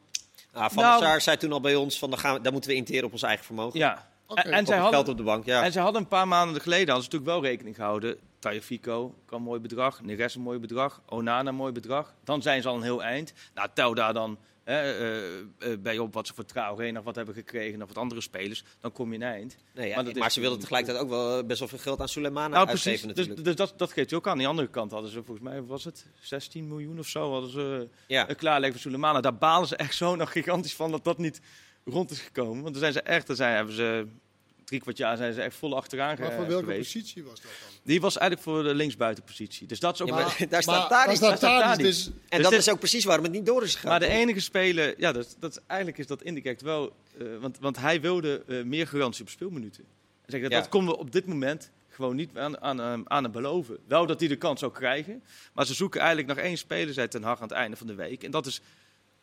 Ah, 0.52 0.70
van 0.72 0.84
Nou- 0.84 1.00
der 1.00 1.08
Sar 1.10 1.22
zei 1.22 1.38
toen 1.38 1.52
al 1.52 1.62
bij 1.62 1.76
ons: 1.76 2.00
van, 2.00 2.10
dan, 2.10 2.20
gaan 2.20 2.36
we, 2.36 2.42
dan 2.42 2.52
moeten 2.52 2.70
we 2.72 2.76
interen 2.76 3.04
op 3.06 3.12
ons 3.12 3.22
eigen 3.24 3.46
vermogen. 3.46 3.80
ja. 3.80 4.08
En, 4.36 4.52
en, 4.52 4.66
zij 4.66 4.76
hadden, 4.78 4.94
geld 4.94 5.08
op 5.10 5.18
de 5.18 5.24
bank, 5.24 5.46
ja. 5.46 5.64
en 5.64 5.72
zij 5.72 5.82
hadden 5.82 6.02
een 6.02 6.08
paar 6.08 6.28
maanden 6.28 6.62
geleden 6.62 6.88
hadden 6.90 7.04
ze 7.04 7.10
natuurlijk 7.12 7.42
wel 7.42 7.50
rekening 7.52 7.76
gehouden. 7.76 8.18
Tajafico 8.46 9.16
kan 9.26 9.42
mooi 9.42 9.60
bedrag, 9.60 10.02
Neres 10.02 10.36
een 10.36 10.42
mooi 10.42 10.60
bedrag, 10.60 11.02
Onana 11.06 11.50
een 11.50 11.56
mooi 11.56 11.72
bedrag. 11.72 12.14
Dan 12.24 12.42
zijn 12.42 12.62
ze 12.62 12.68
al 12.68 12.76
een 12.76 12.82
heel 12.82 13.04
eind. 13.04 13.34
Nou, 13.54 13.70
tel 13.74 13.94
daar 13.94 14.14
dan 14.14 14.38
eh, 14.64 15.38
eh, 15.38 15.48
bij 15.80 15.98
op 15.98 16.14
wat 16.14 16.28
ze 16.28 16.34
voor 16.34 16.46
Traoré 16.46 16.92
nog 16.92 17.04
wat 17.04 17.16
hebben 17.16 17.36
gekregen 17.36 17.82
of 17.82 17.88
wat 17.88 17.98
andere 17.98 18.22
spelers, 18.22 18.64
dan 18.80 18.92
kom 18.92 19.10
je 19.10 19.16
een 19.16 19.24
eind. 19.24 19.58
Nee, 19.74 19.88
ja, 19.88 20.02
Maar 20.02 20.18
maar, 20.18 20.32
ze 20.32 20.40
wilden 20.40 20.60
tegelijkertijd 20.60 21.04
ook 21.04 21.10
wel 21.10 21.44
best 21.44 21.60
wel 21.60 21.68
veel 21.68 21.78
geld 21.78 22.00
aan 22.00 22.08
Suleimana 22.08 22.48
Nou, 22.48 22.68
uitgeven 22.68 22.92
precies. 22.92 23.08
Dus, 23.08 23.28
natuurlijk. 23.28 23.46
dus 23.46 23.56
dat, 23.56 23.80
dat 23.80 23.92
geeft 23.92 24.10
je 24.10 24.16
ook 24.16 24.28
aan. 24.28 24.38
Die 24.38 24.48
andere 24.48 24.68
kant 24.68 24.92
hadden 24.92 25.12
ze 25.12 25.24
volgens 25.24 25.48
mij, 25.48 25.64
was 25.64 25.84
het 25.84 26.06
16 26.20 26.68
miljoen 26.68 27.00
of 27.00 27.08
zo, 27.08 27.32
hadden 27.32 27.50
ze 27.50 27.90
ja. 28.08 28.24
klaarleggen 28.24 28.80
voor 28.80 28.92
Sulemana. 28.92 29.22
Daar 29.22 29.38
balen 29.38 29.68
ze 29.68 29.76
echt 29.76 29.96
zo 29.96 30.16
nog 30.16 30.32
gigantisch 30.32 30.76
van 30.76 30.92
dat 30.92 31.04
dat 31.04 31.18
niet 31.18 31.42
rond 31.86 32.12
is 32.12 32.20
gekomen. 32.22 32.62
Want 32.62 32.74
dan 32.74 32.82
zijn 32.82 32.94
ze 32.94 33.02
echt, 33.02 33.28
dan 33.28 33.36
zijn, 33.36 33.56
hebben 33.56 33.76
ze 33.76 34.08
drie 34.66 34.80
kwart 34.80 34.98
jaar 34.98 35.18
zijn 35.18 35.34
ze 35.34 35.42
echt 35.42 35.56
vol 35.56 35.76
achteraan 35.76 36.16
Maar 36.20 36.30
ge- 36.30 36.36
voor 36.36 36.48
welke 36.48 36.66
geweest. 36.66 36.94
positie 36.94 37.24
was 37.24 37.42
dat 37.42 37.52
dan? 37.62 37.70
Die 37.84 38.02
was 38.02 38.18
eigenlijk 38.18 38.50
voor 38.50 38.64
de 38.64 38.74
linksbuitenpositie. 38.76 39.68
Dus 39.68 39.80
dat 39.80 39.94
is 39.94 40.02
ook 40.02 40.08
Ja, 40.08 40.14
maar 40.16 40.38
daar 40.50 40.62
staat 40.62 40.90
maar, 40.90 41.06
Tadic. 41.06 41.20
daar 41.20 41.38
staat 41.38 41.78
dus 41.78 42.06
En 42.06 42.12
Dus 42.30 42.42
dat 42.42 42.50
dit- 42.52 42.60
is 42.60 42.70
ook 42.70 42.80
precies 42.80 43.04
waarom 43.06 43.24
het 43.26 43.34
niet 43.34 43.46
door 43.46 43.64
is 43.64 43.74
gegaan. 43.76 43.90
Maar 43.90 44.00
de 44.00 44.08
enige 44.08 44.40
speler, 44.40 44.94
ja, 44.98 45.12
dat, 45.12 45.36
dat, 45.40 45.62
eigenlijk 45.68 46.00
is 46.00 46.08
dat 46.08 46.22
indirect 46.24 46.62
wel, 46.62 46.94
eh, 47.20 47.26
want, 47.40 47.58
want 47.60 47.78
hij 47.78 48.02
wilde 48.02 48.44
eh, 48.48 48.64
meer 48.64 48.88
garantie 48.88 49.22
op 49.24 49.30
speelminuten. 49.30 49.84
En 50.26 50.32
zeg, 50.32 50.42
dat, 50.42 50.52
Ja. 50.52 50.58
dat 50.60 50.70
konden 50.70 50.94
we 50.94 51.00
op 51.00 51.12
dit 51.12 51.26
moment 51.26 51.72
gewoon 51.90 52.16
niet 52.16 52.38
aan, 52.38 52.62
aan, 52.62 52.82
aan, 52.82 53.10
aan 53.10 53.24
hem 53.24 53.32
beloven. 53.32 53.78
Wel 53.88 54.06
dat 54.06 54.20
hij 54.20 54.30
de 54.30 54.36
kans 54.36 54.60
zou 54.60 54.72
krijgen, 54.72 55.24
maar 55.54 55.66
ze 55.66 55.74
zoeken 55.74 56.00
eigenlijk 56.00 56.30
nog 56.30 56.38
één 56.46 56.58
speler, 56.58 56.94
zei 56.94 57.08
Ten 57.08 57.24
Hag 57.24 57.38
aan 57.42 57.48
het 57.48 57.58
einde 57.58 57.78
van 57.78 57.88
de 57.88 57.96
week. 57.96 58.24
En 58.24 58.32
dat 58.32 58.46
is 58.46 58.62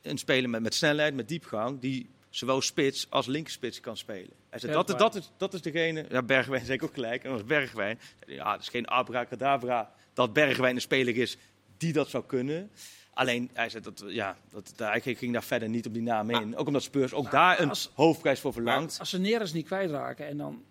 een 0.02 0.18
speler 0.18 0.50
met, 0.50 0.62
met 0.62 0.74
snelheid, 0.74 1.14
met 1.14 1.28
diepgang, 1.28 1.80
die 1.80 2.08
zowel 2.32 2.60
spits 2.60 3.06
als 3.10 3.26
linkerspits 3.26 3.80
kan 3.80 3.96
spelen. 3.96 4.32
Hij 4.50 4.58
zei, 4.58 4.72
dat, 4.72 4.88
dat, 4.98 5.14
is, 5.14 5.30
dat 5.36 5.54
is 5.54 5.62
degene, 5.62 6.06
ja, 6.08 6.22
Bergwijn 6.22 6.64
zei 6.66 6.78
ik 6.78 6.82
ook 6.84 6.94
gelijk, 6.94 7.22
en 7.22 7.30
dat 7.30 7.38
was 7.38 7.48
Bergwijn. 7.48 8.00
Ja, 8.26 8.52
het 8.52 8.60
is 8.60 8.68
geen 8.68 8.86
abracadabra 8.86 9.92
dat 10.12 10.32
Bergwijn 10.32 10.74
een 10.74 10.80
speler 10.80 11.16
is 11.16 11.36
die 11.76 11.92
dat 11.92 12.08
zou 12.08 12.24
kunnen. 12.24 12.70
Alleen, 13.14 13.50
hij 13.52 13.68
zei 13.68 13.82
dat, 13.82 14.04
ja, 14.06 14.36
dat, 14.50 14.72
hij 14.76 15.00
ging 15.00 15.32
daar 15.32 15.42
verder 15.42 15.68
niet 15.68 15.86
op 15.86 15.92
die 15.92 16.02
naam 16.02 16.30
in. 16.30 16.56
Ook 16.56 16.66
omdat 16.66 16.82
Spurs 16.82 17.12
ook 17.12 17.30
daar 17.30 17.60
een 17.60 17.68
als- 17.68 17.90
hoofdprijs 17.94 18.40
voor 18.40 18.52
verlangt. 18.52 18.98
Als 18.98 19.10
ze 19.10 19.18
Neres 19.18 19.52
niet 19.52 19.66
kwijtraken 19.66 20.26
en 20.26 20.36
dan 20.36 20.64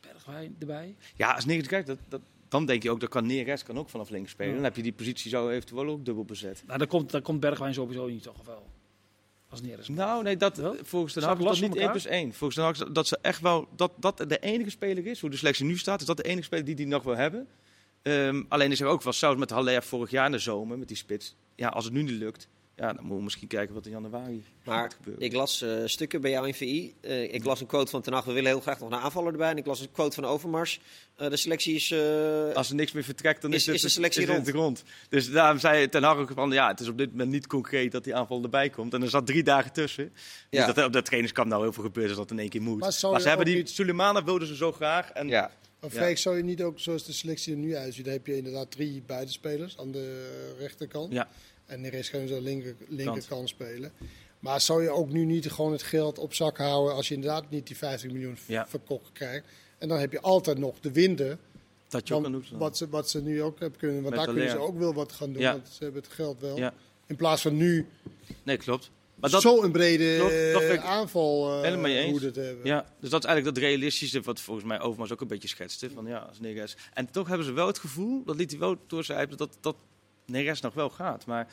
Bergwijn 0.00 0.56
erbij. 0.58 0.96
Ja, 1.16 1.32
als 1.32 1.44
Neres 1.44 1.66
kijkt, 1.66 1.86
dat, 1.86 1.98
dat, 2.08 2.20
dan 2.48 2.66
denk 2.66 2.82
je 2.82 2.90
ook, 2.90 3.00
dat 3.00 3.08
kan 3.08 3.26
Neres 3.26 3.62
kan 3.62 3.78
ook 3.78 3.88
vanaf 3.88 4.10
links 4.10 4.30
spelen. 4.30 4.50
Ja. 4.50 4.54
Dan 4.56 4.64
heb 4.64 4.76
je 4.76 4.82
die 4.82 4.92
positie 4.92 5.30
zo 5.30 5.48
eventueel 5.48 5.86
ook 5.88 6.04
dubbel 6.04 6.24
bezet. 6.24 6.62
Nou, 6.66 6.78
dan 6.78 6.88
komt, 6.88 7.10
dan 7.10 7.22
komt 7.22 7.40
Bergwijn 7.40 7.74
sowieso 7.74 8.06
niet, 8.06 8.22
toch? 8.22 8.44
Wel? 8.44 8.66
Als 9.50 9.60
Neres. 9.62 9.88
Nou, 9.88 10.22
nee, 10.22 10.36
dat, 10.36 10.56
Wel? 10.56 10.76
volgens 10.82 11.12
de 11.14 11.20
dat 11.20 11.28
van 11.38 11.38
niet 11.52 11.62
1 11.62 11.70
elkaar? 11.72 11.90
plus 11.90 12.06
1. 12.06 12.32
Volgens 12.34 12.76
de 12.78 12.92
dat- 12.92 13.06
ze 13.06 13.18
echt 13.22 13.40
wel, 13.40 13.68
dat 13.76 13.92
dat 13.96 14.16
de 14.28 14.38
enige 14.38 14.70
speler 14.70 15.06
is, 15.06 15.20
hoe 15.20 15.30
de 15.30 15.36
selectie 15.36 15.64
nu 15.64 15.78
staat, 15.78 16.00
is 16.00 16.06
dat 16.06 16.16
de 16.16 16.22
enige 16.22 16.42
speler 16.42 16.64
die 16.64 16.74
die 16.74 16.86
nog 16.86 17.02
wil 17.02 17.16
hebben. 17.16 17.48
Ehm, 18.02 18.42
alleen 18.48 18.70
is 18.70 18.80
er 18.80 18.86
ook 18.86 19.02
wel 19.02 19.12
zelfs 19.12 19.38
met 19.38 19.50
Haller 19.50 19.82
vorig 19.82 20.10
jaar 20.10 20.26
in 20.26 20.32
de 20.32 20.38
zomer, 20.38 20.78
met 20.78 20.88
die 20.88 20.96
spits. 20.96 21.34
Ja, 21.56 21.68
als 21.68 21.84
het 21.84 21.92
nu 21.92 22.02
niet 22.02 22.10
lukt, 22.10 22.48
ja, 22.78 22.86
dan 22.86 22.96
moeten 23.00 23.16
we 23.16 23.22
misschien 23.22 23.48
kijken 23.48 23.74
wat 23.74 23.86
in 23.86 23.90
januari 23.92 24.44
Maar 24.64 24.78
gaat 24.82 24.94
gebeuren. 24.94 25.22
ik 25.24 25.32
las 25.32 25.62
eh, 25.62 25.70
stukken 25.84 26.20
bij 26.20 26.30
jou 26.30 26.46
in 26.46 26.54
VI. 26.54 26.94
Eh, 27.00 27.34
ik 27.34 27.44
las 27.44 27.60
een 27.60 27.66
quote 27.66 27.90
van 27.90 28.02
Ten 28.02 28.12
Hag, 28.12 28.24
we 28.24 28.32
willen 28.32 28.50
heel 28.50 28.60
graag 28.60 28.78
nog 28.80 28.90
een 28.90 28.98
aanvaller 28.98 29.32
erbij. 29.32 29.50
En 29.50 29.56
ik 29.56 29.66
las 29.66 29.80
een 29.80 29.92
quote 29.92 30.14
van 30.14 30.24
Overmars. 30.24 30.80
Eh, 31.16 31.30
de 31.30 31.36
selectie 31.36 31.74
is... 31.74 31.90
eh, 31.90 32.52
Als 32.54 32.68
er 32.68 32.74
niks 32.74 32.92
meer 32.92 33.04
vertrekt, 33.04 33.42
dan 33.42 33.50
is, 33.52 33.56
Is- 33.60 33.66
het, 33.66 33.74
is 33.74 33.82
de 33.82 33.88
selectie 33.88 34.22
is 34.22 34.28
het 34.28 34.36
rond? 34.36 34.48
rond. 34.56 34.84
Dus 35.08 35.30
daarom 35.30 35.58
zei 35.58 35.88
Ten 35.88 36.02
Hag 36.02 36.16
ook 36.16 36.30
van, 36.34 36.50
ja, 36.50 36.68
het 36.68 36.80
is 36.80 36.88
op 36.88 36.98
dit 36.98 37.10
moment 37.10 37.30
niet 37.30 37.46
concreet 37.46 37.92
dat 37.92 38.04
die 38.04 38.14
aanval 38.14 38.42
erbij 38.42 38.70
komt. 38.70 38.94
En 38.94 39.02
er 39.02 39.10
zat 39.10 39.26
drie 39.26 39.42
dagen 39.42 39.72
tussen. 39.72 40.12
Ja. 40.50 40.66
Dus 40.66 40.74
dat 40.74 40.84
op 40.86 40.92
dat 40.92 41.04
trainingskamp 41.04 41.48
nou 41.48 41.62
heel 41.62 41.72
veel 41.72 41.84
gebeurt, 41.84 42.10
is 42.10 42.16
dat 42.16 42.30
in 42.30 42.38
één 42.38 42.48
keer 42.48 42.62
moet. 42.62 42.80
Maar 42.80 42.92
ze 42.92 43.28
hebben 43.28 43.46
die 43.46 43.56
niet- 43.56 43.70
Sulemana 43.70 44.24
wilden 44.24 44.48
ze 44.48 44.56
zo 44.56 44.72
graag. 44.72 45.10
En 45.10 45.28
ja. 45.28 45.50
Zou 46.14 46.36
je 46.36 46.42
niet 46.42 46.62
ook, 46.62 46.80
zoals 46.80 47.04
de 47.04 47.12
selectie 47.12 47.52
er 47.52 47.58
nu 47.58 47.76
uitziet, 47.76 48.04
dan 48.04 48.12
heb 48.12 48.26
je 48.26 48.36
inderdaad 48.36 48.70
drie 48.70 49.02
buitenspelers 49.06 49.78
aan 49.78 49.90
de 49.92 50.54
rechterkant. 50.58 51.12
Ja. 51.12 51.28
En 51.68 51.82
de 51.82 51.88
rest 51.88 52.14
aan 52.14 52.26
de 52.26 52.40
linker, 52.40 52.74
Kant. 52.74 52.90
linkerkant 52.90 53.48
spelen. 53.48 53.92
Maar 54.38 54.60
zou 54.60 54.82
je 54.82 54.90
ook 54.90 55.08
nu 55.08 55.24
niet 55.24 55.50
gewoon 55.50 55.72
het 55.72 55.82
geld 55.82 56.18
op 56.18 56.34
zak 56.34 56.58
houden 56.58 56.94
als 56.94 57.08
je 57.08 57.14
inderdaad 57.14 57.50
niet 57.50 57.66
die 57.66 57.76
50 57.76 58.10
miljoen 58.10 58.36
Ja. 58.46 58.66
verkocht 58.68 59.12
krijgt? 59.12 59.46
En 59.78 59.88
dan 59.88 59.98
heb 59.98 60.12
je 60.12 60.20
altijd 60.20 60.58
nog 60.58 60.80
de 60.80 60.92
winter. 60.92 61.38
dat 61.88 62.08
je 62.08 62.14
ook 62.14 62.22
kan 62.22 62.32
doen. 62.32 62.44
wat, 62.52 62.76
ze, 62.76 62.88
wat 62.88 63.10
ze 63.10 63.22
nu 63.22 63.42
ook 63.42 63.58
hebben 63.60 63.78
kunnen. 63.78 64.02
Want 64.02 64.14
Met 64.14 64.24
daar 64.24 64.34
kunnen 64.34 64.50
ze 64.50 64.58
ook 64.58 64.78
wel 64.78 64.94
wat 64.94 65.12
gaan 65.12 65.32
doen. 65.32 65.42
Ja. 65.42 65.52
Want 65.52 65.68
ze 65.68 65.84
hebben 65.84 66.02
het 66.02 66.12
geld 66.12 66.40
wel. 66.40 66.56
Ja. 66.56 66.74
In 67.06 67.16
plaats 67.16 67.42
van 67.42 67.56
nu 67.56 67.86
Nee, 68.42 68.56
klopt. 68.56 68.90
Maar 69.14 69.30
dat, 69.30 69.42
zo'n 69.42 69.72
brede 69.72 70.16
dat 70.52 70.62
eh, 70.62 70.72
ik 70.72 70.80
aanval 70.80 71.54
uh, 71.56 71.62
helemaal 71.62 71.82
mee 71.82 71.98
eens. 71.98 72.10
hoe 72.20 72.30
hebben. 72.30 72.66
Ja, 72.66 72.86
dus 73.00 73.10
dat 73.10 73.20
is 73.22 73.26
eigenlijk 73.28 73.44
dat 73.44 73.64
realistische 73.64 74.20
wat 74.20 74.40
volgens 74.40 74.66
mij 74.66 74.80
Overmars 74.80 75.12
ook 75.12 75.20
een 75.20 75.26
beetje 75.26 75.48
schetste. 75.48 75.90
Van 75.90 76.06
ja, 76.06 76.30
als. 76.56 76.76
En 76.94 77.10
toch 77.10 77.28
hebben 77.28 77.46
ze 77.46 77.52
wel 77.52 77.66
het 77.66 77.78
gevoel, 77.78 78.24
dat 78.24 78.36
liet 78.36 78.50
hij 78.50 78.60
wel 78.60 78.76
doorcijpelen, 78.86 79.38
dat, 79.38 79.56
dat 79.60 79.76
Neres 80.28 80.60
nog 80.60 80.74
wel 80.74 80.90
gaat. 80.90 81.26
Maar 81.26 81.46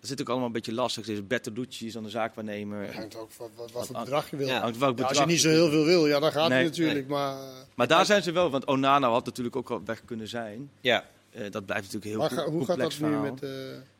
dat 0.00 0.08
zit 0.08 0.20
ook 0.20 0.28
allemaal 0.28 0.46
een 0.46 0.52
beetje 0.52 0.72
lastig. 0.74 1.06
Deze 1.06 1.22
Bertolucci 1.22 1.86
is 1.86 1.92
dan 1.92 2.02
de 2.02 2.10
zaakwaarnemer. 2.10 2.82
Het 2.86 2.94
hangt 2.94 3.16
ook 3.16 3.30
van 3.30 3.50
wat, 3.56 3.72
wat 3.72 3.92
bedrag 3.92 4.30
je 4.30 4.36
wil. 4.36 4.46
Ja. 4.46 4.60
Hangt 4.60 4.78
welk 4.78 4.98
Ja, 4.98 5.04
als 5.04 5.18
je 5.18 5.26
niet 5.26 5.40
zo 5.40 5.48
heel 5.48 5.70
veel 5.70 5.84
wil, 5.84 6.06
ja, 6.06 6.20
dan 6.20 6.32
gaat 6.32 6.48
Nee, 6.48 6.58
het 6.64 6.76
natuurlijk. 6.76 7.08
Maar, 7.08 7.38
Maar 7.74 7.86
daar 7.86 8.06
zijn 8.06 8.22
ze 8.22 8.32
wel, 8.32 8.50
want 8.50 8.64
Onana 8.66 9.08
had 9.10 9.24
natuurlijk 9.24 9.56
ook 9.56 9.70
al 9.70 9.80
weg 9.84 10.02
kunnen 10.04 10.28
zijn. 10.28 10.70
ja. 10.80 11.04
Eh, 11.30 11.50
dat 11.50 11.66
blijft 11.66 11.92
natuurlijk 11.92 12.12
een 12.12 12.18
maar 12.18 12.28
heel 12.28 12.38
ga- 12.38 12.44
co- 12.44 12.50
hoe 12.50 12.64
gaat 12.64 12.76
complex 12.76 12.98
dat 12.98 13.10
nu 13.10 13.16
met... 13.30 13.42
eh, 13.42 13.50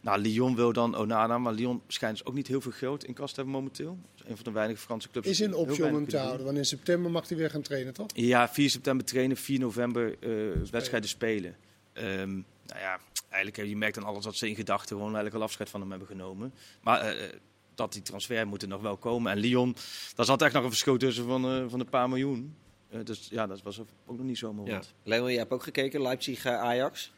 Nou, 0.00 0.18
Lyon 0.20 0.56
wil 0.56 0.72
dan 0.72 0.96
Onana, 0.96 1.38
maar 1.38 1.52
Lyon 1.52 1.80
schijnt 1.88 2.16
dus 2.18 2.26
ook 2.26 2.34
niet 2.34 2.46
heel 2.46 2.60
veel 2.60 2.72
geld 2.72 3.04
in 3.04 3.14
kast 3.14 3.34
te 3.34 3.40
hebben 3.40 3.54
momenteel. 3.60 3.98
Een 4.24 4.34
van 4.36 4.44
de 4.44 4.50
weinige 4.50 4.80
Franse 4.80 5.10
clubs. 5.10 5.28
is 5.28 5.38
heel 5.38 5.54
optie 5.58 5.84
om 5.86 5.94
hem 5.94 6.08
te 6.08 6.16
houden? 6.18 6.46
Want 6.46 6.58
in 6.58 6.64
september 6.64 7.10
mag 7.10 7.28
hij 7.28 7.36
weer 7.36 7.50
gaan 7.50 7.62
trainen, 7.62 7.92
toch? 7.92 8.06
Ja, 8.14 8.48
4 8.48 8.70
september 8.70 9.06
trainen, 9.06 9.36
4 9.36 9.58
november 9.58 10.16
eh, 10.20 10.30
wedstrijden 10.70 11.08
spelen. 11.08 11.56
Ehm, 11.96 12.32
nou 12.66 12.80
ja, 12.80 12.98
eigenlijk 13.28 13.56
heb 13.56 13.66
je 13.66 13.76
merkt 13.76 13.96
aan 13.96 14.04
alles 14.04 14.24
dat 14.24 14.36
ze 14.36 14.48
in 14.48 14.54
gedachten 14.54 14.88
gewoon 14.88 15.14
eigenlijk 15.14 15.34
al 15.34 15.42
afscheid 15.42 15.70
van 15.70 15.80
hem 15.80 15.90
hebben 15.90 16.08
genomen. 16.08 16.54
Maar 16.82 17.00
eh, 17.00 17.24
eh, 17.24 17.32
dat 17.76 17.92
die 17.92 18.02
transfer 18.02 18.46
moet 18.46 18.62
er 18.62 18.68
nog 18.68 18.80
wel 18.80 18.96
komen. 18.96 19.32
En 19.32 19.38
Lyon, 19.38 19.76
daar 20.14 20.26
zat 20.26 20.42
echt 20.42 20.52
nog 20.52 20.62
een 20.62 20.68
verschil 20.68 20.96
tussen 20.96 21.24
van, 21.24 21.44
eh, 21.44 21.64
van 21.68 21.80
een 21.80 21.88
paar 21.88 22.08
miljoen. 22.08 22.56
Eh, 22.88 23.04
dus 23.04 23.28
ja, 23.30 23.46
dat 23.46 23.62
was 23.62 23.80
ook 23.80 24.16
nog 24.16 24.26
niet 24.26 24.38
zomaar 24.38 24.66
ja. 24.66 24.76
wat. 24.76 24.92
Leon, 25.02 25.32
je 25.32 25.38
hebt 25.38 25.52
ook 25.52 25.62
gekeken, 25.62 26.02
Leipzig-Ajax. 26.02 27.12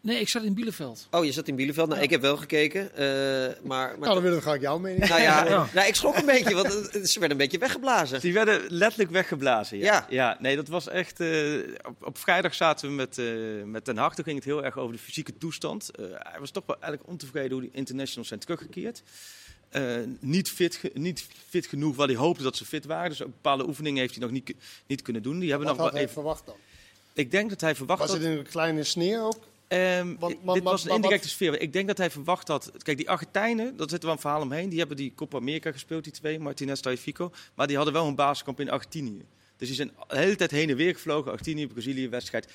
Nee, 0.00 0.20
ik 0.20 0.28
zat 0.28 0.42
in 0.42 0.54
Bielefeld. 0.54 1.06
oh, 1.10 1.24
je 1.24 1.32
zat 1.32 1.48
in 1.48 1.54
Bielefeld. 1.56 1.88
Nou, 1.88 2.02
ik 2.02 2.10
heb 2.10 2.20
wel 2.20 2.36
gekeken. 2.36 2.94
eh, 2.96 3.06
maar, 3.06 3.88
maar 3.88 3.98
Nou, 3.98 4.12
dan 4.14 4.22
willen 4.22 4.36
we 4.36 4.42
graag 4.42 4.60
jouw 4.60 4.78
mening. 4.78 5.08
nou 5.08 5.20
ja, 5.20 5.44
Ja. 5.48 5.68
nou, 5.74 5.86
ik 5.88 5.94
schrok 5.94 6.16
een 6.16 6.26
beetje, 6.26 6.54
want 6.54 6.72
het- 6.72 6.92
het- 6.92 7.10
ze 7.10 7.18
werden 7.18 7.36
een 7.38 7.42
beetje 7.44 7.58
weggeblazen. 7.58 8.20
Die 8.20 8.32
werden 8.32 8.62
letterlijk 8.68 9.10
weggeblazen. 9.10 9.78
Ja, 9.78 9.84
Ja. 9.84 10.06
ja 10.10 10.36
nee, 10.40 10.56
dat 10.56 10.68
was 10.68 10.88
echt. 10.88 11.20
eh, 11.20 11.54
op, 11.86 12.06
op 12.06 12.18
vrijdag 12.18 12.54
zaten 12.54 12.88
we 12.88 12.94
met, 12.94 13.18
eh 13.18 13.26
met 13.64 13.84
Ten 13.84 13.96
Hag. 13.96 14.14
Toen 14.14 14.24
ging 14.24 14.36
het 14.36 14.44
heel 14.44 14.64
erg 14.64 14.76
over 14.78 14.92
de 14.96 15.02
fysieke 15.02 15.38
toestand. 15.38 15.90
Eh, 15.90 16.04
hij 16.18 16.40
was 16.40 16.50
toch 16.50 16.66
wel 16.66 16.76
eigenlijk 16.80 17.10
ontevreden 17.10 17.52
hoe 17.52 17.60
die 17.60 17.70
internationals 17.72 18.28
zijn 18.28 18.40
teruggekeerd. 18.40 19.02
Eh, 19.68 19.96
niet, 20.20 20.50
fit, 20.50 20.80
niet 20.94 21.26
fit 21.48 21.66
genoeg 21.66 21.96
waar 21.96 22.06
hij 22.06 22.16
hoopte 22.16 22.42
dat 22.42 22.56
ze 22.56 22.64
fit 22.64 22.84
waren. 22.84 23.10
Dus 23.10 23.22
ook 23.22 23.30
bepaalde 23.32 23.66
oefeningen 23.66 24.00
heeft 24.00 24.14
hij 24.14 24.22
nog 24.22 24.30
niet, 24.32 24.54
niet 24.86 25.02
kunnen 25.02 25.22
doen. 25.22 25.38
Die 25.38 25.48
hebben 25.50 25.66
Wat 25.68 25.76
nog 25.76 25.84
had 25.84 25.92
wel 25.94 26.02
hij 26.02 26.10
even. 26.10 26.22
verwacht 26.22 26.46
dan? 26.46 26.56
Ik 27.12 27.30
denk 27.30 27.50
dat 27.50 27.60
hij 27.60 27.74
verwacht 27.74 28.00
Was 28.00 28.10
had. 28.10 28.18
het 28.18 28.26
in 28.26 28.38
een 28.38 28.44
kleine 28.48 28.84
sneer 28.84 29.22
ook? 29.22 29.38
Want- 30.18 30.36
dit 30.54 30.62
was 30.62 30.84
een 30.84 30.90
indirecte 30.94 31.28
sfeer. 31.28 31.60
Ik 31.60 31.72
denk 31.72 31.86
dat 31.86 31.98
hij 31.98 32.10
verwacht 32.10 32.48
had. 32.48 32.72
Kijk, 32.82 32.96
die 32.96 33.10
Argentijnen, 33.10 33.76
dat 33.76 33.90
zit 33.90 34.02
wel 34.02 34.12
een 34.12 34.18
verhaal 34.18 34.40
omheen. 34.40 34.68
Die 34.68 34.78
hebben 34.78 34.96
die 34.96 35.12
Copa 35.14 35.36
America 35.36 35.72
gespeeld, 35.72 36.04
die 36.04 36.12
twee, 36.12 36.38
Martinez 36.38 36.80
Taifico. 36.80 37.32
Maar 37.54 37.66
die 37.66 37.76
hadden 37.76 37.94
wel 37.94 38.06
een 38.06 38.14
basiskamp 38.14 38.60
in 38.60 38.70
Argentinië. 38.70 39.24
Dus 39.56 39.66
die 39.66 39.76
zijn 39.76 39.90
de 40.08 40.18
hele 40.18 40.36
tijd 40.36 40.50
heen 40.50 40.70
en 40.70 40.76
weer 40.76 40.94
gevlogen. 40.94 41.30
Argentinië, 41.30 41.66
Brazilië, 41.66 42.08
wedstrijd. 42.08 42.48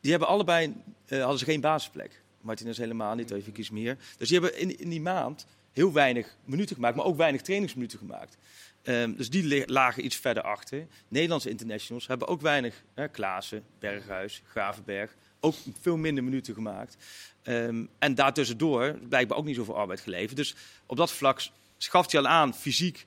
Die 0.00 0.10
hebben 0.10 0.28
allebei, 0.28 0.74
eh, 1.06 1.18
hadden 1.20 1.38
ze 1.38 1.44
geen 1.44 1.60
basisplek. 1.60 2.22
Martinez 2.40 2.78
helemaal 2.78 3.14
niet, 3.14 3.26
Taifico 3.28 3.60
iets 3.60 3.70
meer. 3.70 3.96
Dus 4.18 4.28
die 4.28 4.40
hebben 4.40 4.58
in, 4.60 4.78
in 4.78 4.88
die 4.88 5.00
maand 5.00 5.46
heel 5.72 5.92
weinig 5.92 6.36
minuten 6.44 6.74
gemaakt, 6.74 6.96
maar 6.96 7.04
ook 7.04 7.16
weinig 7.16 7.42
trainingsminuten 7.42 7.98
gemaakt. 7.98 8.36
Ehm, 8.82 9.14
dus 9.14 9.30
die 9.30 9.70
lagen 9.70 10.04
iets 10.04 10.16
verder 10.16 10.42
achter. 10.42 10.86
Nederlandse 11.08 11.50
internationals 11.50 12.06
hebben 12.06 12.28
ook 12.28 12.40
weinig. 12.40 12.82
Hè, 12.94 13.08
Klaassen, 13.08 13.64
Berghuis, 13.78 14.42
Gravenberg. 14.48 15.14
Ook 15.44 15.54
veel 15.80 15.96
minder 15.96 16.24
minuten 16.24 16.54
gemaakt. 16.54 16.96
Ehm, 17.42 17.84
en 17.98 18.14
daartussendoor 18.14 18.98
blijkbaar 19.08 19.38
ook 19.38 19.44
niet 19.44 19.56
zoveel 19.56 19.76
arbeid 19.76 20.00
geleverd. 20.00 20.36
Dus 20.36 20.54
op 20.86 20.96
dat 20.96 21.12
vlak 21.12 21.40
schaft 21.78 22.12
hij 22.12 22.20
al 22.20 22.26
aan, 22.26 22.54
fysiek 22.54 23.06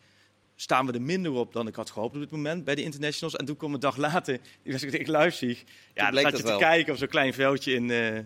staan 0.55 0.85
we 0.85 0.93
er 0.93 1.01
minder 1.01 1.31
op 1.31 1.53
dan 1.53 1.67
ik 1.67 1.75
had 1.75 1.89
gehoopt 1.89 2.15
op 2.15 2.19
dit 2.19 2.31
moment 2.31 2.63
bij 2.63 2.75
de 2.75 2.83
internationals. 2.83 3.35
En 3.35 3.45
toen 3.45 3.57
kwam 3.57 3.73
een 3.73 3.79
dag 3.79 3.97
later, 3.97 4.39
die 4.63 4.71
was 4.71 4.83
ik 4.83 4.89
tegen 4.89 5.11
Luistig. 5.11 5.63
Ja, 5.93 6.11
dan 6.11 6.21
zat 6.21 6.37
je 6.37 6.43
te 6.43 6.55
kijken 6.57 6.93
op 6.93 6.99
zo'n 6.99 7.07
klein 7.07 7.33
veldje 7.33 7.73
in, 7.73 7.91
eh, 7.91 8.19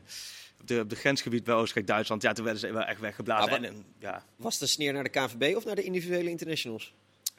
op, 0.59 0.67
de, 0.67 0.79
op 0.79 0.89
de 0.89 0.95
grensgebied 0.95 1.43
bij 1.43 1.55
Oostenrijk-Duitsland. 1.55 2.21
Ja, 2.21 2.33
toen 2.33 2.43
werden 2.43 2.61
ze 2.61 2.73
wel 2.73 2.83
echt 2.83 2.99
weggeblazen. 2.99 3.51
En, 3.51 3.65
en, 3.65 3.85
ja, 3.99 4.25
Was 4.35 4.57
de 4.57 4.67
sneer 4.67 4.93
naar 4.93 5.03
de 5.03 5.09
KNVB 5.09 5.55
of 5.55 5.65
naar 5.65 5.75
de 5.75 5.83
individuele 5.83 6.29
internationals? 6.29 6.93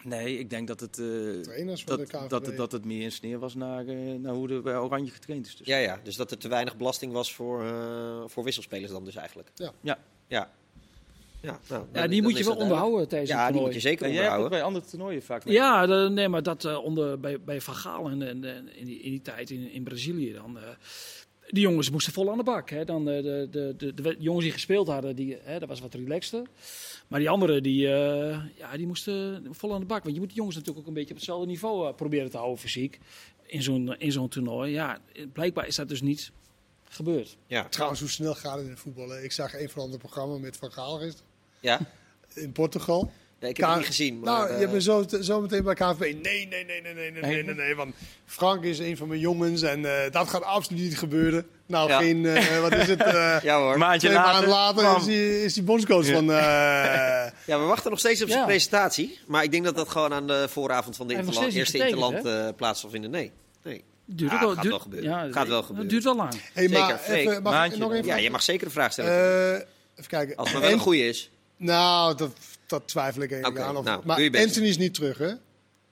Nee, 0.04 0.38
ik 0.38 0.50
denk 0.50 0.68
dat 0.68 0.80
het, 0.80 0.98
eh, 0.98 1.04
Trainers 1.40 1.84
van 1.84 1.96
dat, 1.96 2.06
de 2.10 2.18
dat, 2.28 2.46
het, 2.46 2.56
dat 2.56 2.72
het 2.72 2.84
meer 2.84 3.04
een 3.04 3.12
sneer 3.12 3.38
was 3.38 3.54
naar, 3.54 3.86
eh, 3.86 3.96
naar 4.18 4.34
hoe 4.34 4.48
er 4.48 4.62
bij 4.62 4.76
Oranje 4.76 5.10
getraind 5.10 5.46
is. 5.46 5.56
Dus. 5.56 5.66
Ja, 5.66 5.76
ja, 5.76 6.00
dus 6.02 6.16
dat 6.16 6.30
er 6.30 6.38
te 6.38 6.48
weinig 6.48 6.76
belasting 6.76 7.12
was 7.12 7.34
voor, 7.34 7.64
eh, 7.64 8.22
voor 8.26 8.44
wisselspelers 8.44 8.90
dan 8.92 9.04
dus 9.04 9.16
eigenlijk. 9.16 9.48
Ja. 9.54 9.72
Ja. 9.80 9.98
Ja, 10.28 10.50
ja, 11.42 11.60
nou, 11.68 11.86
Ja, 11.92 12.06
die 12.06 12.22
moet 12.22 12.38
je 12.38 12.44
wel 12.44 12.56
onderhouden 12.56 13.08
tijdens 13.08 13.30
Ja, 13.30 13.36
het 13.36 13.44
die 13.46 13.52
toernooi. 13.56 13.74
moet 13.74 13.82
je 13.82 13.88
zeker 13.88 14.06
Ja, 14.06 14.12
onderhouden. 14.12 14.50
bij 14.50 14.62
andere 14.62 14.84
toernooien 14.84 15.22
vaak 15.22 15.44
mee. 15.44 15.54
Ja, 15.54 15.86
de- 15.86 16.08
nee, 16.12 16.28
maar 16.28 16.42
dat 16.42 16.64
eh, 16.64 16.84
onder, 16.84 17.20
bij, 17.20 17.40
bij 17.40 17.60
Van 17.60 17.74
Gaal 17.74 18.08
en, 18.08 18.22
en, 18.22 18.44
en 18.44 18.76
in, 18.76 18.84
die, 18.86 19.00
in 19.00 19.10
die 19.10 19.22
tijd 19.22 19.50
in, 19.50 19.70
in 19.72 19.82
Brazilië 19.82 20.32
dan... 20.32 20.58
eh, 20.58 20.64
die 21.48 21.62
jongens 21.62 21.90
moesten 21.90 22.12
vol 22.12 22.30
aan 22.30 22.36
de 22.36 22.42
bak. 22.44 22.70
Hè. 22.70 22.84
Dan, 22.84 23.08
eh, 23.08 23.22
de, 23.22 23.48
de, 23.50 23.74
de, 23.76 23.94
de, 23.94 24.16
jongens 24.18 24.44
die 24.44 24.52
gespeeld 24.52 24.88
hadden, 24.88 25.16
die, 25.16 25.36
hè, 25.42 25.58
dat 25.58 25.68
was 25.68 25.80
wat 25.80 25.94
relaxter. 25.94 26.42
Maar 27.10 27.20
die 27.20 27.30
anderen, 27.30 27.62
die, 27.62 27.92
eh, 27.92 28.40
ja, 28.56 28.76
die 28.76 28.86
moesten 28.86 29.46
vol 29.50 29.74
aan 29.74 29.80
de 29.80 29.86
bak. 29.86 30.02
Want 30.02 30.14
je 30.14 30.20
moet 30.20 30.28
die 30.28 30.38
jongens 30.38 30.56
natuurlijk 30.56 30.82
ook 30.82 30.88
een 30.88 30.98
beetje 30.98 31.10
op 31.10 31.16
hetzelfde 31.16 31.46
niveau 31.46 31.88
eh, 31.88 31.94
proberen 31.94 32.30
te 32.30 32.36
houden 32.36 32.58
fysiek. 32.58 32.98
In 33.46 33.62
zo'n, 33.62 33.98
in 33.98 34.12
zo'n 34.12 34.28
toernooi. 34.28 34.72
Ja, 34.72 34.98
blijkbaar 35.32 35.66
is 35.66 35.76
dat 35.76 35.88
dus 35.88 36.00
niet 36.00 36.32
gebeurd. 36.84 37.36
Ja, 37.46 37.68
Trouwens, 37.68 38.00
hoe 38.00 38.08
snel 38.08 38.34
gaat 38.34 38.56
het 38.56 38.64
in 38.64 38.70
het 38.70 38.80
voetbal? 38.80 39.08
hè? 39.08 39.22
Ik 39.22 39.32
zag 39.32 39.60
een 39.60 39.70
van 39.70 39.90
de 39.90 39.98
programma 39.98 40.38
met 40.38 40.56
Van 40.56 40.72
Gaal 40.72 40.98
gisteren 40.98 41.30
ja? 41.60 41.80
in 42.34 42.52
Portugal. 42.52 43.12
Nee, 43.40 43.50
ik 43.50 43.56
heb 43.56 43.68
het 43.68 43.76
niet 43.76 43.86
gezien. 43.86 44.18
Maar, 44.20 44.32
nou, 44.48 44.58
je 44.58 44.64
eh, 44.64 44.70
bent 44.70 44.82
zo, 44.82 45.04
zo 45.20 45.40
meteen 45.40 45.62
bij 45.62 45.74
KVB. 45.74 45.98
Nee, 46.00 46.14
nee, 46.22 46.46
nee, 46.48 46.64
nee, 46.64 46.82
nee, 46.82 46.94
nee, 47.10 47.22
nee, 47.22 47.42
nee, 47.44 47.54
nee. 47.54 47.74
Want 47.74 47.94
Frank 48.26 48.64
is 48.64 48.78
een 48.78 48.96
van 48.96 49.08
mijn 49.08 49.20
jongens 49.20 49.62
en 49.62 49.84
eh, 50.04 50.10
dat 50.12 50.28
gaat 50.28 50.42
absoluut 50.42 50.82
niet 50.82 50.98
gebeuren. 50.98 51.46
Nou, 51.66 51.88
Ja. 51.88 51.98
geen, 51.98 52.26
eh, 52.26 52.60
wat 52.68 52.72
is 52.74 52.88
het? 52.88 53.02
eh 53.02 53.36
ja 53.42 53.58
hoor. 53.58 53.78
Maandje 53.78 54.08
twee 54.08 54.20
maanden 54.20 54.48
later. 54.48 54.82
later 54.82 54.98
kwam- 55.00 55.08
is 55.10 55.16
hij, 55.16 55.42
is 55.42 55.54
hij 55.54 55.64
bondscoach 55.64 56.06
van... 56.06 56.30
eh, 56.32 56.36
Ja, 57.46 57.58
we 57.58 57.64
wachten 57.64 57.90
nog 57.90 57.98
steeds 57.98 58.22
op 58.22 58.28
zijn 58.28 58.40
Ja. 58.40 58.46
presentatie. 58.46 59.18
Maar 59.26 59.42
ik 59.42 59.50
denk 59.50 59.64
dat 59.64 59.76
dat 59.76 59.88
gewoon 59.88 60.12
aan 60.12 60.26
de 60.26 60.46
vooravond 60.48 60.96
van 60.96 61.06
de 61.08 61.14
interland, 61.14 61.52
eerste 61.54 61.78
interland 61.78 62.24
eh, 62.26 62.48
plaats 62.56 62.80
zal 62.80 62.90
vinden. 62.90 63.10
Nee. 63.10 63.30
nee. 63.62 63.84
Duurt 64.04 64.30
Ja, 64.32 64.40
wel- 64.40 64.48
gaat 64.48 64.56
duurt- 64.62 64.68
wel 64.74 64.78
gebeuren. 64.82 65.10
Ja, 65.10 65.32
Gaat 65.32 65.48
wel 65.48 65.56
Het 65.56 65.66
gebeuren. 65.66 65.90
duurt 65.90 66.04
wel 66.04 66.16
lang. 66.16 66.34
hey, 66.52 66.68
maar 66.68 66.80
Zeker, 66.88 66.98
Freek. 66.98 67.28
even, 67.28 67.42
mag 67.42 67.52
ik 67.52 67.58
Maandje 67.58 67.78
nog 67.78 67.92
even... 67.92 68.06
Ja, 68.06 68.16
je 68.16 68.30
mag 68.30 68.42
zeker 68.42 68.66
een 68.66 68.72
vraag 68.72 68.92
stellen. 68.92 69.12
Eh, 69.12 69.52
even 69.96 70.10
kijken. 70.10 70.36
als 70.36 70.46
het 70.48 70.52
maar 70.52 70.62
wel 70.62 70.70
een 70.72 70.76
En- 70.78 70.82
goede 70.84 71.08
is. 71.08 71.30
Nou, 71.56 72.16
dat, 72.16 72.30
dat 72.70 72.88
twijfel 72.88 73.22
ik 73.22 73.30
Oké, 73.46 73.62
aan. 73.62 73.76
Of, 73.76 73.84
nou, 73.84 74.06
maar. 74.06 74.16
Anthony 74.38 74.66
is 74.68 74.78
niet 74.78 74.94
terug, 74.94 75.18
hè? 75.18 75.32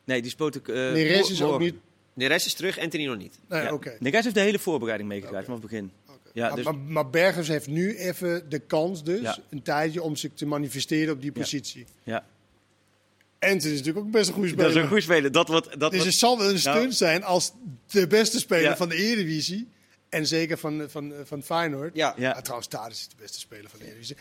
Nee, 0.05 0.23
die 0.23 0.31
spoot 0.31 0.55
ik. 0.55 0.69
eh, 0.69 0.75
Neres 0.75 1.31
is 1.31 1.43
ook 1.43 1.61
niet... 1.61 1.75
Neres 2.15 2.47
is 2.47 2.55
terug, 2.55 2.79
Anthony 2.79 3.05
nog 3.07 3.17
niet. 3.17 3.39
Nee, 3.49 3.63
Ja. 3.63 3.79
Neres 3.99 4.23
heeft 4.23 4.35
de 4.35 4.41
hele 4.41 4.59
voorbereiding 4.59 5.09
meegedraaid 5.09 5.45
vanaf 5.45 5.61
het 5.61 5.71
begin. 5.71 5.91
Ja, 6.33 6.47
maar, 6.47 6.57
dus, 6.57 6.65
maar, 6.65 6.77
maar 6.77 7.11
Bergers 7.11 7.49
heeft 7.49 7.67
nu 7.67 7.97
even 7.97 8.49
de 8.49 8.59
kans 8.59 9.05
dus, 9.05 9.21
Ja. 9.21 9.39
een 9.51 9.63
tijdje, 9.63 10.03
om 10.03 10.17
zich 10.17 10.31
te 10.35 10.47
manifesteren 10.47 11.15
op 11.15 11.21
die 11.21 11.31
Ja. 11.35 11.41
positie. 11.41 11.87
ja. 12.03 12.25
Anthony 13.41 13.73
is 13.73 13.79
natuurlijk 13.79 14.07
ook 14.07 14.13
best 14.13 14.29
een 14.29 14.35
goede 14.35 14.49
speler. 14.49 14.67
Dat 14.67 14.77
is 14.77 14.83
een 14.83 14.89
goed 14.89 15.03
speler. 15.03 15.33
Dat 15.33 15.49
wordt, 15.49 15.81
dat 15.81 15.91
Dus 15.93 16.05
het 16.05 16.15
zal 16.15 16.39
wel 16.39 16.51
een 16.51 16.59
stunt 16.59 16.75
Nou. 16.77 16.93
zijn 16.93 17.25
als 17.25 17.53
de 17.87 18.07
beste 18.07 18.39
speler 18.39 18.63
Ja. 18.71 18.77
van 18.77 18.89
de 18.89 18.95
Eredivisie. 18.97 19.69
En 20.09 20.27
zeker 20.27 20.59
van, 20.59 20.85
van, 20.89 21.13
van 21.25 21.43
Feyenoord. 21.43 21.95
Ja, 21.97 22.15
Ja. 22.17 22.33
Maar 22.33 22.43
trouwens, 22.43 22.69
Tadic 22.69 22.93
is 22.97 23.09
de 23.09 23.17
beste 23.19 23.39
speler 23.39 23.71
van 23.71 23.79
de 23.79 23.85
Eredivisie. 23.85 24.17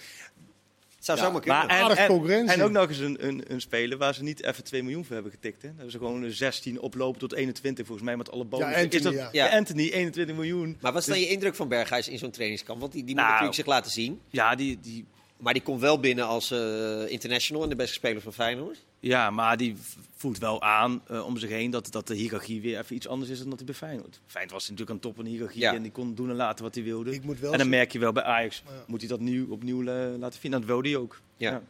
Het 1.07 1.17
zou 1.17 1.19
Ja, 1.19 1.25
zomaar 1.25 1.41
kunnen. 1.41 1.79
Maar 1.79 1.89
en, 1.91 1.97
en, 2.03 2.07
concurrentie. 2.07 2.53
en 2.55 2.61
ook 2.61 2.71
nog 2.71 2.87
eens 2.89 2.99
een, 2.99 3.27
een, 3.27 3.43
een 3.47 3.61
speler 3.61 3.97
waar 3.97 4.13
ze 4.13 4.23
niet 4.23 4.43
even 4.43 4.63
2 4.63 4.83
miljoen 4.83 5.05
voor 5.05 5.13
hebben 5.13 5.31
getikt. 5.31 5.61
Hè. 5.61 5.67
Dat 5.67 5.75
hebben 5.77 5.91
ze 5.91 5.97
gewoon 5.97 6.23
een 6.23 6.31
16 6.31 6.79
oplopen 6.79 7.19
tot 7.19 7.33
21 7.33 7.85
volgens 7.85 8.07
mij 8.07 8.17
met 8.17 8.31
alle 8.31 8.43
bonus. 8.45 8.67
Ja, 8.75 8.81
Anthony, 8.81 8.95
is 8.95 9.01
dat, 9.01 9.13
ja. 9.13 9.29
Ja. 9.31 9.57
Anthony, 9.57 9.91
21 9.91 10.35
miljoen. 10.35 10.77
Maar 10.81 10.91
wat 10.91 11.01
is 11.01 11.07
dan 11.07 11.17
Dus- 11.17 11.25
je 11.25 11.31
indruk 11.31 11.55
van 11.55 11.67
Berghuis 11.67 12.07
in 12.07 12.17
zo'n 12.17 12.31
trainingskamp? 12.31 12.79
Want 12.79 12.91
die, 12.91 13.01
die 13.03 13.09
moet 13.15 13.23
Nou. 13.23 13.29
natuurlijk 13.33 13.59
zich 13.59 13.65
laten 13.73 13.91
zien. 13.91 14.19
Ja, 14.29 14.55
die, 14.55 14.79
die, 14.81 15.05
Maar 15.37 15.53
die 15.53 15.61
komt 15.61 15.81
wel 15.81 15.99
binnen 15.99 16.25
als 16.27 16.51
eh, 16.51 17.09
international 17.11 17.63
en 17.63 17.69
de 17.69 17.75
beste 17.75 17.93
speler 17.93 18.21
van 18.21 18.33
Feyenoord. 18.33 18.85
Ja, 18.99 19.29
maar 19.29 19.57
die 19.57 19.75
voelt 20.15 20.37
wel 20.37 20.61
aan 20.61 21.01
eh, 21.07 21.25
om 21.25 21.37
zich 21.37 21.49
heen 21.49 21.71
dat, 21.71 21.91
dat 21.91 22.07
de 22.07 22.15
hiërarchie 22.15 22.61
weer 22.61 22.79
even 22.79 22.95
iets 22.95 23.07
anders 23.07 23.31
is 23.31 23.37
dan 23.39 23.47
dat 23.49 23.57
hij 23.57 23.65
bij 23.65 23.75
Feyenoord. 23.75 24.19
Feyenoord 24.25 24.53
was 24.53 24.63
natuurlijk 24.63 24.89
aan 24.91 24.99
top 24.99 25.15
van 25.15 25.23
de 25.23 25.29
hiërarchie 25.29 25.61
Ja. 25.61 25.73
en 25.73 25.81
die 25.81 25.91
kon 25.91 26.15
doen 26.15 26.29
en 26.29 26.35
laten 26.35 26.63
wat 26.63 26.75
hij 26.75 26.83
wilde. 26.83 27.13
Ik 27.13 27.23
moet 27.23 27.39
wel 27.39 27.51
en 27.51 27.57
dan 27.57 27.69
merk 27.69 27.91
je 27.91 27.99
wel 27.99 28.11
bij 28.11 28.23
Ajax, 28.23 28.63
Ja. 28.65 28.71
moet 28.87 28.99
hij 28.99 29.09
dat 29.09 29.19
nieuw, 29.19 29.47
opnieuw 29.49 29.79
eh, 29.87 30.17
laten 30.17 30.39
vinden. 30.39 30.59
Dat 30.59 30.69
wilde 30.69 30.89
hij 30.89 30.97
ook. 30.97 31.21
Ja. 31.37 31.61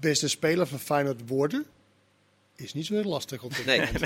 Beste 0.00 0.28
speler 0.28 0.66
van 0.66 0.78
Feyenoord 0.78 1.28
worden 1.28 1.66
is 2.56 2.74
niet 2.74 2.86
zo 2.86 2.94
heel 2.94 3.04
lastig 3.04 3.42
op 3.42 3.54
dit 3.56 3.66
Nee. 3.66 3.78
moment. 3.78 4.00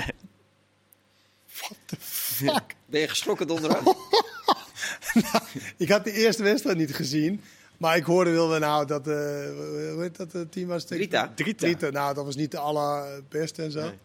What 1.59 1.77
the 1.85 1.95
fuck? 1.99 2.75
Ben 2.85 2.99
je 3.01 3.07
geschrokken 3.07 3.47
donderdag? 3.47 3.83
Ik 5.77 5.89
had 5.89 6.03
de 6.03 6.11
eerste 6.11 6.43
wedstrijd 6.43 6.77
niet 6.77 6.95
gezien. 6.95 7.41
Maar 7.81 7.95
ik 7.97 8.03
hoorde 8.03 8.31
wel, 8.31 8.59
nou, 8.59 8.85
dat, 8.85 9.07
eh 9.07 9.13
hoe 9.13 9.97
heet 9.99 10.15
dat 10.17 10.33
eh, 10.33 10.41
team 10.49 10.67
was? 10.67 10.85
tegen- 10.85 11.09
Drita. 11.35 11.55
Drita. 11.57 11.89
Nou, 11.89 12.13
dat 12.13 12.25
was 12.25 12.35
niet 12.35 12.51
de 12.51 12.57
allerbeste 12.57 13.63
en 13.63 13.71
zo. 13.71 13.81
Nee. 13.81 13.97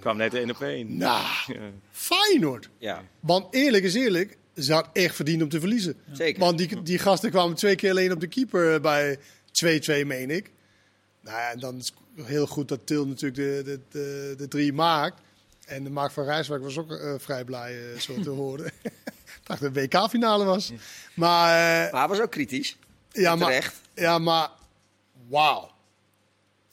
kwam 0.00 0.16
net 0.16 0.34
één 0.34 0.50
op 0.50 0.60
één. 0.62 0.96
Nou, 0.96 1.26
Ja. 1.46 1.60
Feyenoord. 1.90 2.68
Ja, 2.78 3.02
Want 3.20 3.54
eerlijk 3.54 3.84
is 3.84 3.94
eerlijk, 3.94 4.36
ze 4.56 4.72
had 4.72 4.88
echt 4.92 5.14
verdiend 5.14 5.42
om 5.42 5.48
te 5.48 5.60
verliezen. 5.60 5.96
zeker. 6.12 6.40
Want 6.40 6.58
die, 6.58 6.82
die 6.82 6.98
gasten 6.98 7.30
kwamen 7.30 7.56
twee 7.56 7.74
keer 7.74 7.90
alleen 7.90 8.12
op 8.12 8.20
de 8.20 8.26
keeper 8.26 8.80
bij 8.80 9.18
2-2, 9.64 10.06
meen 10.06 10.30
ik. 10.30 10.50
Nou 11.20 11.36
ja, 11.38 11.50
en 11.50 11.58
dan 11.58 11.76
is 11.76 11.92
het 12.16 12.26
heel 12.26 12.46
goed 12.46 12.68
dat 12.68 12.86
Til 12.86 13.06
natuurlijk 13.06 13.36
de, 13.36 13.62
de, 13.64 13.80
de, 13.90 14.34
de 14.36 14.48
drie 14.48 14.72
maakt. 14.72 15.20
En 15.66 15.84
de 15.84 15.90
Mark 15.90 16.10
van 16.12 16.24
Rijswijk 16.24 16.62
was 16.62 16.78
ook 16.78 16.92
eh, 16.92 17.14
vrij 17.18 17.44
blij, 17.44 17.92
eh, 17.92 17.98
zo 18.00 18.20
te 18.20 18.30
horen. 18.42 18.66
Ik 19.24 19.50
dacht 19.50 19.60
dat 19.60 19.74
het 19.74 19.92
een 19.92 20.00
WK-finale 20.00 20.44
was. 20.44 20.72
Maar, 21.14 21.48
eh, 21.86 21.92
Maar 21.92 22.00
hij 22.00 22.08
was 22.08 22.20
ook 22.20 22.30
kritisch. 22.30 22.76
Ja, 23.22 23.36
maar, 23.36 23.72
ja, 23.94 24.18
maar 24.18 24.50
wauw. 25.28 25.70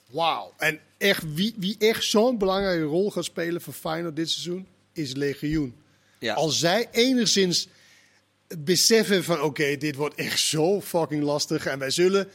Wauw. 0.09 0.53
En 0.57 0.79
echt, 0.97 1.33
wie, 1.33 1.53
wie 1.57 1.75
echt 1.79 2.03
zo'n 2.03 2.37
belangrijke 2.37 2.83
rol 2.83 3.11
gaat 3.11 3.25
spelen 3.25 3.61
voor 3.61 3.73
Feyenoord 3.73 4.15
dit 4.15 4.29
seizoen, 4.29 4.67
is 4.93 5.13
Legioen. 5.13 5.75
Ja. 6.19 6.33
Als 6.33 6.59
zij 6.59 6.87
enigszins 6.91 7.67
beseffen 8.57 9.23
van 9.23 9.41
oké, 9.41 9.77
dit 9.77 9.95
wordt 9.95 10.15
echt 10.15 10.39
zo 10.39 10.81
fucking 10.81 11.23
lastig. 11.23 11.65
En 11.65 11.79
wij 11.79 11.89
zullen 11.89 12.27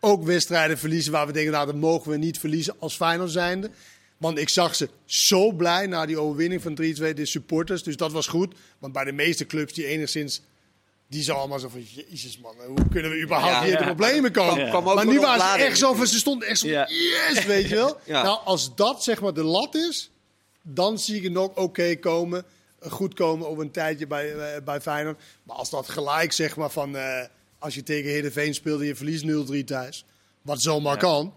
ook 0.00 0.24
wedstrijden 0.24 0.78
verliezen 0.78 1.12
waar 1.12 1.26
we 1.26 1.32
denken, 1.32 1.52
nou 1.52 1.66
dat 1.66 1.74
mogen 1.74 2.10
we 2.10 2.16
niet 2.16 2.38
verliezen 2.38 2.74
als 2.78 2.96
Feyenoord 2.96 3.30
zijnde. 3.30 3.70
Want 4.16 4.38
ik 4.38 4.48
zag 4.48 4.74
ze 4.74 4.88
zo 5.04 5.52
blij 5.52 5.86
na 5.86 6.06
die 6.06 6.18
overwinning 6.18 6.62
van 6.62 6.78
3-2, 6.82 7.14
de 7.14 7.26
supporters. 7.26 7.82
Dus 7.82 7.96
dat 7.96 8.12
was 8.12 8.26
goed. 8.26 8.54
Want 8.78 8.92
bij 8.92 9.04
de 9.04 9.12
meeste 9.12 9.46
clubs 9.46 9.72
die 9.72 9.86
enigszins, 9.86 10.42
die 11.08 11.22
zijn 11.22 11.36
allemaal 11.36 11.58
zo 11.58 11.68
van, 11.68 11.82
jezus 12.10 12.38
man, 12.38 12.54
hoe 12.66 12.88
kunnen 12.90 13.10
we 13.10 13.22
überhaupt 13.22 13.54
Ja, 13.54 13.64
hier 13.64 13.78
de 13.78 13.84
problemen 13.84 14.32
komen? 14.32 14.54
Kwam- 14.54 14.68
kwam 14.68 14.88
ook 14.88 14.94
maar 14.94 15.06
nu 15.06 15.20
waren 15.20 15.58
ze 15.60 15.64
echt 15.66 15.78
zo 15.78 15.94
van, 15.94 16.06
ze 16.06 16.18
stonden 16.18 16.48
echt 16.48 16.58
zo 16.58 16.66
Ja. 16.68 16.88
yes, 16.88 17.44
weet 17.44 17.68
je 17.68 17.74
wel. 17.74 17.98
Ja. 18.04 18.22
Nou, 18.22 18.38
als 18.44 18.74
dat 18.74 19.04
zeg 19.04 19.20
maar 19.20 19.34
de 19.34 19.42
lat 19.42 19.74
is, 19.74 20.10
dan 20.62 20.98
zie 20.98 21.16
ik 21.16 21.22
het 21.22 21.32
nog 21.32 21.54
oké 21.54 21.96
komen. 21.96 22.44
Goed 22.80 23.14
komen 23.14 23.48
over 23.48 23.62
een 23.64 23.70
tijdje 23.70 24.06
bij, 24.06 24.32
eh, 24.34 24.62
bij 24.64 24.80
Feyenoord. 24.80 25.20
Maar 25.42 25.56
als 25.56 25.70
dat 25.70 25.88
gelijk 25.88 26.32
zeg 26.32 26.56
maar 26.56 26.70
van... 26.70 26.96
eh, 26.96 27.24
als 27.58 27.74
je 27.74 27.82
tegen 27.82 28.10
Heerenveen 28.10 28.54
speelt 28.54 28.80
en 28.80 28.86
je 28.86 28.94
verliest 28.94 29.24
0-3 29.24 29.64
thuis. 29.64 30.04
Wat 30.42 30.62
zomaar 30.62 30.92
Ja. 30.94 30.98
kan. 31.00 31.34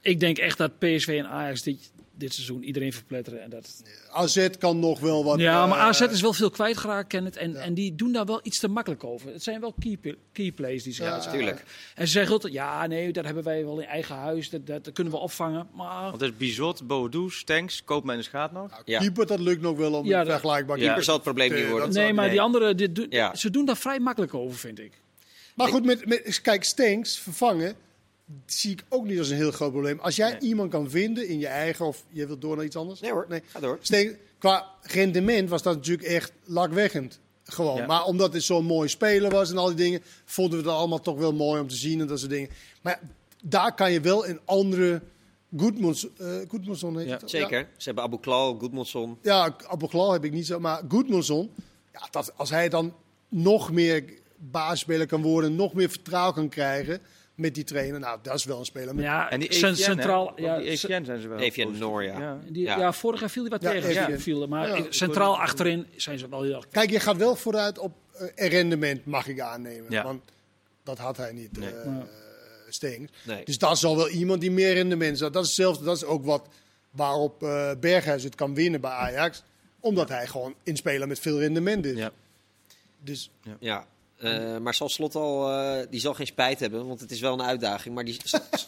Ik 0.00 0.20
denk 0.20 0.38
echt 0.38 0.58
dat 0.58 0.78
PSV 0.78 1.08
en 1.08 1.26
Ajax 1.26 1.62
dit, 1.62 1.90
dit 2.20 2.34
seizoen 2.34 2.62
iedereen 2.62 2.92
verpletteren. 2.92 3.42
En 3.42 3.50
dat... 3.50 3.82
AZ 4.10 4.48
kan 4.58 4.78
nog 4.78 5.00
wel 5.00 5.24
wat... 5.24 5.38
Ja, 5.40 5.66
maar 5.66 5.78
eh, 5.78 5.84
AZ 5.84 6.00
is 6.00 6.20
wel 6.20 6.32
veel 6.32 6.50
kwijtgeraakt, 6.50 7.08
Kenneth. 7.08 7.36
En, 7.36 7.56
en 7.56 7.74
die 7.74 7.94
doen 7.94 8.12
daar 8.12 8.24
wel 8.26 8.40
iets 8.42 8.58
te 8.58 8.68
makkelijk 8.68 9.04
over. 9.04 9.32
Het 9.32 9.42
zijn 9.42 9.60
wel 9.60 9.74
key, 9.78 9.98
key 10.32 10.52
plays 10.52 10.82
die 10.82 10.92
ze 10.92 11.02
Ja, 11.02 11.12
hebben. 11.12 11.30
Tuurlijk. 11.32 11.64
En 11.94 12.06
ze 12.06 12.12
zeggen 12.12 12.32
altijd, 12.32 12.52
ja, 12.52 12.86
nee, 12.86 13.12
dat 13.12 13.24
hebben 13.24 13.42
wij 13.44 13.64
wel 13.64 13.78
in 13.80 13.86
eigen 13.86 14.14
huis. 14.14 14.50
Dat, 14.50 14.66
dat, 14.66 14.84
dat 14.84 14.94
kunnen 14.94 15.12
we 15.12 15.18
opvangen. 15.18 15.66
Maar 15.74 16.02
Want 16.10 16.20
het 16.20 16.30
is 16.30 16.36
Bizot, 16.36 16.86
Boadou, 16.86 17.30
Stenks, 17.30 17.84
Koopman 17.84 18.16
en 18.16 18.24
Schaat 18.24 18.52
nog. 18.52 18.82
Ja. 18.84 18.98
Keeper, 18.98 19.26
dat 19.26 19.40
lukt 19.40 19.60
nog 19.62 19.76
wel 19.76 19.92
om 19.92 20.06
Ja, 20.06 20.24
vergelijkbaar 20.24 20.76
Ja. 20.78 20.84
Keeper 20.84 21.04
zal 21.04 21.14
het 21.14 21.22
probleem 21.22 21.52
niet 21.54 21.64
Eh, 21.64 21.70
worden. 21.70 21.92
nee, 21.92 22.12
maar 22.12 22.24
Nee. 22.24 22.32
die 22.32 22.40
anderen, 22.40 22.76
dit 22.76 22.94
doen- 22.94 23.06
Ja. 23.10 23.34
ze 23.34 23.50
doen 23.50 23.64
daar 23.64 23.76
vrij 23.76 23.98
makkelijk 24.00 24.34
over, 24.34 24.58
vind 24.58 24.78
ik. 24.78 24.92
Maar 25.54 25.68
goed, 25.68 25.84
met, 25.84 26.06
met, 26.06 26.40
kijk, 26.40 26.64
Stenks 26.64 27.18
vervangen 27.18 27.74
zie 28.46 28.70
ik 28.72 28.84
ook 28.88 29.04
niet 29.04 29.18
als 29.18 29.28
een 29.28 29.36
heel 29.36 29.50
groot 29.50 29.70
probleem. 29.72 29.98
Als 29.98 30.16
jij 30.16 30.30
Nee. 30.30 30.40
iemand 30.40 30.70
kan 30.70 30.90
vinden 30.90 31.28
in 31.28 31.38
je 31.38 31.46
eigen... 31.46 31.86
Of 31.86 32.04
je 32.08 32.26
wilt 32.26 32.40
door 32.40 32.56
naar 32.56 32.64
iets 32.64 32.76
anders? 32.76 33.00
Nee 33.00 33.10
hoor, 33.10 33.26
Nee. 33.28 33.42
ga 33.46 33.60
door. 33.60 33.78
Qua 34.38 34.66
rendement 34.82 35.48
was 35.48 35.62
dat 35.62 35.74
natuurlijk 35.76 36.08
echt 36.08 36.32
lakweggend. 36.44 37.20
Gewoon. 37.44 37.76
Ja. 37.76 37.86
Maar 37.86 38.04
omdat 38.04 38.32
het 38.32 38.42
zo'n 38.42 38.64
mooi 38.64 38.88
speler 38.88 39.30
was 39.30 39.50
en 39.50 39.56
al 39.58 39.66
die 39.66 39.76
dingen... 39.76 40.02
vonden 40.24 40.58
we 40.58 40.64
het 40.64 40.74
allemaal 40.74 41.00
toch 41.00 41.18
wel 41.18 41.32
mooi 41.32 41.60
om 41.60 41.68
te 41.68 41.74
zien 41.74 42.00
en 42.00 42.06
dat 42.06 42.18
soort 42.18 42.30
dingen. 42.30 42.48
Maar 42.82 43.00
daar 43.42 43.74
kan 43.74 43.92
je 43.92 44.00
wel 44.00 44.26
een 44.28 44.40
andere... 44.44 45.02
Goedmons, 45.56 46.08
eh 46.16 46.26
heet 46.26 47.08
Ja, 47.08 47.16
het? 47.16 47.30
Zeker. 47.30 47.68
Ze 47.76 47.84
hebben 47.84 48.04
Abu 48.04 48.18
Klal, 48.18 48.54
Goedmondson. 48.58 49.18
Ja, 49.22 49.56
Aboklal 49.68 50.12
heb 50.12 50.24
ik 50.24 50.32
niet 50.32 50.46
zo. 50.46 50.60
Maar 50.60 50.82
Goedmanson, 50.88 51.50
ja, 51.92 52.08
dat, 52.10 52.32
als 52.36 52.50
hij 52.50 52.68
dan 52.68 52.94
nog 53.28 53.72
meer 53.72 54.04
basisspeler 54.36 55.06
kan 55.06 55.22
worden, 55.22 55.56
nog 55.56 55.74
meer 55.74 55.90
vertrouwen 55.90 56.34
kan 56.34 56.48
krijgen 56.48 57.00
met 57.40 57.54
die 57.54 57.64
trainer. 57.64 58.00
Nou, 58.00 58.18
dat 58.22 58.34
is 58.34 58.44
wel 58.44 58.58
een 58.58 58.64
speler. 58.64 58.94
Met, 58.94 59.04
Ja, 59.04 59.30
En 59.30 59.40
die 59.40 59.52
centraal. 59.74 60.32
Ja, 60.40 60.58
die 60.58 60.68
Etienne 60.68 61.04
zijn 61.04 61.20
ze 61.20 61.28
wel. 61.28 61.38
Positief. 61.38 61.78
Noor, 61.78 62.02
ja. 62.02 62.38
die, 62.48 62.62
ja. 62.62 62.78
Ja. 62.78 62.92
vorig 62.92 63.20
jaar 63.20 63.30
viel 63.30 63.42
hij 63.42 63.50
wat 63.50 63.62
Ja, 63.62 63.70
tegen. 63.70 64.12
Ja, 64.12 64.18
viel, 64.18 64.48
maar 64.48 64.68
Ja, 64.78 64.84
centraal 64.90 65.38
achterin 65.40 65.86
zijn 65.96 66.18
ze 66.18 66.28
wel 66.28 66.42
heel 66.42 66.54
erg. 66.54 66.68
Kijk, 66.68 66.90
je 66.90 67.00
gaat 67.00 67.16
wel 67.16 67.36
vooruit 67.36 67.78
op 67.78 67.92
eh, 68.36 68.48
rendement, 68.48 69.04
mag 69.06 69.26
ik 69.28 69.40
aannemen. 69.40 69.90
Ja. 69.90 70.02
Want 70.02 70.22
dat 70.82 70.98
had 70.98 71.16
hij 71.16 71.32
niet, 71.32 71.58
Nee. 71.58 71.68
eh 71.70 71.84
Ja. 71.84 72.06
Stengs. 72.68 73.12
Nee. 73.22 73.44
Dus 73.44 73.58
dat 73.58 73.72
is 73.76 73.84
al 73.84 73.96
wel 73.96 74.08
iemand 74.08 74.40
die 74.40 74.50
meer 74.50 74.72
rendement 74.74 75.18
zat. 75.18 75.32
Dat 75.32 75.42
is 75.42 75.48
hetzelfde, 75.48 75.84
dat 75.84 75.96
is 75.96 76.04
ook 76.04 76.24
wat 76.24 76.48
waarop 76.90 77.42
eh 77.42 77.70
Berghuis 77.80 78.22
het 78.22 78.34
kan 78.34 78.54
winnen 78.54 78.80
bij 78.80 78.90
Ajax. 78.90 79.42
Omdat 79.80 80.08
hij 80.08 80.26
gewoon 80.26 80.54
een 80.64 80.76
speler 80.76 81.08
met 81.08 81.18
veel 81.18 81.38
rendement 81.38 81.84
is. 81.86 81.96
Ja. 81.96 82.10
Dus 83.02 83.30
Ja. 83.60 83.86
Eh, 84.20 84.56
maar 84.56 84.74
zal 84.74 84.88
Slot 84.88 85.14
al, 85.14 85.50
eh, 85.52 85.86
die 85.90 86.00
zal 86.00 86.14
geen 86.14 86.26
spijt 86.26 86.60
hebben, 86.60 86.86
want 86.86 87.00
het 87.00 87.10
is 87.10 87.20
wel 87.20 87.32
een 87.32 87.42
uitdaging. 87.42 87.94
Maar 87.94 88.04
die 88.04 88.20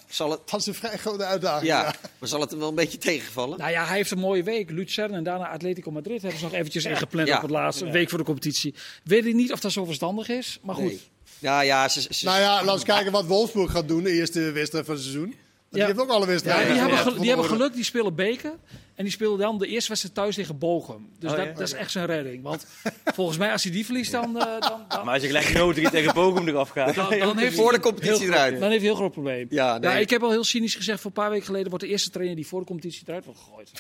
zal 0.09 0.30
het, 0.30 0.40
dat 0.50 0.61
is 0.61 0.66
een 0.66 0.74
vrij 0.74 0.96
grote 0.98 1.24
uitdaging. 1.24 1.66
ja, 1.66 1.82
ja. 1.82 1.94
maar 2.18 2.28
zal 2.28 2.40
het 2.40 2.50
hem 2.50 2.59
wel 2.59 2.68
een 2.68 2.74
beetje 2.74 2.98
tegenvallen? 2.98 3.59
Nou 3.59 3.70
ja, 3.70 3.84
hij 3.86 3.96
heeft 3.96 4.11
een 4.11 4.18
mooie 4.18 4.42
week. 4.42 4.70
Lucerne 4.70 5.16
en 5.16 5.22
daarna 5.24 5.48
Atletico 5.48 5.90
Madrid 5.90 6.20
hebben 6.22 6.38
ze 6.40 6.44
nog 6.44 6.55
eventjes 6.55 6.84
ingepland 6.84 7.28
Ja. 7.28 7.36
op 7.36 7.42
het 7.42 7.50
laatste 7.50 7.90
week 7.90 8.09
voor 8.09 8.18
de 8.18 8.24
competitie. 8.24 8.74
Weet 9.05 9.26
ik 9.26 9.34
niet 9.34 9.53
of 9.53 9.61
dat 9.61 9.72
zo 9.72 9.84
verstandig 9.84 10.28
is, 10.28 10.59
maar 10.62 10.74
goed. 10.74 10.84
Nee. 10.84 11.00
Ja, 11.38 11.61
ja, 11.61 11.88
ze, 11.88 12.00
ze- 12.11 12.24
Nou 12.24 12.40
ja, 12.40 12.64
laten 12.64 12.86
we 12.86 12.92
kijken 12.92 13.12
wat 13.12 13.26
Wolfsburg 13.26 13.70
gaat 13.70 13.88
doen, 13.88 14.03
de 14.03 14.11
eerste 14.12 14.40
wedstrijd 14.53 14.84
van 14.86 14.94
het 14.94 15.03
seizoen. 15.05 15.34
Die 15.73 15.81
Ja. 15.81 15.87
heeft 15.87 16.01
ook 16.01 16.09
alle 16.11 16.20
Ja, 16.20 16.27
wedstrijden. 16.27 16.66
die, 16.68 16.75
hebben, 16.79 16.97
gewonnen. 16.99 17.12
gel- 17.12 17.20
die 17.23 17.29
hebben 17.35 17.47
geluk, 17.59 17.75
die 17.75 17.85
spelen 17.85 18.14
beker. 18.14 18.53
En 18.95 19.05
die 19.05 19.12
spelen 19.12 19.39
dan 19.39 19.59
de 19.59 19.66
eerste 19.66 19.89
wedstrijd 19.89 20.14
thuis 20.16 20.35
tegen 20.35 20.59
Bochum. 20.59 21.09
Dus 21.18 21.31
Oh, 21.31 21.37
dat, 21.37 21.47
ja? 21.47 21.53
dat 21.53 21.61
is 21.62 21.73
echt 21.73 21.91
zijn 21.91 22.07
redding. 22.07 22.43
Want 22.43 22.66
volgens 23.05 23.39
mij, 23.39 23.53
als 23.53 23.62
hij 23.62 23.73
die 23.73 23.85
verliest, 23.85 24.12
dan, 24.12 24.39
eh, 24.39 24.61
dan, 24.61 24.85
dan, 24.89 25.05
Maar 25.05 25.14
als 25.14 25.23
je 25.23 25.29
gelijk 25.29 25.49
0-3 25.55 25.91
tegen 25.91 26.14
Bochum 26.14 26.49
eraf 26.49 26.68
gaat. 26.68 26.95
dan, 26.95 27.18
dan 27.18 27.39
heeft 27.39 27.55
Voor 27.57 27.68
hij 27.68 27.77
de 27.77 27.83
competitie 27.85 28.18
heel, 28.25 28.33
eruit. 28.33 28.53
Dan 28.61 28.70
heeft 28.70 28.70
hij 28.70 28.77
een 28.77 28.81
heel 28.83 28.95
groot 28.95 29.12
probleem. 29.12 29.47
Ja, 29.51 29.79
nee. 29.79 29.91
Ja, 29.91 29.97
ik 29.97 30.11
heb 30.11 30.23
al 30.23 30.31
heel 30.31 30.45
cynisch 30.45 30.75
gezegd, 30.75 31.01
voor 31.01 31.11
een 31.11 31.16
paar 31.23 31.31
weken 31.31 31.47
geleden 31.47 31.68
wordt 31.68 31.85
de 31.85 31.91
eerste 31.91 32.11
trainer 32.11 32.37
die 32.37 32.47
voor 32.47 32.61
de 32.61 32.66
competitie 32.66 33.03
eruit 33.07 33.25
wordt 33.25 33.41
gegooid. 33.41 33.70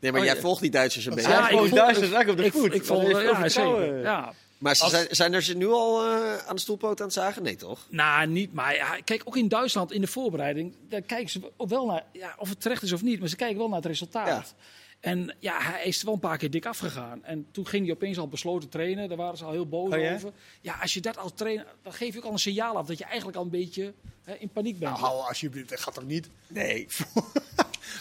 nee, 0.00 0.10
maar 0.12 0.20
Oh, 0.20 0.26
jij 0.26 0.34
ja. 0.34 0.40
volgt 0.40 0.60
die 0.60 0.70
Duitsers 0.70 1.06
een 1.06 1.14
beetje. 1.14 1.30
Ja, 1.30 1.36
Ja, 1.36 1.42
ik 1.44 1.48
gewoon 1.50 1.68
voel- 1.68 1.78
Duitsers 1.78 2.10
zak 2.10 2.28
op 2.28 2.36
de 2.36 2.44
ik, 2.44 2.52
voet. 2.52 2.74
ik 2.74 2.84
volg, 2.84 3.10
Dat 3.10 3.20
heeft 3.20 3.30
ja, 3.32 3.48
zeker. 3.48 4.00
Ja. 4.00 4.32
Maar 4.64 4.76
ze 4.76 4.82
Als- 4.82 4.92
zijn, 4.92 5.06
zijn 5.10 5.32
er 5.32 5.42
ze 5.42 5.56
nu 5.56 5.66
al 5.68 6.04
eh, 6.06 6.36
aan 6.46 6.54
de 6.54 6.60
stoelpoot 6.60 7.00
aan 7.00 7.06
het 7.06 7.14
zagen? 7.14 7.42
Nee, 7.42 7.56
toch? 7.56 7.86
Nou, 7.90 8.26
niet, 8.26 8.52
maar 8.52 8.74
ja, 8.74 8.96
kijk, 9.04 9.22
ook 9.24 9.36
in 9.36 9.48
Duitsland 9.48 9.92
in 9.92 10.00
de 10.00 10.06
voorbereiding, 10.06 10.76
daar 10.88 11.00
kijken 11.02 11.30
ze 11.30 11.40
wel 11.56 11.86
naar, 11.86 12.04
ja, 12.12 12.34
of 12.38 12.48
het 12.48 12.60
terecht 12.60 12.82
is 12.82 12.92
of 12.92 13.02
niet, 13.02 13.20
maar 13.20 13.28
ze 13.28 13.36
kijken 13.36 13.58
wel 13.58 13.66
naar 13.68 13.76
het 13.76 13.86
resultaat. 13.86 14.54
En 15.00 15.36
ja, 15.38 15.60
hij 15.60 15.84
is 15.84 15.98
er 15.98 16.04
wel 16.04 16.14
een 16.14 16.20
paar 16.20 16.38
keer 16.38 16.50
dik 16.50 16.66
afgegaan. 16.66 17.24
En 17.24 17.46
toen 17.50 17.66
ging 17.66 17.84
hij 17.86 17.94
opeens 17.94 18.18
al 18.18 18.28
besloten 18.28 18.68
trainen, 18.68 19.08
daar 19.08 19.16
waren 19.16 19.38
ze 19.38 19.44
al 19.44 19.52
heel 19.52 19.68
boos 19.68 19.92
Oh 19.92 20.00
ja? 20.00 20.14
over. 20.14 20.32
Ja, 20.60 20.76
als 20.82 20.94
je 20.94 21.00
dat 21.00 21.18
als 21.18 21.32
trainer, 21.34 21.66
dan 21.82 21.92
geef 21.92 22.12
je 22.12 22.18
ook 22.18 22.24
al 22.24 22.32
een 22.32 22.38
signaal 22.38 22.76
af 22.76 22.86
dat 22.86 22.98
je 22.98 23.04
eigenlijk 23.04 23.36
al 23.36 23.42
een 23.44 23.50
beetje 23.50 23.92
hè, 24.24 24.34
in 24.34 24.48
paniek 24.48 24.78
bent. 24.78 24.90
Nou, 24.92 25.04
hou 25.04 25.28
alsjeblieft, 25.28 25.68
dat 25.68 25.80
gaat 25.80 25.94
toch 25.94 26.04
niet 26.06 26.28
Nee. 26.48 26.86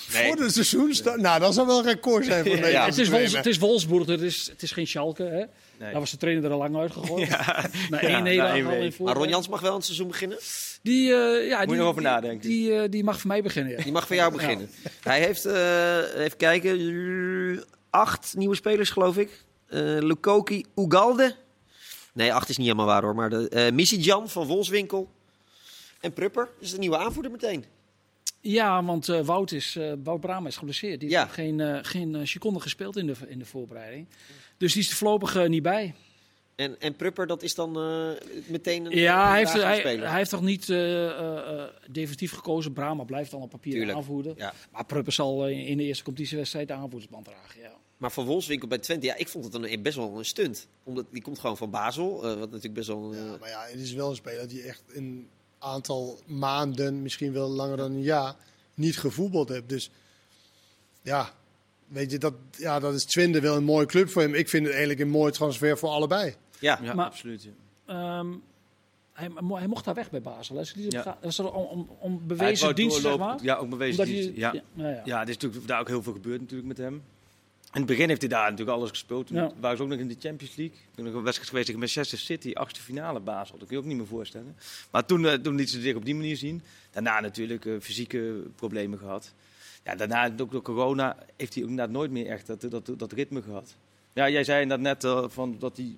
voor 0.07 0.35
de 0.35 0.49
seizoen 0.51 1.21
Nou, 1.21 1.39
dat 1.39 1.53
zou 1.53 1.67
wel 1.67 1.77
een 1.79 1.85
record 1.85 2.25
zijn 2.25 2.45
voor 2.45 2.69
Ja, 2.69 2.85
het, 2.85 2.97
is 2.97 3.09
Wols, 3.09 3.33
het 3.35 3.45
is 3.45 3.57
Wolfsburg, 3.57 4.07
het 4.07 4.21
is, 4.21 4.47
het 4.51 4.61
is 4.61 4.71
geen 4.71 4.87
Schalke. 4.87 5.23
Hè? 5.23 5.43
Nee. 5.77 5.91
Daar 5.91 5.99
was 5.99 6.11
de 6.11 6.17
trainer 6.17 6.45
er 6.45 6.51
al 6.51 6.57
lang 6.57 6.75
uitgegooid. 6.75 7.29
Na 7.37 7.61
na 7.89 8.01
één 8.01 8.25
in 8.27 8.93
Maar. 8.99 9.15
Ron 9.15 9.27
Jans 9.27 9.47
mag 9.47 9.61
wel 9.61 9.73
het 9.75 9.85
seizoen 9.85 10.07
beginnen. 10.07 10.37
Die, 10.81 11.13
eh, 11.13 11.47
ja, 11.47 11.61
je 11.61 11.67
die, 11.67 11.75
nog 11.75 11.87
over 11.87 12.01
die- 12.01 12.11
nadenken. 12.11 12.49
Die, 12.49 12.75
eh, 12.75 12.89
die 12.89 13.03
mag 13.03 13.19
voor 13.19 13.27
mij 13.27 13.41
beginnen. 13.43 13.71
Ja. 13.77 13.83
Die 13.83 13.91
mag 13.91 14.07
voor 14.07 14.15
jou 14.15 14.31
beginnen. 14.31 14.69
Hij 15.01 15.19
heeft, 15.19 15.45
eh, 15.45 16.23
even 16.23 16.37
kijken, 16.37 17.63
acht 17.89 18.33
nieuwe 18.37 18.55
spelers 18.55 18.89
geloof 18.89 19.17
ik. 19.17 19.43
Eh 19.67 19.79
Lukoki 19.79 20.65
Ugalde. 20.75 21.35
Nee, 22.13 22.33
acht 22.33 22.49
is 22.49 22.57
niet 22.57 22.65
helemaal 22.67 22.87
waar 22.87 23.01
hoor. 23.01 23.15
Maar 23.15 23.29
de, 23.29 23.49
eh 23.49 23.71
Missy-Jan 23.71 24.29
van 24.29 24.47
Wolfswinkel. 24.47 25.11
En 26.03 26.13
Prupper 26.13 26.49
is 26.59 26.71
de 26.71 26.77
nieuwe 26.77 26.97
aanvoerder 26.97 27.31
meteen. 27.31 27.65
Ja, 28.41 28.83
want 28.83 29.09
eh, 29.09 29.19
Wout, 29.25 29.51
is, 29.51 29.75
eh, 29.75 29.93
Wout 30.03 30.19
Brama 30.21 30.47
is 30.47 30.57
geblesseerd. 30.57 30.99
Die 30.99 31.09
Ja. 31.09 31.21
heeft 31.21 31.33
geen, 31.33 31.59
eh, 31.59 31.79
geen 31.81 32.27
seconde 32.27 32.59
gespeeld 32.59 32.97
in 32.97 33.05
de, 33.07 33.13
in 33.27 33.39
de 33.39 33.45
voorbereiding. 33.45 34.07
Dus 34.57 34.73
die 34.73 34.81
is 34.81 34.89
er 34.89 34.95
voorlopig 34.95 35.47
niet 35.47 35.61
bij. 35.63 35.93
En, 36.55 36.79
en 36.81 36.95
Prupper, 36.95 37.27
dat 37.27 37.43
is 37.43 37.55
dan 37.55 37.77
eh, 37.79 38.09
meteen 38.47 38.85
een 38.85 38.91
Ja, 38.97 39.23
een 39.23 39.29
hij 39.29 39.37
heeft, 39.39 39.53
hij, 39.53 39.79
speler. 39.79 40.07
hij 40.07 40.17
heeft 40.17 40.29
toch 40.29 40.41
niet 40.41 40.69
eh, 40.69 41.05
eh, 41.09 41.37
eh, 41.63 41.69
definitief 41.89 42.31
gekozen. 42.31 42.73
Brama 42.73 43.03
blijft 43.03 43.31
dan 43.31 43.41
op 43.41 43.49
papier 43.49 43.73
Tuurlijk. 43.73 43.97
aanvoerder. 43.97 44.33
Ja. 44.37 44.53
Maar 44.71 44.85
Prupper 44.85 45.13
zal 45.13 45.47
in 45.47 45.77
de 45.77 45.83
eerste 45.83 46.03
competitiewedstrijd 46.03 46.67
de 46.67 46.73
aanvoerdersband 46.73 47.25
dragen. 47.25 47.61
Ja. 47.61 47.71
Maar 47.97 48.11
van 48.11 48.25
Wolfswinkel 48.25 48.67
bij 48.67 48.77
Twente, 48.77 49.05
ja, 49.05 49.15
ik 49.15 49.27
vond 49.27 49.45
het 49.45 49.53
een, 49.53 49.81
best 49.81 49.95
wel 49.95 50.17
een 50.17 50.25
stunt. 50.25 50.67
Omdat 50.83 51.05
die 51.11 51.21
komt 51.21 51.39
gewoon 51.39 51.57
van 51.57 51.69
Basel, 51.69 52.23
eh, 52.23 52.29
wat 52.29 52.47
natuurlijk 52.47 52.73
best 52.73 52.87
wel... 52.87 53.13
een, 53.13 53.25
Ja, 53.25 53.37
maar 53.39 53.49
ja, 53.49 53.63
het 53.69 53.79
is 53.79 53.93
wel 53.93 54.09
een 54.09 54.15
speler 54.15 54.47
die 54.47 54.61
echt 54.63 54.83
een 54.87 55.27
aantal 55.63 56.19
maanden, 56.25 57.01
misschien 57.01 57.33
wel 57.33 57.49
langer 57.49 57.77
dan 57.77 57.91
een 57.91 58.01
jaar, 58.01 58.35
niet 58.73 58.97
gevoetbald 58.99 59.49
heeft. 59.49 59.69
Dus 59.69 59.91
ja, 61.01 61.29
weet 61.87 62.11
je, 62.11 62.17
dat, 62.17 62.33
ja, 62.51 62.79
dat 62.79 62.93
is 62.93 63.03
Twente 63.05 63.39
wel 63.39 63.55
een 63.55 63.63
mooie 63.63 63.85
club 63.85 64.09
voor 64.09 64.21
hem. 64.21 64.33
Ik 64.33 64.49
vind 64.49 64.63
het 64.63 64.71
eigenlijk 64.75 65.01
een 65.03 65.09
mooi 65.09 65.31
transfer 65.31 65.77
voor 65.77 65.89
allebei. 65.89 66.35
ja. 66.59 66.79
Ja, 66.81 66.93
Maar- 66.93 67.05
absoluut. 67.05 67.43
ja. 67.43 67.51
Ehm, 67.85 68.27
hij, 69.13 69.29
mo- 69.29 69.57
hij 69.57 69.67
mocht 69.67 69.85
daar 69.85 69.93
weg 69.93 70.09
bij 70.11 70.21
Basel. 70.21 70.55
Hè. 70.55 70.61
Is 70.61 70.73
Ja. 70.89 71.17
dat 71.21 71.39
om, 71.39 71.47
om, 71.65 71.89
om 71.99 72.27
bewezen 72.27 72.75
dienst, 72.75 73.01
zeg 73.01 73.17
maar? 73.17 73.39
Ja, 73.43 73.55
ook 73.55 73.69
bewezen 73.69 74.05
dienst. 74.05 74.23
hij- 74.29 74.37
Ja. 74.37 74.53
ja, 74.53 74.61
nou 74.73 74.89
ja. 74.93 75.01
Ja, 75.05 75.21
er 75.21 75.29
is 75.29 75.37
natuurlijk 75.37 75.67
daar 75.67 75.79
ook 75.79 75.87
heel 75.87 76.03
veel 76.03 76.13
gebeurd 76.13 76.39
natuurlijk 76.41 76.67
met 76.67 76.77
hem. 76.77 77.03
In 77.73 77.79
het 77.79 77.85
begin 77.85 78.07
heeft 78.07 78.21
hij 78.21 78.29
daar 78.29 78.49
natuurlijk 78.49 78.77
alles 78.77 78.89
gespeeld. 78.89 79.27
Toen 79.27 79.37
Ja. 79.37 79.51
waren 79.59 79.77
ze 79.77 79.83
ook 79.83 79.89
nog 79.89 79.99
in 79.99 80.07
de 80.07 80.15
Champions 80.19 80.55
League. 80.55 80.77
Toen 80.95 81.05
nog 81.05 81.13
een 81.13 81.21
wedstrijd 81.23 81.49
geweest 81.49 81.65
tegen 81.65 81.81
Manchester 81.81 82.17
City, 82.17 82.51
achtste 82.53 82.81
finale 82.81 83.19
Basel. 83.19 83.57
Dat 83.57 83.67
kun 83.67 83.77
je 83.77 83.81
ook 83.83 83.87
niet 83.89 83.97
meer 83.97 84.07
voorstellen. 84.07 84.55
Maar 84.91 85.05
toen, 85.05 85.25
eh, 85.25 85.33
toen 85.33 85.55
liet 85.55 85.69
ze 85.69 85.81
zich 85.81 85.95
op 85.95 86.05
die 86.05 86.15
manier 86.15 86.37
zien. 86.37 86.61
Daarna 86.91 87.19
natuurlijk 87.19 87.65
eh, 87.65 87.73
fysieke 87.81 88.43
problemen 88.55 88.99
gehad. 88.99 89.33
Ja, 89.83 89.95
daarna 89.95 90.31
ook 90.41 90.51
door 90.51 90.61
corona 90.61 91.17
heeft 91.37 91.53
hij 91.53 91.63
ook 91.63 91.69
inderdaad 91.69 91.93
nooit 91.95 92.11
meer 92.11 92.27
echt 92.27 92.47
dat, 92.47 92.61
dat, 92.61 92.91
dat 92.97 93.11
ritme 93.11 93.41
gehad. 93.41 93.75
Ja, 94.13 94.29
jij 94.29 94.43
zei 94.43 94.61
inderdaad 94.61 94.85
net 94.85 95.03
eh, 95.03 95.29
van 95.29 95.55
dat 95.59 95.77
hij 95.77 95.95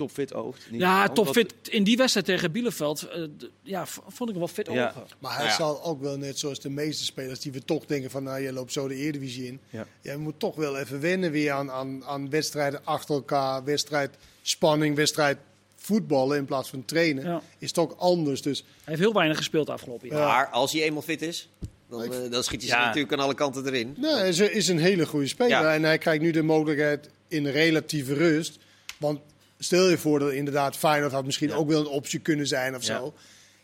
topfit 0.00 0.34
oogt. 0.34 0.70
Niet 0.70 0.80
Ja, 0.80 1.00
omdat- 1.00 1.14
topfit. 1.14 1.54
In 1.68 1.84
die 1.84 1.96
wedstrijd 1.96 2.26
tegen 2.26 2.52
Bielefeld 2.52 3.02
eh, 3.02 3.22
d- 3.22 3.48
ja, 3.62 3.86
v- 3.86 3.96
vond 4.06 4.20
ik 4.30 4.36
hem 4.36 4.38
wel 4.38 4.48
fit 4.48 4.66
Ja. 4.72 4.88
ogen. 4.88 5.06
Maar 5.18 5.36
hij 5.36 5.44
Ja. 5.46 5.54
zal 5.54 5.84
ook 5.84 6.00
wel 6.00 6.16
net 6.16 6.38
zoals 6.38 6.60
de 6.60 6.70
meeste 6.70 7.04
spelers 7.04 7.40
die 7.40 7.52
we 7.52 7.64
toch 7.64 7.86
denken 7.86 8.10
van, 8.10 8.22
nou, 8.22 8.40
je 8.40 8.52
loopt 8.52 8.72
zo 8.72 8.88
de 8.88 8.94
Eredivisie 8.94 9.46
in. 9.46 9.60
Ja. 9.70 9.86
Je 10.00 10.16
moet 10.16 10.38
toch 10.38 10.56
wel 10.56 10.78
even 10.78 11.00
wennen 11.00 11.30
weer 11.30 11.52
aan, 11.52 11.70
aan, 11.70 12.04
aan 12.04 12.30
wedstrijden 12.30 12.80
achter 12.84 13.14
elkaar, 13.14 13.64
wedstrijd 13.64 14.16
spanning, 14.42 14.96
wedstrijd 14.96 15.38
voetballen 15.76 16.36
in 16.38 16.44
plaats 16.44 16.68
van 16.68 16.84
trainen. 16.84 17.24
Ja. 17.24 17.42
Is 17.58 17.72
toch 17.72 17.98
anders. 17.98 18.42
Dus 18.42 18.58
Hij 18.58 18.68
heeft 18.84 19.00
heel 19.00 19.12
weinig 19.12 19.36
gespeeld 19.36 19.70
afgelopen 19.70 20.08
jaar. 20.08 20.26
Maar 20.26 20.46
als 20.48 20.72
hij 20.72 20.82
eenmaal 20.82 21.02
fit 21.02 21.22
is, 21.22 21.48
dan, 21.88 22.02
eh, 22.02 22.30
dan 22.30 22.42
schiet 22.44 22.60
hij 22.62 22.70
Ja. 22.78 22.84
natuurlijk 22.86 23.12
aan 23.12 23.18
alle 23.20 23.34
kanten 23.34 23.66
erin. 23.66 23.94
Nee, 23.96 24.12
hij 24.14 24.28
is, 24.28 24.38
is 24.38 24.68
een 24.68 24.78
hele 24.78 25.06
goede 25.06 25.26
speler. 25.26 25.50
Ja. 25.62 25.74
En 25.74 25.82
hij 25.82 25.98
krijgt 25.98 26.22
nu 26.22 26.30
de 26.30 26.42
mogelijkheid 26.42 27.08
in 27.28 27.46
relatieve 27.46 28.14
rust. 28.14 28.58
Want 28.98 29.20
stel 29.62 29.88
je 29.88 29.98
voor 29.98 30.18
dat 30.18 30.32
inderdaad 30.32 30.76
Feyenoord 30.76 31.12
had 31.12 31.24
misschien 31.24 31.52
ook 31.52 31.68
wel 31.68 31.80
een 31.80 31.86
optie 31.86 32.20
kunnen 32.20 32.46
zijn 32.46 32.74
of 32.76 32.84
zo. 32.84 33.14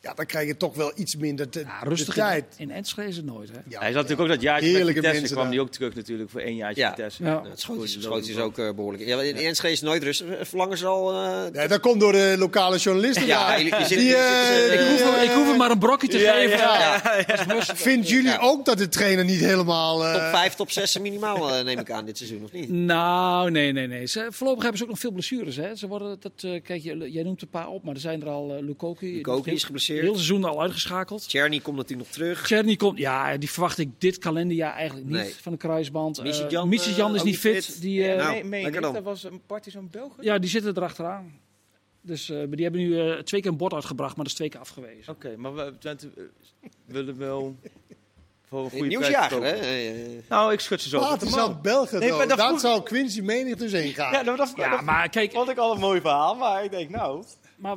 Ja, 0.07 0.15
dan 0.15 0.27
krijg 0.27 0.47
je 0.47 0.57
toch 0.57 0.75
wel 0.75 0.93
iets 0.95 1.17
minder 1.17 1.49
te, 1.49 1.59
Ja, 1.61 1.81
de 1.83 1.89
rustig 1.89 2.15
tijd. 2.15 2.45
in, 2.57 2.69
in 2.69 2.75
Enschede 2.77 3.09
is 3.09 3.17
het 3.17 3.25
nooit, 3.25 3.49
hè? 3.51 3.59
Ja, 3.69 3.79
Hij 3.81 3.93
zat 3.93 4.03
natuurlijk 4.03 4.21
ook 4.21 4.29
dat 4.35 4.41
jaartje 4.41 4.67
met 4.67 4.75
Heerlijke 4.77 5.01
Vitesse, 5.01 5.19
mensen 5.21 5.37
kwam 5.39 5.51
hij 5.51 5.61
ook 5.61 5.71
terug 5.71 5.95
natuurlijk 5.95 6.31
voor 6.31 6.41
één 6.41 6.57
jaartje 6.57 6.81
Ja. 6.83 6.89
Vitesse. 6.95 7.25
Ja. 7.25 7.43
Het 7.49 7.61
schoot 7.61 7.83
is, 7.83 7.95
Goed, 7.95 8.03
schoot 8.03 8.27
is 8.29 8.35
dat- 8.35 8.45
ook 8.45 8.59
eh, 8.59 8.71
behoorlijk. 8.75 9.05
Ja, 9.07 9.21
in 9.23 9.37
Enschede 9.37 9.73
is 9.73 9.81
nooit 9.81 10.03
rustig. 10.03 10.29
Eh, 10.29 10.45
Verlangen 10.45 10.79
ze 10.79 10.87
al... 10.87 11.13
eh, 11.13 11.43
Ja, 11.53 11.67
dat 11.67 11.81
komt 11.81 12.01
door 12.01 12.13
de 12.13 12.35
lokale 12.39 12.77
journalisten. 12.79 13.27
Ja, 13.27 13.57
Die, 13.57 13.75
eh, 13.75 13.81
Ik 13.81 13.99
die, 13.99 14.89
hoef, 14.89 15.03
hem- 15.03 15.15
eh, 15.15 15.23
ik 15.23 15.31
hoef 15.31 15.47
hem 15.49 15.57
maar 15.57 15.71
een 15.71 15.79
brokje 15.79 16.09
te 16.09 16.19
Ja, 16.19 16.33
geven. 16.33 16.59
ja. 16.59 17.75
Vindt 17.75 18.09
jullie 18.09 18.25
Ja. 18.31 18.39
ook 18.41 18.65
dat 18.65 18.79
de 18.79 18.89
trainer 18.89 19.25
niet 19.25 19.41
helemaal... 19.41 20.05
eh, 20.05 20.13
top 20.13 20.23
5, 20.23 20.55
top 20.55 20.71
6 20.71 20.99
minimaal 20.99 21.51
eh, 21.55 21.65
neem 21.65 21.79
ik 21.79 21.91
aan 21.91 22.05
dit 22.05 22.17
seizoen, 22.17 22.43
of 22.45 22.53
niet? 22.53 22.71
Nou, 22.71 23.51
nee, 23.51 23.73
nee, 23.73 23.87
nee. 23.87 24.07
Ze, 24.07 24.27
voorlopig 24.31 24.61
hebben 24.63 24.79
ze 24.79 24.85
ook 24.85 24.91
nog 24.91 25.01
veel 25.01 25.11
blessures. 25.11 25.57
Hè. 25.57 25.75
Ze 25.77 25.87
worden, 25.87 26.17
dat, 26.21 26.33
eh, 26.37 26.63
kijk, 26.63 26.83
je- 26.83 27.11
jij 27.13 27.23
noemt 27.23 27.43
een 27.43 27.49
paar 27.49 27.69
op, 27.69 27.85
maar 27.85 27.95
er 27.95 28.01
zijn 28.01 28.23
er 28.23 28.29
al 28.29 28.57
uh, 28.57 28.63
Lukoki. 28.63 29.15
Lukoki 29.15 29.43
die 29.43 29.53
is 29.55 29.65
geblesseerd. 29.65 29.96
Het 29.97 30.05
hele 30.05 30.15
seizoen 30.17 30.45
al 30.45 30.63
uitgeschakeld. 30.63 31.29
Czerny 31.29 31.61
komt 31.61 31.77
natuurlijk 31.77 32.09
nog 32.09 32.17
terug. 32.17 32.47
Czerny 32.47 32.77
komt, 32.77 32.99
ja, 32.99 33.37
die 33.37 33.51
verwacht 33.51 33.79
ik 33.79 33.91
dit 33.99 34.19
kalenderjaar 34.19 34.75
eigenlijk 34.75 35.07
niet 35.07 35.17
Nee. 35.17 35.35
van 35.41 35.53
de 35.53 35.59
kruisband. 35.59 36.19
Uh, 36.19 36.25
Michijan 36.65 37.09
eh, 37.09 37.15
is 37.15 37.21
ook 37.21 37.25
niet 37.27 37.39
fit. 37.39 37.65
fit. 37.65 37.81
Die, 37.81 38.09
eh, 38.09 38.17
Nou, 38.17 38.33
nee, 38.33 38.45
meen 38.45 38.63
lekker 38.63 38.81
ik. 38.81 38.85
dan. 38.87 38.95
Dat 38.95 39.03
was 39.03 39.25
een 39.25 39.41
Partizan 39.47 39.89
België? 39.91 40.21
ja, 40.21 40.39
die 40.39 40.51
zitten 40.51 40.77
erachteraan. 40.77 41.39
Dus 42.01 42.31
eh, 42.31 42.43
die 42.51 42.63
hebben 42.63 42.81
nu 42.81 43.01
eh, 43.01 43.19
twee 43.19 43.41
keer 43.41 43.51
een 43.51 43.57
bord 43.57 43.73
uitgebracht, 43.73 44.11
maar 44.17 44.25
dat 44.25 44.33
is 44.33 44.35
twee 44.39 44.49
keer 44.49 44.61
afgewezen. 44.61 45.13
Oké, 45.13 45.35
maar 45.37 45.55
we 45.55 45.75
Twente 45.79 46.11
eh, 46.17 46.23
willen 46.87 47.19
wel 47.19 47.57
voor 48.49 48.65
een 48.65 48.71
goede 48.71 48.87
Nieuwsjager, 48.87 49.39
prijs 49.39 49.61
hè? 49.61 49.67
Eh, 49.67 50.17
eh, 50.17 50.23
Nou, 50.29 50.53
ik 50.53 50.61
schud 50.61 50.81
ze 50.81 50.89
zo. 50.89 51.01
Laten 51.01 51.29
ze 51.31 51.41
aan 51.41 51.59
Belgen 51.63 52.01
Nee, 52.01 52.13
maar 52.13 52.29
dat 52.29 52.41
vroeg- 52.41 52.61
zou 52.61 52.83
Quincy 52.83 53.21
menig 53.21 53.57
dus 53.57 53.73
heen 53.73 53.95
gaan. 53.95 54.13
Ja, 54.13 54.23
nou, 54.23 54.37
dat, 54.37 54.53
Ja, 54.57 54.71
dat 54.71 54.81
maar 54.83 55.09
kijk, 55.09 55.33
vond 55.33 55.49
ik 55.49 55.59
al 55.59 55.73
een 55.75 55.81
mooi 55.81 56.01
verhaal, 56.01 56.35
maar 56.35 56.65
ik 56.65 56.71
denk 56.71 56.91
nou... 56.91 57.25
maar 57.57 57.77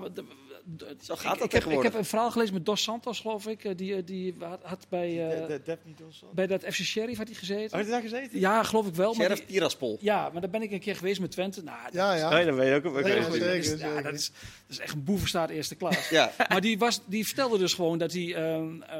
Zo 1.02 1.16
gaat 1.16 1.34
ik, 1.34 1.40
dat 1.40 1.54
ik, 1.54 1.64
heb, 1.64 1.72
ik 1.72 1.84
heb 1.84 1.94
een 1.94 2.06
verhaal 2.06 2.32
gelezen 2.32 2.54
met 2.54 2.66
Dos 2.66 2.84
Santos, 2.84 3.20
geloof 3.20 3.48
ik. 3.48 3.64
eh, 3.64 3.76
Die, 3.78 3.96
eh, 3.96 4.02
die 4.06 4.36
had, 4.62 4.86
bij, 4.90 5.30
eh, 5.42 5.48
de, 5.48 5.62
de 5.66 5.78
bij 6.34 6.48
dat 6.48 6.64
FC 6.64 6.74
Sheriff 6.74 7.18
had 7.18 7.28
hij 7.28 7.36
gezeten. 7.36 7.78
Had 7.78 7.86
je 7.86 7.92
daar 7.92 8.02
gezeten? 8.02 8.40
Ja, 8.40 8.64
geloof 8.64 8.88
ik 8.88 8.96
wel. 8.96 9.14
Sheriff 9.14 9.46
Tiraspol. 9.46 9.98
ja, 10.02 10.30
maar 10.32 10.42
daar 10.42 10.50
ben 10.50 10.62
ik 10.62 10.72
een 10.72 10.80
keer 10.80 10.96
geweest 10.96 11.20
met 11.20 11.32
Twente. 11.32 11.64
Nou, 11.64 11.78
dat 11.84 11.94
Ja, 11.94 12.14
is- 12.14 12.20
ja. 12.20 12.30
Nee, 12.30 12.46
dan 12.46 12.56
ben 12.56 12.66
je 12.66 12.76
ook 12.76 12.84
een 12.84 12.92
Ja, 12.94 13.16
dat 13.22 13.34
is- 13.36 13.42
zeker, 13.42 13.70
dat 13.70 13.74
is- 13.74 13.80
ja, 13.96 14.02
dat, 14.02 14.14
is, 14.14 14.32
dat 14.32 14.70
is 14.70 14.80
echt 14.80 14.94
een 14.94 15.04
boevenstaat 15.04 15.50
eerste 15.50 15.76
klas. 15.76 16.10
Ja. 16.10 16.32
maar 16.50 16.62
die, 16.62 16.78
was, 16.78 17.02
die 17.06 17.26
vertelde 17.26 17.58
dus 17.58 17.74
gewoon 17.74 17.98
dat 17.98 18.12
hij... 18.14 18.36
ehm, 18.36 18.82
eh, 18.82 18.98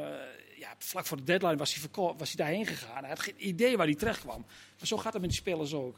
ja, 0.58 0.74
vlak 0.78 1.06
voor 1.06 1.16
de 1.16 1.24
deadline 1.24 1.56
was 1.56 1.74
hij, 1.74 1.82
was 1.94 2.16
hij 2.18 2.36
daarheen 2.36 2.66
gegaan. 2.66 3.00
Hij 3.00 3.08
had 3.08 3.20
geen 3.20 3.34
idee 3.36 3.76
waar 3.76 3.86
hij 3.86 3.94
terecht 3.94 4.20
kwam. 4.20 4.44
Maar 4.78 4.86
zo 4.86 4.96
gaat 4.96 5.12
het 5.12 5.22
met 5.22 5.30
die 5.30 5.38
spelers 5.38 5.74
ook. 5.74 5.96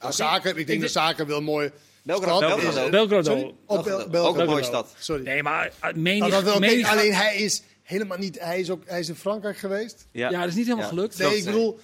Nou, 0.00 0.12
Zaken, 0.12 0.50
ik 0.50 0.56
denk 0.56 0.68
ik 0.68 0.80
dat 0.80 0.90
Zaken 0.90 1.26
wel 1.26 1.40
mooi... 1.42 1.70
Belgrado. 2.02 2.38
Belgrado. 2.40 2.90
Bel- 2.90 2.90
Belgrado. 2.90 3.54
Belgrado. 3.66 4.26
Ook 4.28 4.36
een 4.38 4.46
mooie 4.46 4.62
stad. 4.62 4.94
Sorry. 4.98 5.22
Nee, 5.24 5.42
maar 5.42 5.72
menig, 5.94 6.18
Nou, 6.18 6.30
dat 6.30 6.42
wel, 6.42 6.56
oké, 6.56 6.66
menig- 6.66 6.90
alleen 6.90 7.14
hij 7.14 7.36
is 7.36 7.62
helemaal 7.82 8.18
niet... 8.18 8.40
Hij 8.40 8.60
is, 8.60 8.70
ook, 8.70 8.82
hij 8.86 8.98
is 9.00 9.08
in 9.08 9.14
Frankrijk 9.14 9.56
geweest. 9.58 10.06
Ja. 10.12 10.30
Ja, 10.30 10.38
dat 10.40 10.48
is 10.48 10.54
niet 10.54 10.64
helemaal 10.64 10.84
Ja. 10.88 10.90
gelukt. 10.94 11.18
Nee, 11.18 11.36
ik 11.36 11.44
bedoel... 11.44 11.78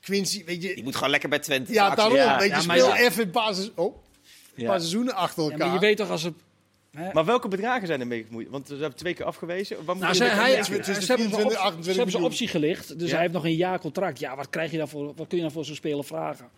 Quincy, 0.00 0.44
weet 0.44 0.60
Die 0.60 0.76
je... 0.76 0.82
moet 0.82 0.94
gewoon 0.94 1.10
lekker 1.10 1.28
bij 1.28 1.38
Twente. 1.38 1.72
Ja, 1.72 1.94
daarom. 1.94 2.16
Ja, 2.16 2.38
weet 2.38 2.42
je, 2.50 2.56
ja, 2.60 2.62
maar 2.66 2.76
speel 2.78 2.88
ja. 2.88 2.98
even 2.98 3.22
een 3.22 3.30
paar, 3.30 3.54
oh, 3.74 3.96
Ja. 4.54 4.66
paar 4.66 4.78
seizoenen 4.78 5.14
achter 5.14 5.44
Ja, 5.44 5.50
elkaar. 5.50 5.66
maar 5.66 5.74
je 5.74 5.80
weet 5.80 5.96
toch 5.96 6.10
als 6.10 6.22
het... 6.22 6.34
Hè? 6.90 7.12
Maar 7.12 7.24
welke 7.24 7.48
bedragen 7.48 7.86
zijn 7.86 8.00
er 8.00 8.06
mee 8.06 8.24
gemoeid? 8.26 8.48
Want 8.48 8.66
ze 8.66 8.74
hebben 8.74 8.94
twee 8.96 9.14
keer 9.14 9.24
afgewezen. 9.24 9.76
Wat 9.76 9.86
moet 9.86 9.98
Nou, 9.98 10.08
je 10.08 10.14
ze, 10.18 10.24
met- 10.24 10.32
hij, 10.32 10.56
de 10.56 10.64
ze 10.64 10.70
hebben 10.72 10.84
zijn 10.84 11.18
24, 11.18 11.44
op- 11.44 11.52
28 11.52 11.84
ze 11.84 11.92
hebben 11.92 12.10
zijn 12.10 12.22
optie 12.24 12.48
gelicht, 12.48 12.98
dus 12.98 13.06
Ja. 13.08 13.12
hij 13.12 13.22
heeft 13.22 13.32
nog 13.34 13.44
een 13.44 13.54
jaar 13.56 13.80
contract. 13.80 14.18
Ja, 14.18 14.36
wat 14.36 14.50
krijg 14.50 14.70
je 14.70 14.76
daarvoor? 14.78 15.12
Wat 15.16 15.26
kun 15.26 15.36
je 15.36 15.42
dan 15.42 15.52
voor 15.52 15.64
zo'n 15.64 15.74
speler 15.74 16.04
vragen? 16.04 16.48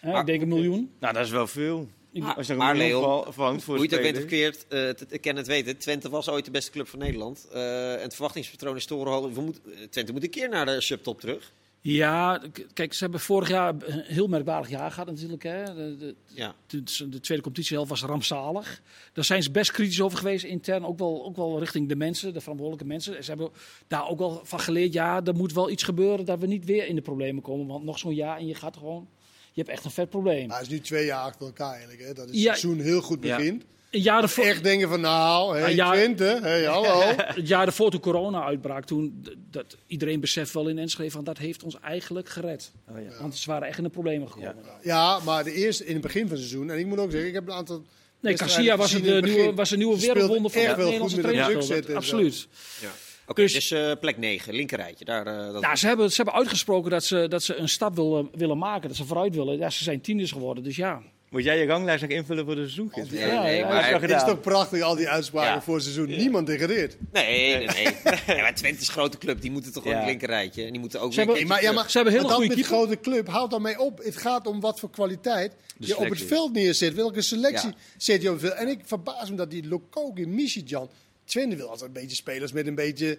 Hè, 0.00 0.10
Maar- 0.10 0.20
ik 0.20 0.26
denk 0.26 0.42
een 0.42 0.48
miljoen. 0.48 0.90
Nou, 1.00 1.14
dat 1.14 1.24
is 1.24 1.30
wel 1.30 1.46
veel. 1.46 1.88
Maar, 2.12 2.34
Als 2.34 2.46
je 2.46 2.54
maar 2.54 2.76
Leon, 2.76 3.32
voor 3.32 3.46
hoe 3.66 3.76
je 3.76 3.82
het 3.82 3.94
ook 3.94 4.02
bent 4.02 4.16
verkeerd, 4.16 4.66
eh, 4.68 4.88
ik 5.08 5.20
ken 5.20 5.36
het 5.36 5.46
weten. 5.46 5.76
Twente 5.78 6.08
was 6.10 6.28
ooit 6.28 6.44
de 6.44 6.50
beste 6.50 6.70
club 6.70 6.88
van 6.88 6.98
Nederland. 6.98 7.48
Eh, 7.52 7.92
en 7.94 8.00
het 8.00 8.12
verwachtingspatroon 8.14 8.76
is 8.76 8.86
torenhoog. 8.86 9.32
We 9.34 9.40
moeten- 9.40 9.62
eh, 9.74 9.86
Twente 9.90 10.12
moet 10.12 10.22
een 10.22 10.30
keer 10.30 10.48
naar 10.48 10.66
de 10.66 10.80
subtop 10.80 11.20
terug. 11.20 11.52
Ja, 11.82 12.42
kijk, 12.72 12.92
ze 12.92 13.02
hebben 13.02 13.20
vorig 13.20 13.48
jaar 13.48 13.74
een 13.78 14.00
heel 14.06 14.26
merkwaardig 14.26 14.70
jaar 14.70 14.90
gehad 14.90 15.08
natuurlijk. 15.08 15.42
Hè. 15.42 15.64
De, 15.64 15.96
de, 15.96 16.14
Ja. 16.26 16.54
de, 16.66 16.82
de 17.08 17.20
tweede 17.20 17.42
competitiehelft 17.42 17.90
was 17.90 18.02
rampzalig. 18.02 18.82
Daar 19.12 19.24
zijn 19.24 19.42
ze 19.42 19.50
best 19.50 19.70
kritisch 19.70 20.00
over 20.00 20.18
geweest 20.18 20.44
intern, 20.44 20.84
ook 20.86 20.98
wel, 20.98 21.24
ook 21.24 21.36
wel 21.36 21.58
richting 21.58 21.88
de 21.88 21.96
mensen, 21.96 22.32
de 22.32 22.40
verantwoordelijke 22.40 22.88
mensen. 22.88 23.24
Ze 23.24 23.30
hebben 23.30 23.50
daar 23.88 24.08
ook 24.08 24.18
wel 24.18 24.40
van 24.44 24.60
geleerd, 24.60 24.92
ja, 24.92 25.24
er 25.24 25.34
moet 25.34 25.52
wel 25.52 25.70
iets 25.70 25.82
gebeuren 25.82 26.24
dat 26.24 26.38
we 26.38 26.46
niet 26.46 26.64
weer 26.64 26.86
in 26.86 26.94
de 26.94 27.02
problemen 27.02 27.42
komen. 27.42 27.66
Want 27.66 27.84
nog 27.84 27.98
zo'n 27.98 28.14
jaar 28.14 28.38
en 28.38 28.46
je 28.46 28.54
gaat 28.54 28.76
gewoon, 28.76 29.08
je 29.52 29.60
hebt 29.60 29.68
echt 29.68 29.84
een 29.84 29.90
vet 29.90 30.10
probleem. 30.10 30.46
Maar 30.48 30.56
het 30.58 30.66
is 30.66 30.72
nu 30.72 30.80
twee 30.80 31.04
jaar 31.04 31.22
achter 31.22 31.46
elkaar 31.46 31.70
eigenlijk. 31.72 32.00
Hè? 32.00 32.12
Dat 32.14 32.26
het 32.26 32.34
Ja. 32.36 32.42
seizoen 32.54 32.80
heel 32.80 33.00
goed 33.00 33.18
Ja. 33.24 33.36
begint. 33.36 33.64
Jaar 33.92 34.22
ervoor, 34.22 34.44
Echt 34.44 34.62
denken 34.64 34.88
van 34.88 35.00
nou, 35.00 35.58
hey, 35.58 35.74
ja. 35.74 35.92
Twente, 35.92 36.38
hey, 36.42 36.62
hallo. 36.74 37.02
het 37.16 37.48
jaar 37.48 37.66
ervoor 37.66 37.90
toen 37.90 38.00
corona 38.00 38.44
uitbraak, 38.44 38.84
toen 38.84 39.24
dat 39.50 39.76
iedereen 39.86 40.20
beseft 40.20 40.52
wel 40.52 40.68
in 40.68 40.78
Enschede 40.78 41.10
van 41.10 41.24
dat 41.24 41.38
heeft 41.38 41.62
ons 41.62 41.80
eigenlijk 41.80 42.28
gered. 42.28 42.70
Oh, 42.88 42.96
ja. 43.02 43.20
Want 43.20 43.36
ze 43.36 43.50
waren 43.50 43.68
echt 43.68 43.78
in 43.78 43.84
de 43.84 43.90
problemen 43.90 44.28
gekomen. 44.30 44.56
Ja, 44.82 45.18
maar 45.18 45.44
de 45.44 45.52
eerste 45.52 45.86
in 45.86 45.92
het 45.92 46.02
begin 46.02 46.20
van 46.22 46.30
het 46.30 46.38
seizoen. 46.38 46.70
En 46.70 46.78
ik 46.78 46.86
moet 46.86 46.98
ook 46.98 47.10
zeggen, 47.10 47.28
ik 47.28 47.34
heb 47.34 47.46
een 47.48 47.54
aantal. 47.54 47.82
Nee, 48.20 48.38
Garcia 48.38 48.76
was, 48.76 48.92
het, 48.92 49.04
het 49.06 49.24
nieuwe, 49.24 49.54
was 49.54 49.70
een 49.70 49.78
nieuwe 49.78 50.00
wereldwonder 50.00 50.50
van 50.50 50.60
echt 50.60 50.70
de 50.70 50.74
goed 50.74 50.84
Nederlandse 50.84 51.16
met 51.16 51.24
de 51.24 51.30
trainingsspel. 51.30 51.76
druk 51.76 51.84
zetten 51.84 51.94
en 51.94 52.40
zo. 52.82 52.88
Oké, 53.30 53.42
Dus- 53.42 53.52
dus, 53.52 53.70
eh, 53.70 53.92
plek 54.00 54.18
9, 54.18 54.54
linkerrijtje. 54.54 55.04
Daar, 55.04 55.26
eh, 55.26 55.52
dat... 55.52 55.62
Nou, 55.62 55.76
ze, 55.76 55.86
hebben, 55.86 56.10
ze 56.10 56.16
hebben 56.16 56.34
uitgesproken 56.34 56.90
dat 56.90 57.04
ze, 57.04 57.26
dat 57.28 57.42
ze 57.42 57.56
een 57.56 57.68
stap 57.68 57.94
willen, 57.96 58.28
willen 58.34 58.58
maken, 58.58 58.88
dat 58.88 58.96
ze 58.96 59.04
vooruit 59.04 59.34
willen. 59.34 59.58
Ja, 59.58 59.70
ze 59.70 59.84
zijn 59.84 60.00
tieners 60.00 60.32
geworden, 60.32 60.64
dus 60.64 60.76
ja. 60.76 61.02
Moet 61.30 61.44
jij 61.44 61.58
je 61.58 61.66
ganglijst 61.66 62.02
nog 62.02 62.10
invullen 62.10 62.44
voor 62.44 62.54
de 62.54 62.60
seizoengids? 62.60 63.10
Nee, 63.10 63.26
Ja, 63.26 63.42
nee, 63.42 63.56
ja, 63.56 63.68
maar-. 63.68 64.00
Het 64.00 64.10
is 64.10 64.24
toch 64.24 64.40
prachtig, 64.40 64.82
al 64.82 64.94
die 64.96 65.08
uitspraken 65.08 65.52
Ja. 65.54 65.62
voor 65.62 65.74
het 65.74 65.82
seizoen. 65.82 66.06
Niemand 66.06 66.46
degradeert. 66.46 66.96
Nee, 67.12 67.56
nee, 67.56 67.66
nee. 67.66 68.36
ja, 68.36 68.42
maar 68.42 68.54
Twente 68.54 68.80
is 68.80 68.86
een 68.86 68.92
grote 68.92 69.18
club. 69.18 69.40
Die 69.40 69.50
moeten 69.50 69.72
toch 69.72 69.82
gewoon 69.82 69.98
een 69.98 70.06
linkerrijtje. 70.06 70.64
En 70.64 70.70
die 70.70 70.80
moeten 70.80 71.00
ook 71.00 71.12
Ze 71.12 71.18
hebben- 71.18 71.36
maar, 71.36 71.46
ja, 71.46 71.54
keertje 71.56 71.74
maar, 71.74 71.90
Ze 71.90 71.96
hebben 71.96 72.12
een 72.14 72.18
hele 72.20 72.30
maar 72.32 72.40
goede 72.40 72.56
dat 72.56 72.66
met 72.66 72.66
keeper. 72.78 72.86
grote 72.86 73.10
club, 73.10 73.28
houd 73.28 73.50
daarmee 73.50 73.78
op. 73.80 73.98
Het 74.04 74.16
gaat 74.16 74.46
om 74.46 74.60
wat 74.60 74.80
voor 74.80 74.90
kwaliteit 74.90 75.52
je 75.78 75.96
op 75.98 76.08
het 76.08 76.22
veld 76.22 76.52
neerzet. 76.52 76.94
Welke 76.94 77.22
selectie 77.22 77.68
Ja. 77.68 77.74
zet 77.96 78.22
je 78.22 78.28
op 78.28 78.34
het 78.40 78.44
veld. 78.44 78.54
En 78.60 78.68
ik 78.68 78.80
verbaas 78.84 79.30
me 79.30 79.36
dat 79.36 79.50
die 79.50 79.68
Lokoki, 79.68 80.26
Michijan, 80.26 80.88
Twente 81.30 81.56
wil 81.56 81.68
altijd 81.68 81.86
een 81.86 82.00
beetje 82.00 82.16
spelers 82.16 82.52
met 82.52 82.66
een 82.66 82.74
beetje 82.74 83.18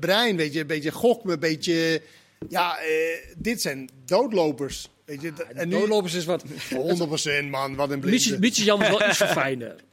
brein, 0.00 0.36
weet 0.36 0.52
je, 0.52 0.60
een 0.60 0.66
beetje 0.66 0.92
gok, 0.92 1.24
een 1.24 1.40
beetje... 1.40 2.02
Ja, 2.48 2.78
eh, 2.78 2.86
dit 3.36 3.60
zijn 3.60 3.90
doodlopers. 4.04 4.88
Weet 5.04 5.20
je, 5.20 5.32
en 5.48 5.56
En 5.56 5.68
nu 5.68 5.74
doorlopers 5.74 6.14
is 6.14 6.24
wat. 6.24 6.44
100% 6.44 7.44
man, 7.50 7.74
wat 7.74 7.90
een 7.90 8.00
blinde. 8.00 8.38
Mietje 8.38 8.64
Jan 8.64 8.82
is 8.82 8.88
wel 8.88 9.08
iets 9.08 9.16
verfijnder. 9.16 9.74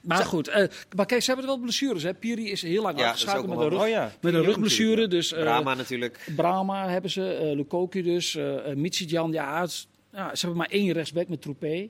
Maar 0.00 0.24
goed, 0.24 0.48
eh, 0.48 0.66
maar 0.96 1.06
kijk, 1.06 1.22
ze 1.22 1.30
hebben 1.30 1.46
wel 1.46 1.58
blessures. 1.58 2.02
Hè. 2.02 2.14
Piri 2.14 2.50
is 2.50 2.62
heel 2.62 2.82
lang 2.82 2.98
Ja, 2.98 3.08
afgeschakeld 3.08 3.46
met 3.46 3.58
een, 3.58 3.68
rug, 3.68 3.80
Oh 3.80 3.88
ja, 3.88 4.12
met 4.20 4.34
een 4.34 4.42
rugblessure. 4.42 5.08
Dus, 5.08 5.32
eh, 5.32 5.40
Brahma 5.40 5.74
natuurlijk. 5.74 6.26
Brahma 6.36 6.88
hebben 6.88 7.10
ze, 7.10 7.34
eh 7.34 7.56
Lukoki 7.56 8.02
dus, 8.02 8.36
eh 8.36 8.76
uh, 8.76 8.90
Jan. 8.90 9.32
Ja, 9.32 9.60
het 9.60 9.86
ja, 10.12 10.34
ze 10.34 10.40
hebben 10.40 10.56
maar 10.56 10.70
één 10.70 10.92
rechtsback 10.92 11.28
met 11.28 11.42
Troepé. 11.42 11.88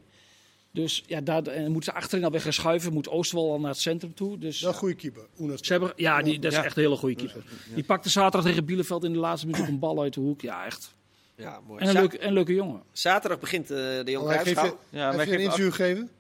Dus 0.83 1.03
ja, 1.07 1.21
daar 1.21 1.43
en 1.47 1.73
moeten 1.73 1.93
ze 1.93 1.99
achterin 1.99 2.25
alweer 2.25 2.41
gaan 2.41 2.53
schuiven. 2.53 2.93
Moet 2.93 3.09
Oosterwal 3.09 3.53
al 3.53 3.61
naar 3.61 3.71
het 3.71 3.81
centrum 3.81 4.15
toe. 4.15 4.39
Dus 4.39 4.63
een 4.63 4.75
goede 4.75 4.95
keeper. 4.95 5.23
Oenas. 5.39 5.61
ze 5.61 5.73
hebben, 5.73 5.93
ja, 5.97 6.23
die, 6.23 6.39
dat 6.39 6.53
is 6.53 6.59
Ja. 6.59 6.65
echt 6.65 6.77
een 6.77 6.83
hele 6.83 6.97
goede 6.97 7.15
keeper. 7.15 7.43
Die 7.75 7.85
pakte 7.85 8.09
zaterdag 8.09 8.45
tegen 8.51 8.65
Bielefeld 8.65 9.05
in 9.05 9.13
de 9.13 9.19
laatste 9.19 9.47
minuut 9.47 9.63
ook 9.63 9.69
een 9.69 9.79
bal 9.79 10.01
uit 10.03 10.15
de 10.15 10.21
hoek. 10.21 10.41
Ja, 10.41 10.67
echt. 10.67 10.95
Ja, 11.37 11.61
mooi. 11.67 11.81
En 11.81 11.87
een, 11.89 11.93
leuke, 11.95 12.19
en 12.19 12.27
een 12.29 12.33
leuke 12.33 12.55
jongen. 12.55 12.83
Zaterdag 12.93 13.39
begint 13.39 13.71
eh, 13.71 13.77
de 13.77 14.03
Jan 14.11 14.23
Oh, 14.23 14.41
geeft. 14.41 14.75
Ja, 14.91 15.13
je 15.13 15.19
geef 15.19 15.29
een 15.33 15.39
interview 15.41 15.71
gegeven? 15.73 16.11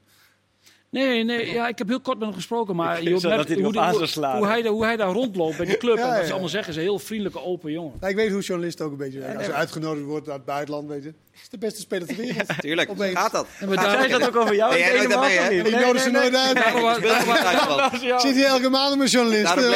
Nee, 0.91 1.25
nee, 1.25 1.47
ja, 1.53 1.69
ik 1.69 1.79
heb 1.79 1.89
heel 1.89 2.01
kort 2.01 2.19
met 2.19 2.27
hem 2.27 2.37
gesproken. 2.37 2.77
Maar 2.77 3.03
je 3.03 3.11
merkt 3.11 3.23
hij 3.23 3.37
hoe, 3.63 3.73
die- 3.73 3.81
hoe, 3.83 3.93
zou 3.93 4.07
slaan. 4.07 4.37
hoe 4.37 4.47
hij, 4.47 4.63
daar- 4.63 4.73
hoe 4.73 4.85
hij 4.85 4.97
daar 4.97 5.13
rondloopt 5.13 5.57
bij 5.57 5.67
die 5.67 5.77
club. 5.77 5.97
Ja, 5.97 6.03
en 6.03 6.09
wat 6.11 6.19
ja. 6.19 6.25
ze 6.25 6.31
allemaal 6.31 6.49
zeggen, 6.49 6.71
is 6.71 6.77
een 6.77 6.83
heel 6.83 6.99
vriendelijke, 6.99 7.43
open 7.43 7.73
jongen. 7.73 7.93
Nou, 8.01 8.11
ik 8.11 8.17
weet 8.17 8.31
hoe 8.33 8.41
journalisten 8.41 8.85
ook 8.87 8.91
een 8.93 8.97
beetje 8.99 9.19
werken. 9.19 9.37
Als 9.39 9.47
je 9.47 9.53
uitgenodigd 9.53 10.05
wordt 10.07 10.27
uit 10.29 10.37
het 10.37 10.45
buitenland, 10.45 10.89
weet 10.89 11.03
je. 11.03 11.13
Is 11.43 11.49
de 11.49 11.59
beste 11.59 11.81
speler 11.81 12.07
ter 12.07 12.17
wereld. 12.17 12.49
Tuurlijk, 12.61 12.91
Opeens. 12.91 13.19
gaat 13.19 13.33
dat. 13.33 13.47
En 13.59 13.69
we 13.69 13.79
Gaat. 13.79 13.99
Zei 13.99 14.19
dat 14.19 14.29
ook 14.29 14.37
over 14.37 14.55
jou? 14.55 14.71
Ben 14.71 14.79
jij 14.79 15.03
in 15.03 15.09
nooit 15.09 15.39
hè? 15.39 15.51
Ik 15.51 15.81
nodig 15.81 16.03
ze 16.03 16.11
nooit 16.11 16.35
uit. 16.35 16.59
Zit 18.23 18.35
hier 18.35 18.45
elke 18.47 18.69
maand 18.69 18.99
met 18.99 19.11
journalisten. 19.11 19.71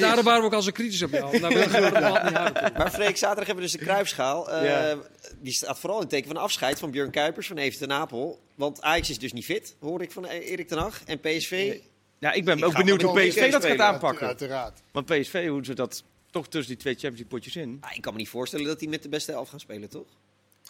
Daarom 0.00 0.18
eh, 0.18 0.24
waren 0.24 0.40
we 0.40 0.46
ook 0.46 0.52
al 0.52 0.62
zo 0.62 0.70
kritisch 0.70 1.02
op 1.02 1.10
jou. 1.10 1.40
Maar 1.40 2.90
Freek, 2.90 3.16
zaterdag 3.16 3.46
hebben 3.46 3.54
we 3.54 3.60
dus 3.60 3.72
de 3.72 3.78
Kruipschaal. 3.78 4.50
Eh. 4.50 4.96
Die 5.40 5.52
staat 5.52 5.78
vooral 5.78 5.96
in 5.96 6.02
het 6.02 6.12
teken 6.12 6.28
van 6.28 6.36
afscheid 6.36 6.78
van 6.78 6.90
Björn 6.90 7.10
Kuipers 7.10 7.46
van 7.46 7.56
Even 7.58 7.78
ten 7.78 7.88
Napel. 7.88 8.40
Want 8.54 8.82
Ajax 8.82 9.10
is 9.10 9.18
dus 9.18 9.32
niet 9.32 9.44
fit, 9.44 9.76
hoor 9.80 10.02
ik 10.02 10.12
van 10.12 10.24
Erik 10.24 10.68
ten 10.68 10.78
Hag. 10.78 11.00
En 11.04 11.20
PSV, 11.20 11.78
Ja, 12.18 12.32
ik 12.32 12.44
ben 12.44 12.62
ook 12.64 12.76
benieuwd 12.76 13.02
hoe 13.02 13.20
PSV 13.20 13.50
dat 13.50 13.64
gaat 13.64 13.78
aanpakken. 13.78 14.26
Uiteraard. 14.26 14.82
Want 14.92 15.06
PSV, 15.06 15.48
hoe 15.48 15.64
ze 15.64 15.74
dat 15.74 16.02
toch 16.30 16.48
tussen 16.48 16.72
die 16.72 16.82
twee 16.82 16.92
Champions 16.94 17.18
League 17.18 17.38
potjes 17.38 17.56
in. 17.56 17.78
ah, 17.80 17.90
ik 17.94 18.02
kan 18.02 18.12
me 18.12 18.18
niet 18.18 18.28
voorstellen 18.28 18.66
dat 18.66 18.78
die 18.78 18.88
met 18.88 19.02
de 19.02 19.08
beste 19.08 19.32
elf 19.32 19.48
gaan 19.48 19.60
spelen, 19.60 19.88
toch? 19.88 20.06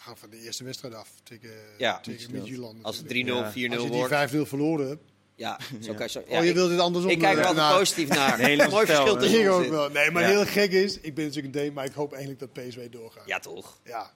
Gaan 0.09 0.17
van 0.17 0.29
de 0.29 0.45
eerste 0.45 0.63
wedstrijd 0.63 0.93
af 0.93 1.09
tegen, 1.23 1.49
Ja. 1.77 1.99
tegen 1.99 2.31
Midtjylland. 2.31 2.83
Als 2.83 2.97
het 2.97 3.05
natuurlijk. 3.05 3.29
3-0, 3.29 3.43
Ja. 3.45 3.51
4-0 3.51 3.73
Als 3.73 3.83
je 3.83 3.89
die 3.89 3.97
wordt. 3.99 4.13
5-0 4.13 4.45
verloren 4.45 4.87
hebt. 4.87 5.03
Ja, 5.35 5.59
zo 5.81 5.93
kan 5.93 6.05
je 6.05 6.11
zo. 6.11 6.19
oh, 6.19 6.43
je 6.43 6.49
ik, 6.49 6.53
wilt 6.53 6.69
dit 6.69 6.79
andersom 6.79 7.11
ik 7.11 7.19
kijk 7.19 7.37
er 7.37 7.45
altijd 7.45 7.65
Nou, 7.65 7.79
positief 7.79 8.07
naar. 8.07 8.37
Nederlands 8.41 8.73
Mooi 8.73 8.85
verschil 8.85 9.17
tussen 9.17 9.41
Ik 9.41 9.49
ook 9.49 9.67
wel. 9.67 9.89
Nee, 9.89 10.11
maar 10.11 10.21
Ja. 10.21 10.27
heel 10.29 10.45
gek 10.45 10.71
is, 10.71 10.99
ik 10.99 11.15
ben 11.15 11.25
natuurlijk 11.25 11.55
een 11.55 11.69
D, 11.69 11.73
maar 11.73 11.85
ik 11.85 11.93
hoop 11.93 12.11
eigenlijk 12.11 12.39
dat 12.39 12.53
PSV 12.53 12.89
doorgaat. 12.89 13.23
Ja, 13.25 13.39
toch? 13.39 13.79
Ja. 13.83 14.11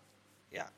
Ja. 0.50 0.72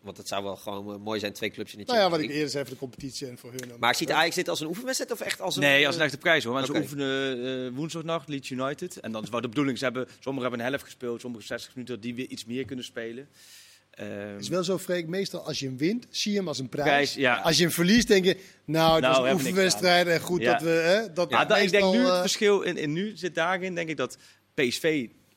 Want 0.00 0.16
het 0.16 0.28
zou 0.28 0.42
wel 0.44 0.56
gewoon 0.56 0.92
eh, 0.94 0.98
mooi 1.00 1.20
zijn, 1.20 1.32
twee 1.32 1.50
clubs 1.50 1.72
in 1.72 1.78
de 1.78 1.84
Nou 1.84 1.98
ja, 1.98 2.10
wat 2.10 2.20
ik 2.20 2.30
eerder 2.30 2.48
zei 2.50 2.64
voor 2.64 2.72
de 2.72 2.78
competitie 2.80 3.26
en 3.28 3.38
voor 3.38 3.50
hun. 3.50 3.72
Maar 3.78 3.94
ziet 3.94 4.10
Ajax 4.10 4.34
dit 4.34 4.48
als 4.48 4.60
een 4.60 4.66
oefenwedstrijd 4.66 5.12
of 5.12 5.20
echt 5.20 5.40
als 5.40 5.56
een... 5.56 5.62
Nee, 5.62 5.86
als 5.86 5.94
een 5.94 6.00
eh, 6.00 6.06
echte 6.06 6.18
prijs 6.18 6.44
hoor. 6.44 6.52
Maar 6.52 6.62
Oké. 6.62 6.72
ze 6.72 6.80
oefenen 6.80 7.66
eh, 7.66 7.76
woensdagnacht, 7.76 8.28
Leeds 8.28 8.50
United. 8.50 9.00
En 9.00 9.12
dan 9.12 9.22
is 9.22 9.28
wel 9.28 9.40
de 9.40 9.48
bedoeling, 9.48 9.78
ze 9.78 9.84
hebben, 9.84 10.08
sommigen 10.20 10.48
hebben 10.48 10.60
een 10.60 10.72
helft 10.72 10.84
gespeeld, 10.84 11.20
sommigen 11.20 11.46
60 11.46 11.74
minuten, 11.74 11.94
dat 11.94 12.04
die 12.04 12.14
weer 12.14 12.26
iets 12.28 12.44
meer 12.44 12.64
kunnen 12.64 12.84
spelen. 12.84 13.28
Ehm, 13.98 14.10
Het 14.10 14.40
is 14.40 14.48
wel 14.48 14.64
zo, 14.64 14.78
Freek, 14.78 15.06
meestal 15.06 15.46
als 15.46 15.58
je 15.58 15.66
hem 15.66 15.76
wint, 15.76 16.06
zie 16.10 16.32
je 16.32 16.38
hem 16.38 16.48
als 16.48 16.58
een 16.58 16.68
prijs. 16.68 16.86
Prijs, 16.86 17.14
ja. 17.14 17.36
Als 17.40 17.56
je 17.56 17.62
hem 17.62 17.72
verliest, 17.72 18.08
denk 18.08 18.24
je, 18.24 18.36
nou, 18.64 18.92
het 18.92 19.02
Nou, 19.02 19.16
was 19.22 19.28
een 19.30 19.34
oefenwedstrijd 19.36 20.06
en 20.06 20.20
goed 20.20 20.40
Ja. 20.42 20.52
dat 20.52 20.62
we... 20.62 20.68
Hè, 20.68 21.12
dat 21.12 21.30
ja, 21.30 21.44
dat, 21.44 21.56
ik 21.58 21.70
denk 21.70 21.72
meestal, 21.84 21.92
nu 21.92 22.00
het 22.04 22.12
eh, 22.14 22.20
verschil 22.20 22.62
in, 22.62 22.76
in 22.76 22.92
nu 22.92 23.16
zit 23.16 23.34
daarin, 23.34 23.74
denk 23.74 23.88
ik 23.88 23.96
dat 23.96 24.18
PSV, 24.54 24.82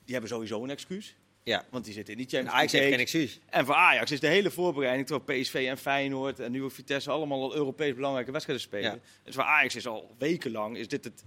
die 0.05 0.13
hebben 0.13 0.29
sowieso 0.29 0.63
een 0.63 0.69
excuus. 0.69 1.15
Ja. 1.43 1.65
Want 1.69 1.85
die 1.85 1.93
zitten 1.93 2.13
in 2.13 2.19
die 2.19 2.27
En 2.27 2.31
Champions 2.33 2.55
Ajax 2.57 2.71
heeft 2.71 2.83
geen 2.87 2.97
League. 2.97 3.19
excuus. 3.21 3.39
En 3.49 3.65
voor 3.65 3.75
Ajax 3.75 4.11
is 4.11 4.19
de 4.19 4.27
hele 4.27 4.51
voorbereiding, 4.51 5.07
terwijl 5.07 5.41
PSV 5.41 5.65
en 5.69 5.77
Feyenoord 5.77 6.39
en 6.39 6.51
nu 6.51 6.63
ook 6.63 6.71
Vitesse 6.71 7.09
allemaal 7.11 7.41
al 7.41 7.55
Europees 7.55 7.95
belangrijke 7.95 8.31
wedstrijden 8.31 8.65
spelen. 8.65 8.91
Ja. 8.91 8.99
Dus 9.23 9.35
voor 9.35 9.43
Ajax 9.43 9.75
is 9.75 9.87
al 9.87 10.15
wekenlang, 10.17 10.77
is 10.77 10.87
dit 10.87 11.03
het 11.03 11.23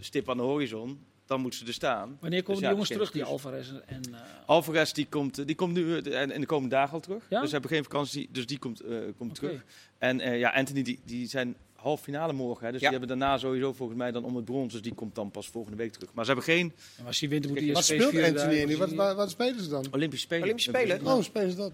stip 0.00 0.30
aan 0.30 0.36
de 0.36 0.42
horizon. 0.42 1.04
Dan 1.26 1.40
moeten 1.40 1.58
ze 1.60 1.66
er 1.66 1.72
staan. 1.72 2.16
Wanneer 2.20 2.42
komen 2.42 2.46
Dus 2.46 2.54
die 2.54 2.64
ja, 2.64 2.70
jongens 2.70 2.88
terug, 2.88 3.10
die. 3.10 3.24
Alvarez 3.24 3.68
en... 3.86 4.02
eh, 4.14 4.20
Alvarez 4.46 4.92
die 4.92 5.06
komt, 5.08 5.46
die 5.46 5.54
komt 5.56 5.72
nu 5.72 5.98
eh, 5.98 6.20
en- 6.20 6.30
in 6.30 6.40
de 6.40 6.46
komende 6.46 6.74
dagen 6.74 6.92
al 6.94 7.00
terug. 7.00 7.22
Ja? 7.28 7.38
Dus 7.40 7.46
ze 7.48 7.52
hebben 7.54 7.70
geen 7.74 7.82
vakantie, 7.82 8.28
dus 8.32 8.46
die 8.46 8.58
komt, 8.58 8.80
eh, 8.80 8.96
komt 9.18 9.34
terug. 9.34 9.64
En 9.98 10.20
eh, 10.20 10.38
ja, 10.38 10.50
Anthony, 10.50 10.82
die, 10.82 10.98
die 11.04 11.28
zijn 11.28 11.56
half 11.74 12.00
finale 12.00 12.32
morgen. 12.32 12.66
Hè, 12.66 12.72
dus 12.72 12.80
Ja. 12.80 12.88
die 12.90 12.98
hebben 12.98 13.18
daarna 13.18 13.38
sowieso 13.38 13.72
volgens 13.72 13.98
mij 13.98 14.10
dan 14.12 14.24
om 14.24 14.36
het 14.36 14.44
brons. 14.44 14.72
Dus 14.72 14.82
die 14.82 14.94
komt 14.94 15.14
dan 15.14 15.30
pas 15.30 15.48
volgende 15.48 15.76
week 15.76 15.92
terug. 15.92 16.10
Maar 16.14 16.24
ze 16.24 16.32
hebben 16.32 16.48
geen 16.54 16.72
Maar 16.98 17.06
als 17.06 17.18
die 17.18 17.28
winter 17.28 17.50
moet 17.50 17.60
hij 17.60 17.72
Wat 17.72 17.84
speelt 17.84 18.22
Anthony 18.22 18.64
nu? 18.64 18.76
Wat, 18.76 18.92
wat, 18.92 19.16
wat 19.16 19.30
spelen 19.30 19.62
ze 19.62 19.68
dan? 19.68 19.86
Olympische 19.92 20.24
Spelen. 20.24 20.42
Olympische 20.44 20.70
Spelen? 20.70 21.06
Oh, 21.06 21.22
spelen 21.22 21.50
ze 21.50 21.56
dat? 21.56 21.72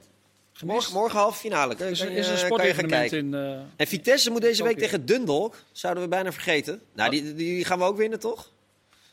Morgen, 0.64 0.92
morgen 0.92 1.18
halve 1.18 1.38
finale. 1.38 1.74
Kan, 1.74 1.86
Is, 1.86 2.00
een 2.00 2.38
sportevenement 2.38 3.12
in... 3.12 3.34
eh, 3.34 3.60
En 3.76 3.86
Vitesse 3.86 4.30
moet 4.30 4.40
deze 4.40 4.62
week 4.62 4.78
tegen 4.78 5.06
Dundalk. 5.06 5.56
Zouden 5.72 6.02
we 6.02 6.08
bijna 6.08 6.32
vergeten. 6.32 6.80
Nou, 6.94 7.10
die, 7.10 7.34
die 7.34 7.64
gaan 7.64 7.78
we 7.78 7.84
ook 7.84 7.96
winnen, 7.96 8.20
toch? 8.20 8.50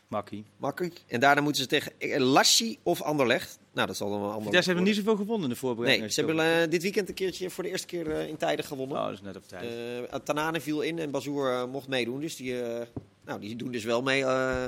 Makkie. 0.09 0.45
Makkelijk. 0.57 1.01
En 1.07 1.19
daarna 1.19 1.41
moeten 1.41 1.61
ze 1.61 1.67
tegen 1.67 2.21
Lassi 2.21 2.77
of 2.83 3.01
Anderlecht. 3.01 3.59
Nou, 3.73 3.87
dat 3.87 3.97
zal 3.97 4.09
dan 4.09 4.19
wel 4.19 4.31
Anderlecht 4.31 4.49
Vitesse 4.49 4.69
hebben 4.69 4.87
niet 4.87 4.95
zoveel 4.97 5.15
gewonnen 5.15 5.43
in 5.43 5.49
de 5.53 5.59
voorbereiding. 5.59 6.01
Nee, 6.05 6.13
ze 6.13 6.25
hebben 6.25 6.61
eh, 6.63 6.69
dit 6.69 6.81
weekend 6.81 7.09
een 7.09 7.15
keertje 7.15 7.49
voor 7.49 7.63
de 7.63 7.69
eerste 7.69 7.87
keer 7.87 8.11
eh, 8.11 8.27
in 8.27 8.37
tijden 8.37 8.65
gewonnen. 8.65 8.97
Oh, 8.97 9.03
dat 9.03 9.13
is 9.13 9.21
net 9.21 9.35
op 9.35 9.47
tijd. 9.47 9.71
Eh, 10.09 10.19
Tanane 10.19 10.61
viel 10.61 10.81
in 10.81 10.99
en 10.99 11.11
Bazoer 11.11 11.67
mocht 11.69 11.87
meedoen. 11.87 12.19
Dus 12.19 12.35
die, 12.35 12.55
nou, 13.25 13.39
die 13.39 13.55
doen 13.55 13.71
dus 13.71 13.83
wel 13.83 14.01
mee. 14.01 14.23
eh. 14.23 14.67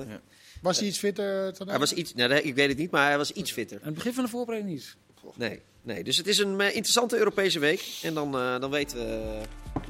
Was 0.61 0.77
hij 0.79 0.87
iets 0.87 0.97
fitter? 0.97 1.53
Hij 1.65 1.79
was 1.79 1.93
iets, 1.93 2.13
nou, 2.13 2.29
nee, 2.29 2.41
ik 2.41 2.55
weet 2.55 2.69
het 2.69 2.77
niet, 2.77 2.91
maar 2.91 3.07
hij 3.07 3.17
was 3.17 3.31
iets 3.31 3.51
fitter. 3.51 3.77
aan 3.79 3.85
het 3.85 3.95
begin 3.95 4.13
van 4.13 4.23
de 4.23 4.29
voorbereiding 4.29 4.73
niet. 4.75 4.95
Nee, 5.35 5.59
nee. 5.81 6.03
Dus 6.03 6.17
het 6.17 6.27
is 6.27 6.37
een 6.37 6.59
interessante 6.59 7.17
Europese 7.17 7.59
week. 7.59 7.99
En 8.03 8.13
dan, 8.13 8.35
eh, 8.37 8.59
dan 8.59 8.69
weten 8.71 8.97
we 8.97 9.41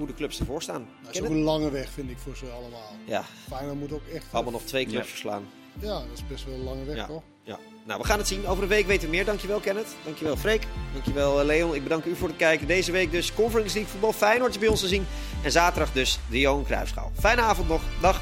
hoe 0.02 0.10
de 0.10 0.16
clubs 0.16 0.40
ervoor 0.40 0.62
staan. 0.62 0.88
Dat 1.02 1.08
is 1.08 1.12
Ken 1.12 1.22
ook 1.22 1.28
het? 1.28 1.38
een 1.38 1.44
lange 1.44 1.70
weg, 1.72 1.90
vind 1.90 2.10
ik, 2.10 2.18
voor 2.18 2.36
ze 2.38 2.46
allemaal. 2.46 2.92
Ja, 3.06 3.24
Feyenoord 3.50 3.80
moet 3.80 3.92
ook 3.94 4.08
echt... 4.14 4.26
allemaal 4.32 4.52
nog 4.52 4.62
twee 4.62 4.86
clubs 4.86 5.04
Ja. 5.06 5.10
verslaan. 5.10 5.44
Ja, 5.80 5.88
dat 5.94 6.06
is 6.14 6.28
best 6.28 6.46
wel 6.46 6.54
een 6.54 6.64
lange 6.64 6.84
weg, 6.86 6.96
Ja. 6.96 7.06
toch? 7.06 7.22
Ja. 7.44 7.60
Nou, 7.86 8.00
we 8.02 8.06
gaan 8.06 8.18
het 8.18 8.28
zien. 8.28 8.48
Over 8.48 8.64
een 8.64 8.70
week 8.70 8.86
weten 8.88 9.10
we 9.10 9.16
meer. 9.16 9.26
Dankjewel 9.26 9.60
Kenneth. 9.60 9.88
Dankjewel 10.04 10.38
Freek. 10.38 10.68
Dankjewel 10.94 11.40
eh, 11.40 11.46
Leon. 11.46 11.76
Ik 11.76 11.84
bedank 11.84 12.06
u 12.06 12.16
voor 12.16 12.28
het 12.28 12.38
kijken. 12.38 12.68
Deze 12.68 12.92
week 12.92 13.12
dus 13.12 13.34
Conference 13.34 13.74
League 13.74 13.92
voetbal. 13.92 14.14
Feyenoord 14.14 14.52
is 14.52 14.58
bij 14.60 14.68
ons 14.68 14.80
te 14.80 14.88
zien. 14.88 15.06
En 15.44 15.52
zaterdag 15.52 15.92
dus 15.92 16.20
de 16.30 16.40
Johan 16.40 16.64
Cruijffschaal. 16.66 17.12
Fijne 17.20 17.42
avond 17.42 17.68
nog. 17.68 17.82
Dag. 18.02 18.22